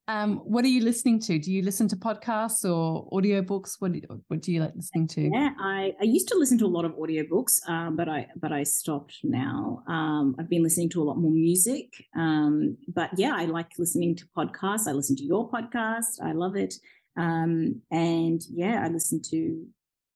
Um, 0.09 0.39
what 0.39 0.65
are 0.65 0.69
you 0.69 0.83
listening 0.83 1.21
to? 1.21 1.39
Do 1.39 1.53
you 1.53 1.61
listen 1.61 1.87
to 1.89 1.97
podcasts 1.97 2.65
or 2.65 3.07
audiobooks? 3.11 3.77
What 3.79 3.93
do, 3.93 4.01
what 4.29 4.41
do 4.41 4.53
you 4.53 4.61
like 4.61 4.75
listening 4.75 5.07
to? 5.09 5.31
Yeah, 5.31 5.51
I, 5.61 5.93
I 6.01 6.05
used 6.05 6.29
to 6.29 6.39
listen 6.39 6.57
to 6.59 6.65
a 6.65 6.67
lot 6.67 6.87
of 6.87 6.93
audiobooks, 6.93 7.61
um, 7.69 7.95
but 7.95 8.09
I 8.09 8.27
but 8.37 8.51
I 8.51 8.63
stopped 8.63 9.19
now. 9.23 9.83
Um, 9.87 10.35
I've 10.39 10.49
been 10.49 10.63
listening 10.63 10.89
to 10.91 11.03
a 11.03 11.05
lot 11.05 11.19
more 11.19 11.31
music. 11.31 11.93
Um, 12.17 12.79
but 12.89 13.11
yeah, 13.19 13.35
I 13.37 13.45
like 13.45 13.73
listening 13.79 14.17
to 14.17 14.25
podcasts. 14.35 14.89
I 14.89 14.93
listen 14.93 15.15
to 15.17 15.25
your 15.25 15.51
podcast. 15.51 16.23
I 16.25 16.33
love 16.33 16.57
it. 16.57 16.75
Um, 17.19 17.83
and 17.91 18.41
yeah, 18.51 18.83
I 18.83 18.89
listen 18.89 19.21
to 19.31 19.67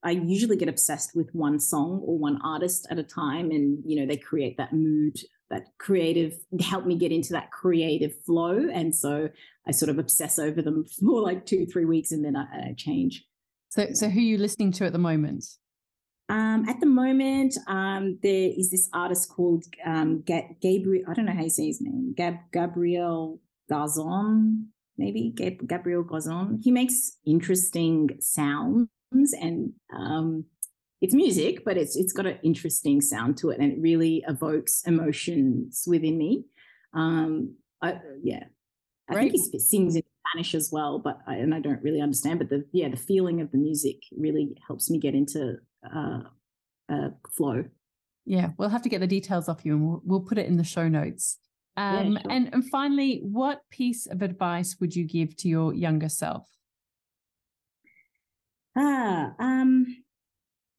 I 0.05 0.13
usually 0.13 0.57
get 0.57 0.69
obsessed 0.69 1.15
with 1.15 1.29
one 1.33 1.61
song 1.61 2.01
or 2.05 2.19
one 2.19 2.41
artist 2.43 2.87
at 2.91 2.99
a 2.99 3.05
time, 3.05 3.51
and 3.51 3.79
you 3.85 4.01
know 4.01 4.07
they 4.07 4.17
create 4.17 4.57
that 4.57 4.73
mood 4.73 5.17
that 5.53 5.67
creative 5.79 6.35
help 6.61 6.85
me 6.87 6.97
get 6.97 7.13
into 7.13 7.33
that 7.33 7.51
creative 7.53 8.13
flow 8.25 8.69
and 8.73 8.95
so 8.95 9.29
i 9.69 9.71
sort 9.71 9.89
of 9.89 9.99
obsess 9.99 10.39
over 10.39 10.61
them 10.61 10.85
for 11.01 11.23
like 11.23 11.47
two 11.47 11.65
three 11.67 11.85
weeks 11.85 12.11
and 12.11 12.25
then 12.25 12.35
i, 12.35 12.71
I 12.71 12.75
change 12.77 13.25
so 13.69 13.87
so 13.93 14.09
who 14.09 14.19
are 14.19 14.23
you 14.23 14.39
listening 14.39 14.73
to 14.73 14.87
at 14.87 14.93
the 14.93 14.99
moment 14.99 15.45
um, 16.29 16.67
at 16.67 16.81
the 16.81 16.87
moment, 16.87 17.59
um, 17.67 18.19
there 18.23 18.51
is 18.57 18.71
this 18.71 18.89
artist 18.95 19.29
called 19.29 19.65
um, 19.85 20.23
Ga- 20.23 20.57
Gabriel. 20.63 21.05
I 21.07 21.13
don't 21.13 21.27
know 21.27 21.35
how 21.35 21.43
you 21.43 21.51
say 21.51 21.67
his 21.67 21.83
name. 21.83 22.15
Gab- 22.17 22.51
Gabriel 22.55 23.39
Gazon, 23.69 24.69
maybe 24.97 25.35
Gab- 25.37 25.69
Gabriel 25.69 26.05
Gazon. 26.05 26.59
He 26.63 26.71
makes 26.71 27.19
interesting 27.27 28.09
sounds 28.21 28.89
and 29.13 29.73
um, 29.95 30.47
it's 31.03 31.15
music, 31.15 31.65
but 31.65 31.77
it's 31.77 31.97
it's 31.97 32.13
got 32.13 32.27
an 32.27 32.39
interesting 32.45 33.01
sound 33.01 33.37
to 33.39 33.51
it, 33.51 33.59
and 33.59 33.73
it 33.73 33.79
really 33.81 34.25
evokes 34.29 34.85
emotions 34.87 35.85
within 35.87 36.17
me. 36.17 36.45
Um, 36.95 37.57
I, 37.83 37.99
yeah, 38.23 38.45
I 39.11 39.15
think 39.15 39.33
he 39.33 39.59
sings 39.59 39.97
in 39.97 40.05
Spanish 40.29 40.55
as 40.55 40.71
well, 40.73 41.01
but 41.01 41.19
I, 41.27 41.35
and 41.35 41.53
I 41.53 41.59
don't 41.59 41.83
really 41.83 42.01
understand. 42.01 42.39
But 42.39 42.51
the 42.51 42.65
yeah, 42.73 42.89
the 42.89 42.97
feeling 42.97 43.41
of 43.41 43.51
the 43.51 43.59
music 43.59 43.97
really 44.17 44.57
helps 44.65 44.91
me 44.91 44.99
get 44.99 45.17
into 45.17 45.57
uh, 45.85 46.21
uh, 46.89 47.09
flow. 47.37 47.65
Yeah, 48.25 48.51
we'll 48.57 48.69
have 48.69 48.83
to 48.83 48.89
get 48.89 49.01
the 49.01 49.09
details 49.09 49.49
off 49.49 49.65
you, 49.65 49.75
and 49.75 49.85
we'll, 49.85 50.03
we'll 50.05 50.21
put 50.21 50.39
it 50.39 50.47
in 50.47 50.57
the 50.57 50.63
show 50.65 50.87
notes. 50.87 51.39
Um, 51.77 52.13
yeah, 52.13 52.21
sure. 52.21 52.31
and, 52.31 52.55
and 52.55 52.71
finally, 52.71 53.23
what 53.25 53.59
piece 53.71 54.07
of 54.07 54.23
advice 54.23 54.77
would 54.79 54.95
you 54.95 55.05
give 55.05 55.37
to 55.39 55.49
your 55.49 55.75
younger 55.75 56.09
self? 56.09 56.47
Ah, 58.77 59.33
um, 59.41 59.87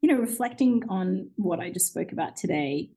you 0.04 0.14
know, 0.14 0.20
reflecting 0.20 0.84
on 0.90 1.30
what 1.38 1.62
I 1.62 1.72
just 1.72 1.88
spoke 1.88 2.12
about 2.12 2.36
today, 2.36 2.90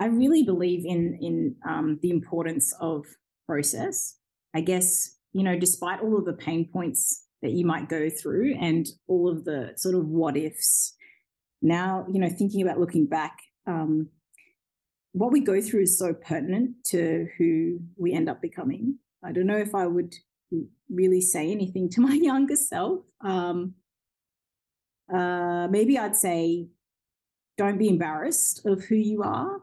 I 0.00 0.06
really 0.06 0.42
believe 0.42 0.86
in 0.86 1.18
in 1.20 1.56
um, 1.68 1.98
the 2.00 2.10
importance 2.10 2.74
of 2.80 3.04
process. 3.46 4.16
I 4.54 4.62
guess 4.62 5.18
you 5.34 5.44
know, 5.44 5.58
despite 5.58 6.00
all 6.00 6.16
of 6.16 6.24
the 6.24 6.32
pain 6.32 6.66
points 6.72 7.26
that 7.42 7.52
you 7.52 7.66
might 7.66 7.90
go 7.90 8.08
through 8.08 8.56
and 8.58 8.86
all 9.06 9.28
of 9.28 9.44
the 9.44 9.74
sort 9.76 9.94
of 9.94 10.08
what 10.08 10.34
ifs. 10.34 10.94
Now, 11.60 12.06
you 12.10 12.18
know, 12.18 12.30
thinking 12.30 12.62
about 12.62 12.80
looking 12.80 13.06
back, 13.06 13.36
um, 13.66 14.08
what 15.12 15.30
we 15.30 15.40
go 15.40 15.60
through 15.60 15.82
is 15.82 15.98
so 15.98 16.14
pertinent 16.14 16.70
to 16.86 17.26
who 17.36 17.80
we 17.98 18.14
end 18.14 18.30
up 18.30 18.40
becoming. 18.40 18.98
I 19.22 19.32
don't 19.32 19.46
know 19.46 19.58
if 19.58 19.74
I 19.74 19.86
would 19.86 20.14
really 20.88 21.20
say 21.20 21.50
anything 21.50 21.90
to 21.90 22.00
my 22.00 22.14
younger 22.22 22.56
self. 22.56 23.00
Um, 23.20 23.74
uh, 25.12 25.68
maybe 25.70 25.98
I'd 25.98 26.16
say, 26.16 26.68
don't 27.56 27.78
be 27.78 27.88
embarrassed 27.88 28.66
of 28.66 28.84
who 28.84 28.96
you 28.96 29.22
are. 29.22 29.60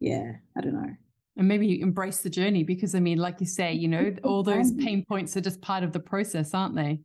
Yeah, 0.00 0.32
I 0.56 0.60
don't 0.60 0.74
know. 0.74 0.94
And 1.36 1.48
maybe 1.48 1.66
you 1.66 1.82
embrace 1.82 2.18
the 2.18 2.30
journey 2.30 2.62
because 2.62 2.94
i 2.94 3.00
mean 3.00 3.18
like 3.18 3.40
you 3.40 3.46
say 3.46 3.72
you 3.72 3.88
know 3.88 4.14
all 4.22 4.44
those 4.44 4.70
pain 4.72 5.04
points 5.04 5.36
are 5.36 5.40
just 5.40 5.60
part 5.60 5.82
of 5.82 5.92
the 5.92 5.98
process 5.98 6.54
aren't 6.54 6.76
they? 6.76 7.00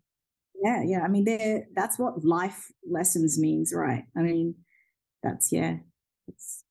Yeah 0.63 0.83
yeah 0.85 1.01
i 1.01 1.07
mean 1.07 1.23
they're 1.23 1.65
that's 1.73 1.97
what 1.97 2.23
life 2.23 2.71
lessons 2.87 3.39
means 3.39 3.73
right? 3.73 4.03
I 4.15 4.21
mean 4.21 4.53
that's 5.23 5.51
yeah 5.51 5.77
it's 6.27 6.63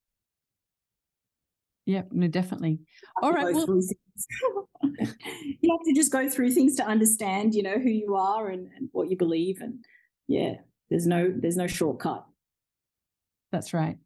yeah 1.84 2.02
no 2.12 2.28
definitely. 2.28 2.78
All 3.22 3.32
right 3.32 3.52
well, 3.52 3.66
you 4.82 5.70
have 5.70 5.86
to 5.86 5.94
just 5.94 6.12
go 6.12 6.28
through 6.28 6.52
things 6.52 6.76
to 6.76 6.84
understand 6.84 7.54
you 7.54 7.64
know 7.64 7.78
who 7.78 7.90
you 7.90 8.14
are 8.14 8.50
and, 8.50 8.68
and 8.76 8.88
what 8.92 9.10
you 9.10 9.16
believe 9.16 9.60
and 9.60 9.84
yeah 10.28 10.54
there's 10.90 11.06
no 11.06 11.32
there's 11.34 11.56
no 11.56 11.66
shortcut 11.66 12.24
that's 13.50 13.74
right 13.74 13.98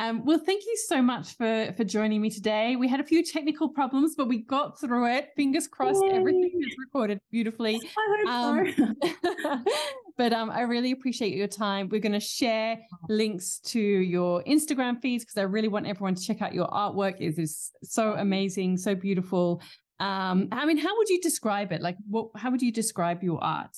um, 0.00 0.24
well, 0.24 0.38
thank 0.38 0.64
you 0.64 0.76
so 0.78 1.02
much 1.02 1.36
for 1.36 1.74
for 1.76 1.84
joining 1.84 2.22
me 2.22 2.30
today. 2.30 2.74
We 2.74 2.88
had 2.88 3.00
a 3.00 3.04
few 3.04 3.22
technical 3.22 3.68
problems, 3.68 4.14
but 4.16 4.28
we 4.28 4.38
got 4.38 4.80
through 4.80 5.12
it. 5.14 5.28
Fingers 5.36 5.68
crossed, 5.68 6.02
Yay. 6.02 6.12
everything 6.12 6.52
is 6.58 6.74
recorded 6.78 7.20
beautifully. 7.30 7.78
I 7.98 8.16
hope 8.16 8.78
um, 8.78 8.96
so. 9.02 9.64
but 10.16 10.32
um, 10.32 10.50
I 10.50 10.62
really 10.62 10.92
appreciate 10.92 11.34
your 11.36 11.48
time. 11.48 11.90
We're 11.90 12.00
going 12.00 12.12
to 12.12 12.20
share 12.20 12.78
links 13.10 13.58
to 13.66 13.78
your 13.78 14.42
Instagram 14.44 15.02
feeds 15.02 15.22
because 15.22 15.36
I 15.36 15.42
really 15.42 15.68
want 15.68 15.86
everyone 15.86 16.14
to 16.14 16.22
check 16.22 16.40
out 16.40 16.54
your 16.54 16.68
artwork. 16.68 17.20
It 17.20 17.38
is 17.38 17.70
so 17.82 18.14
amazing, 18.14 18.78
so 18.78 18.94
beautiful. 18.94 19.60
Um, 19.98 20.48
I 20.50 20.64
mean, 20.64 20.78
how 20.78 20.96
would 20.96 21.10
you 21.10 21.20
describe 21.20 21.72
it? 21.72 21.82
Like, 21.82 21.98
what? 22.08 22.30
How 22.36 22.50
would 22.50 22.62
you 22.62 22.72
describe 22.72 23.22
your 23.22 23.44
art? 23.44 23.76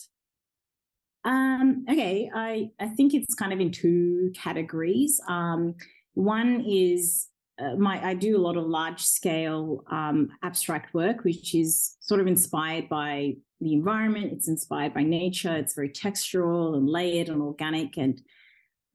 Um, 1.24 1.84
okay, 1.88 2.30
I 2.34 2.70
I 2.80 2.88
think 2.88 3.14
it's 3.14 3.34
kind 3.34 3.52
of 3.52 3.60
in 3.60 3.70
two 3.70 4.32
categories. 4.34 5.20
Um, 5.28 5.74
one 6.14 6.64
is 6.66 7.28
uh, 7.58 7.76
my 7.76 8.04
I 8.04 8.14
do 8.14 8.36
a 8.36 8.42
lot 8.42 8.56
of 8.56 8.66
large 8.66 9.00
scale 9.00 9.84
um, 9.90 10.30
abstract 10.42 10.94
work, 10.94 11.24
which 11.24 11.54
is 11.54 11.96
sort 12.00 12.20
of 12.20 12.26
inspired 12.26 12.88
by 12.88 13.34
the 13.60 13.72
environment. 13.72 14.32
It's 14.32 14.48
inspired 14.48 14.94
by 14.94 15.04
nature. 15.04 15.54
It's 15.54 15.74
very 15.74 15.90
textural 15.90 16.76
and 16.76 16.88
layered 16.88 17.28
and 17.28 17.40
organic, 17.40 17.96
and 17.96 18.20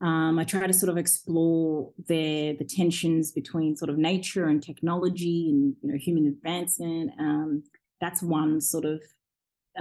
um, 0.01 0.37
I 0.37 0.43
try 0.43 0.67
to 0.67 0.73
sort 0.73 0.89
of 0.89 0.97
explore 0.97 1.91
the 2.07 2.57
the 2.59 2.65
tensions 2.65 3.31
between 3.31 3.77
sort 3.77 3.89
of 3.89 3.97
nature 3.97 4.47
and 4.47 4.61
technology 4.61 5.49
and 5.49 5.75
you 5.81 5.91
know 5.91 5.97
human 5.97 6.27
advancement. 6.27 7.11
Um, 7.19 7.63
that's 8.01 8.21
one 8.21 8.59
sort 8.59 8.85
of 8.85 9.01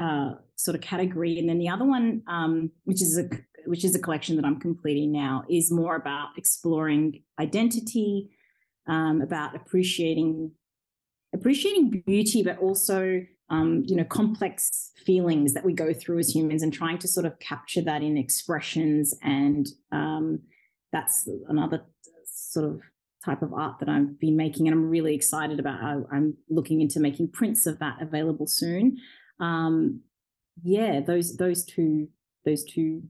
uh, 0.01 0.35
sort 0.57 0.75
of 0.75 0.81
category, 0.81 1.39
and 1.39 1.49
then 1.49 1.59
the 1.59 1.69
other 1.69 1.85
one, 1.85 2.23
um, 2.27 2.71
which 2.85 3.03
is 3.03 3.19
a 3.19 3.29
which 3.67 3.85
is 3.85 3.95
a 3.95 3.99
collection 3.99 4.37
that 4.37 4.45
I'm 4.45 4.61
completing 4.61 5.13
now, 5.13 5.45
is 5.51 5.73
more 5.73 5.97
about 5.97 6.29
exploring 6.37 7.23
identity, 7.41 8.31
um, 8.87 9.21
about 9.21 9.57
appreciating 9.57 10.53
appreciating 11.35 12.03
beauty, 12.07 12.43
but 12.43 12.59
also 12.59 13.23
um, 13.51 13.83
you 13.87 13.97
know 13.97 14.05
complex 14.05 14.93
feelings 15.05 15.55
that 15.55 15.65
we 15.65 15.73
go 15.73 15.93
through 15.93 16.19
as 16.19 16.35
humans, 16.35 16.63
and 16.63 16.73
trying 16.73 16.99
to 16.99 17.09
sort 17.09 17.27
of 17.27 17.39
capture 17.39 17.83
that 17.83 18.03
in 18.03 18.17
expressions. 18.17 19.15
And 19.23 19.67
um, 19.93 20.41
that's 20.93 21.29
another 21.49 21.85
sort 22.25 22.67
of 22.67 22.81
type 23.25 23.43
of 23.43 23.53
art 23.53 23.79
that 23.81 23.89
I've 23.89 24.19
been 24.19 24.37
making, 24.37 24.69
and 24.69 24.75
I'm 24.75 24.89
really 24.89 25.15
excited 25.15 25.59
about. 25.61 25.83
I, 25.83 26.17
I'm 26.17 26.37
looking 26.49 26.81
into 26.81 27.01
making 27.01 27.33
prints 27.33 27.67
of 27.67 27.79
that 27.81 28.01
available 28.01 28.47
soon. 28.47 28.99
Um, 29.41 30.01
yeah, 30.63 31.01
those 31.01 31.37
those 31.37 31.65
two 31.65 32.09
those 32.45 32.65
two 32.65 33.03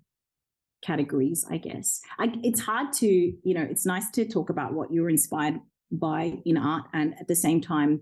categories, 0.82 1.44
I 1.50 1.58
guess. 1.58 2.00
I, 2.18 2.32
it's 2.42 2.60
hard 2.60 2.92
to, 2.94 3.06
you 3.06 3.54
know, 3.54 3.66
it's 3.68 3.86
nice 3.86 4.10
to 4.12 4.26
talk 4.26 4.50
about 4.50 4.72
what 4.72 4.92
you're 4.92 5.10
inspired 5.10 5.60
by 5.90 6.38
in 6.44 6.56
art. 6.56 6.84
And 6.92 7.14
at 7.20 7.28
the 7.28 7.34
same 7.36 7.60
time, 7.60 8.00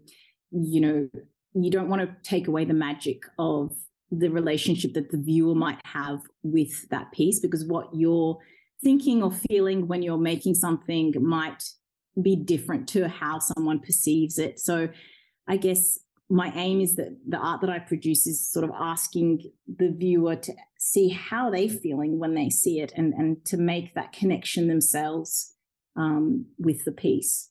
you 0.51 0.81
know, 0.81 1.09
you 1.55 1.71
don't 1.71 1.89
want 1.89 2.03
to 2.03 2.15
take 2.23 2.47
away 2.49 2.65
the 2.65 2.75
magic 2.75 3.23
of 3.39 3.73
the 4.11 4.29
relationship 4.29 4.95
that 4.95 5.11
the 5.11 5.19
viewer 5.19 5.55
might 5.55 5.81
have 5.85 6.21
with 6.43 6.89
that 6.91 7.11
piece 7.13 7.41
because 7.41 7.65
what 7.65 7.89
you're 7.93 8.39
thinking 8.83 9.23
or 9.23 9.33
feeling 9.33 9.89
when 9.89 10.03
you're 10.03 10.19
making 10.19 10.55
something 10.55 11.15
might 11.21 11.63
be 12.21 12.37
different 12.37 12.87
to 12.89 13.09
how 13.09 13.39
someone 13.39 13.81
perceives 13.81 14.39
it. 14.39 14.61
So 14.61 14.89
I 15.49 15.57
guess 15.57 15.99
my 16.31 16.53
aim 16.55 16.81
is 16.81 16.97
that 16.97 17.17
the 17.29 17.37
art 17.37 17.61
that 17.61 17.71
I 17.71 17.79
produce 17.79 18.27
is 18.27 18.51
sort 18.51 18.65
of 18.65 18.71
asking 18.79 19.51
the 19.67 19.91
viewer 19.91 20.37
to 20.37 20.55
see 20.79 21.09
how 21.11 21.51
they're 21.51 21.69
feeling 21.69 22.19
when 22.19 22.35
they 22.35 22.51
see 22.51 22.81
it 22.81 22.93
and, 22.97 23.13
and 23.15 23.45
to 23.47 23.57
make 23.57 23.95
that 23.95 24.13
connection 24.13 24.69
themselves 24.69 25.55
um, 25.97 26.47
with 26.59 26.85
the 26.85 26.93
piece. 26.93 27.51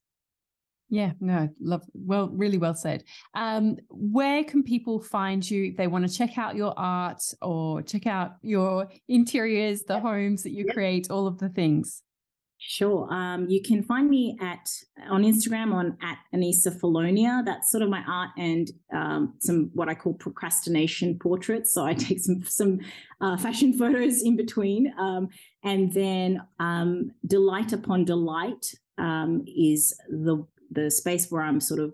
Yeah, 0.90 1.14
no, 1.20 1.50
love. 1.60 1.82
Well, 1.94 2.30
really 2.30 2.60
well 2.60 2.76
said. 2.76 3.04
Um, 3.34 3.78
where 3.90 4.44
can 4.44 4.62
people 4.62 5.00
find 5.00 5.50
you 5.50 5.66
if 5.66 5.78
they 5.78 5.88
want 5.88 6.08
to 6.08 6.16
check 6.16 6.38
out 6.38 6.56
your 6.56 6.74
art 6.78 7.22
or 7.42 7.82
check 7.82 8.06
out 8.06 8.36
your 8.44 8.90
interiors, 9.08 9.84
the 9.84 9.96
yep. 9.96 10.04
homes 10.04 10.44
that 10.44 10.52
you 10.52 10.66
yep. 10.66 10.76
create, 10.76 11.10
all 11.10 11.26
of 11.26 11.40
the 11.40 11.50
things? 11.50 12.04
Sure. 12.66 13.12
Um, 13.14 13.50
you 13.50 13.62
can 13.62 13.84
find 13.84 14.10
me 14.10 14.38
at 14.40 14.72
on 15.10 15.24
Instagram 15.24 15.74
on 15.74 15.98
at 16.02 16.18
Anisa 16.34 16.74
Falonia. 16.80 17.44
That's 17.44 17.70
sort 17.70 17.84
of 17.84 17.90
my 17.90 18.02
art 18.08 18.30
and 18.38 18.72
um, 18.94 19.34
some 19.40 19.70
what 19.74 19.90
I 19.90 19.96
call 19.96 20.14
procrastination 20.14 21.20
portraits. 21.20 21.74
So 21.74 21.84
I 21.84 21.94
take 22.06 22.22
some 22.22 22.42
some 22.44 22.80
uh, 23.20 23.36
fashion 23.36 23.74
photos 23.78 24.22
in 24.22 24.38
between, 24.38 24.94
um, 24.98 25.28
and 25.66 25.92
then 25.92 26.42
um, 26.62 27.12
Delight 27.28 27.74
Upon 27.74 28.06
Delight 28.06 28.74
um, 28.98 29.44
is 29.46 29.94
the 30.10 30.48
the 30.72 30.90
space 30.90 31.30
where 31.30 31.42
I'm 31.42 31.60
sort 31.60 31.82
of 31.82 31.94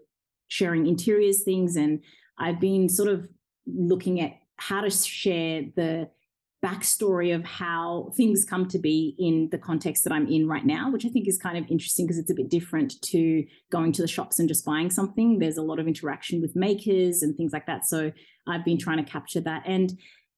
sharing 0.50 0.86
interiors 0.86 1.42
things, 1.42 1.78
and 1.78 2.00
I've 2.38 2.60
been 2.60 2.90
sort 2.90 3.10
of 3.10 3.28
looking 3.66 4.22
at 4.22 4.34
how 4.58 4.82
to 4.82 4.92
share 4.92 5.64
the 5.76 6.10
backstory 6.64 7.34
of 7.34 7.46
how 7.46 8.12
things 8.18 8.44
come 8.44 8.68
to 8.68 8.80
be 8.80 9.16
in 9.18 9.48
the 9.50 9.58
context 9.58 10.04
that 10.04 10.12
I'm 10.12 10.28
in 10.28 10.48
right 10.48 10.66
now, 10.66 10.92
which 10.92 11.06
I 11.06 11.10
think 11.10 11.28
is 11.28 11.38
kind 11.38 11.58
of 11.58 11.66
interesting 11.70 12.06
because 12.06 12.18
it's 12.18 12.32
a 12.32 12.36
bit 12.36 12.50
different 12.50 13.02
to 13.04 13.46
going 13.72 13.94
to 13.94 14.02
the 14.02 14.08
shops 14.08 14.40
and 14.40 14.48
just 14.48 14.66
buying 14.66 14.90
something. 14.90 15.40
There's 15.40 15.58
a 15.58 15.62
lot 15.62 15.80
of 15.80 15.88
interaction 15.88 16.42
with 16.42 16.56
makers 16.56 17.22
and 17.22 17.36
things 17.36 17.54
like 17.54 17.66
that. 17.68 17.86
So 17.86 18.12
I've 18.48 18.66
been 18.66 18.78
trying 18.78 19.04
to 19.04 19.10
capture 19.10 19.40
that. 19.42 19.64
And 19.66 19.98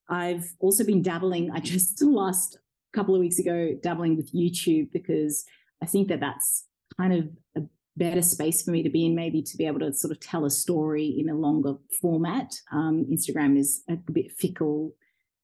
I've 0.10 0.46
also 0.60 0.84
been 0.84 1.02
dabbling, 1.02 1.52
I 1.52 1.60
just 1.60 2.02
last 2.04 2.58
couple 2.94 3.16
of 3.16 3.22
weeks 3.22 3.40
ago, 3.40 3.76
dabbling 3.82 4.16
with 4.16 4.34
YouTube 4.34 4.92
because 4.92 5.44
I 5.82 5.88
think 5.88 6.08
that 6.10 6.20
that's 6.20 6.66
kind 7.00 7.14
of 7.14 7.30
a 7.56 7.66
better 7.98 8.22
space 8.22 8.62
for 8.62 8.70
me 8.70 8.84
to 8.84 8.90
be 8.90 9.08
in, 9.08 9.16
maybe 9.16 9.42
to 9.42 9.58
be 9.58 9.66
able 9.66 9.80
to 9.80 9.94
sort 9.94 10.12
of 10.12 10.20
tell 10.20 10.46
a 10.46 10.52
story 10.52 11.16
in 11.18 11.30
a 11.30 11.36
longer 11.36 11.76
format. 12.00 12.54
Um, 12.72 13.08
Instagram 13.12 13.58
is 13.58 13.84
a 13.90 13.96
bit 13.96 14.32
fickle 14.38 14.94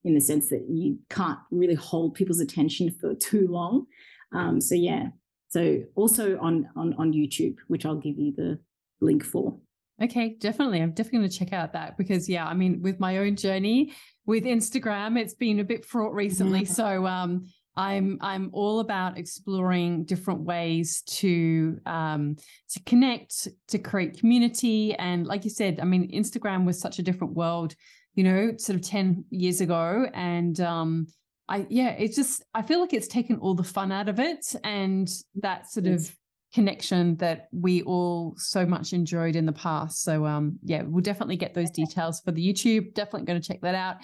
in 0.03 0.13
the 0.13 0.21
sense 0.21 0.49
that 0.49 0.65
you 0.69 0.99
can't 1.09 1.39
really 1.51 1.75
hold 1.75 2.13
people's 2.13 2.39
attention 2.39 2.91
for 2.91 3.15
too 3.15 3.47
long. 3.47 3.85
Um, 4.33 4.61
so 4.61 4.75
yeah, 4.75 5.07
so 5.49 5.81
also 5.95 6.37
on 6.39 6.69
on 6.75 6.93
on 6.95 7.13
YouTube, 7.13 7.57
which 7.67 7.85
I'll 7.85 7.95
give 7.95 8.17
you 8.17 8.33
the 8.35 8.59
link 9.01 9.23
for. 9.23 9.57
Okay, 10.01 10.35
definitely. 10.39 10.81
I'm 10.81 10.91
definitely 10.91 11.19
going 11.19 11.29
to 11.31 11.39
check 11.39 11.53
out 11.53 11.73
that 11.73 11.97
because 11.97 12.29
yeah, 12.29 12.45
I 12.45 12.53
mean, 12.53 12.81
with 12.81 12.99
my 12.99 13.17
own 13.17 13.35
journey 13.35 13.93
with 14.25 14.43
Instagram, 14.43 15.19
it's 15.19 15.33
been 15.33 15.59
a 15.59 15.63
bit 15.63 15.85
fraught 15.85 16.13
recently. 16.13 16.59
Yeah. 16.59 16.71
So 16.71 17.07
um, 17.07 17.47
I'm 17.75 18.17
I'm 18.21 18.49
all 18.53 18.79
about 18.79 19.17
exploring 19.17 20.03
different 20.03 20.41
ways 20.41 21.01
to 21.07 21.79
um, 21.85 22.35
to 22.69 22.79
connect, 22.83 23.47
to 23.69 23.79
create 23.79 24.19
community, 24.19 24.93
and 24.95 25.25
like 25.25 25.43
you 25.45 25.49
said, 25.49 25.79
I 25.79 25.85
mean, 25.85 26.11
Instagram 26.11 26.65
was 26.65 26.79
such 26.79 26.99
a 26.99 27.03
different 27.03 27.33
world 27.33 27.73
you 28.17 28.23
know, 28.23 28.51
sort 28.57 28.75
of 28.75 28.81
10 28.81 29.25
years 29.29 29.61
ago. 29.61 30.07
And 30.11 30.59
um, 30.59 31.05
I, 31.47 31.67
yeah, 31.69 31.89
it's 31.91 32.15
just, 32.15 32.43
I 32.55 32.63
feel 32.63 32.81
like 32.81 32.91
it's 32.91 33.07
taken 33.07 33.37
all 33.37 33.53
the 33.53 33.63
fun 33.63 33.91
out 33.91 34.09
of 34.09 34.19
it 34.19 34.55
and 34.63 35.07
that 35.35 35.69
sort 35.71 35.85
yes. 35.85 36.09
of 36.09 36.15
connection 36.51 37.15
that 37.17 37.47
we 37.51 37.83
all 37.83 38.33
so 38.35 38.65
much 38.65 38.91
enjoyed 38.91 39.35
in 39.35 39.45
the 39.45 39.53
past. 39.53 40.01
So, 40.01 40.25
um, 40.25 40.57
yeah, 40.63 40.81
we'll 40.81 41.03
definitely 41.03 41.37
get 41.37 41.53
those 41.53 41.69
details 41.69 42.19
for 42.21 42.31
the 42.31 42.41
YouTube. 42.41 42.95
Definitely 42.95 43.27
going 43.27 43.39
to 43.39 43.47
check 43.47 43.61
that 43.61 43.75
out. 43.75 43.97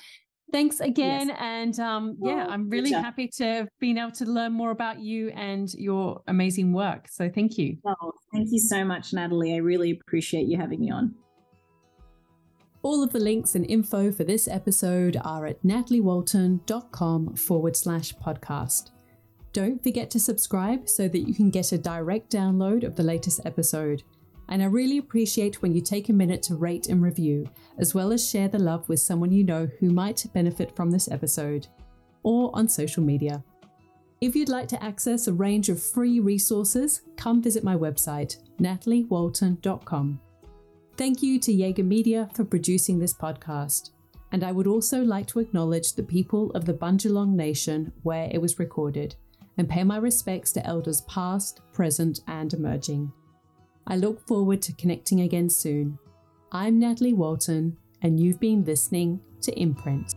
Thanks 0.51 0.79
again. 0.79 1.29
Yes. 1.29 1.37
And 1.41 1.79
um, 1.79 2.17
yeah, 2.21 2.45
I'm 2.47 2.69
really 2.69 2.91
happy 2.91 3.27
to 3.37 3.45
have 3.45 3.69
been 3.79 3.97
able 3.97 4.11
to 4.11 4.25
learn 4.25 4.53
more 4.53 4.69
about 4.69 4.99
you 4.99 5.29
and 5.29 5.73
your 5.73 6.21
amazing 6.27 6.71
work. 6.71 7.07
So 7.09 7.31
thank 7.33 7.57
you. 7.57 7.77
Oh, 7.83 8.11
thank 8.31 8.49
you 8.51 8.59
so 8.59 8.85
much, 8.85 9.11
Natalie. 9.11 9.55
I 9.55 9.57
really 9.57 9.99
appreciate 9.99 10.45
you 10.47 10.57
having 10.57 10.81
me 10.81 10.91
on. 10.91 11.15
All 12.83 13.01
of 13.01 13.13
the 13.13 13.19
links 13.19 13.55
and 13.55 13.65
info 13.65 14.11
for 14.11 14.25
this 14.25 14.45
episode 14.45 15.15
are 15.23 15.45
at 15.45 15.63
nataliewalton.com 15.63 17.35
forward 17.35 17.77
slash 17.77 18.13
podcast. 18.15 18.91
Don't 19.53 19.81
forget 19.81 20.11
to 20.11 20.19
subscribe 20.19 20.89
so 20.89 21.07
that 21.07 21.25
you 21.25 21.33
can 21.33 21.49
get 21.49 21.71
a 21.71 21.77
direct 21.77 22.29
download 22.29 22.83
of 22.83 22.97
the 22.97 23.03
latest 23.03 23.39
episode. 23.45 24.03
And 24.49 24.61
I 24.61 24.65
really 24.65 24.97
appreciate 24.97 25.61
when 25.61 25.73
you 25.73 25.79
take 25.79 26.09
a 26.09 26.13
minute 26.13 26.43
to 26.43 26.55
rate 26.55 26.87
and 26.87 27.01
review, 27.01 27.49
as 27.77 27.95
well 27.95 28.11
as 28.11 28.29
share 28.29 28.49
the 28.49 28.59
love 28.59 28.89
with 28.89 28.99
someone 28.99 29.31
you 29.31 29.45
know 29.45 29.69
who 29.79 29.89
might 29.89 30.25
benefit 30.33 30.75
from 30.75 30.91
this 30.91 31.09
episode, 31.09 31.67
or 32.23 32.51
on 32.53 32.67
social 32.67 33.01
media. 33.01 33.41
If 34.19 34.35
you'd 34.35 34.49
like 34.49 34.67
to 34.67 34.83
access 34.83 35.27
a 35.27 35.33
range 35.33 35.69
of 35.69 35.81
free 35.81 36.19
resources, 36.19 37.01
come 37.15 37.41
visit 37.41 37.63
my 37.63 37.77
website, 37.77 38.39
nataliewalton.com. 38.59 40.19
Thank 40.95 41.23
you 41.23 41.39
to 41.39 41.51
Jaeger 41.51 41.83
Media 41.83 42.29
for 42.35 42.45
producing 42.45 42.99
this 42.99 43.15
podcast. 43.15 43.89
And 44.31 44.43
I 44.43 44.51
would 44.51 44.67
also 44.67 45.01
like 45.01 45.25
to 45.27 45.39
acknowledge 45.39 45.93
the 45.93 46.03
people 46.03 46.51
of 46.51 46.65
the 46.65 46.73
Bundjalung 46.73 47.33
Nation 47.33 47.91
where 48.03 48.29
it 48.31 48.39
was 48.39 48.59
recorded 48.59 49.15
and 49.57 49.67
pay 49.67 49.83
my 49.83 49.97
respects 49.97 50.51
to 50.51 50.65
elders 50.67 51.01
past, 51.01 51.61
present, 51.71 52.19
and 52.27 52.53
emerging. 52.53 53.11
I 53.87 53.97
look 53.97 54.25
forward 54.27 54.61
to 54.63 54.73
connecting 54.73 55.21
again 55.21 55.49
soon. 55.49 55.97
I'm 56.51 56.79
Natalie 56.79 57.13
Walton, 57.13 57.75
and 58.03 58.19
you've 58.19 58.39
been 58.39 58.63
listening 58.63 59.19
to 59.41 59.51
Imprint. 59.59 60.13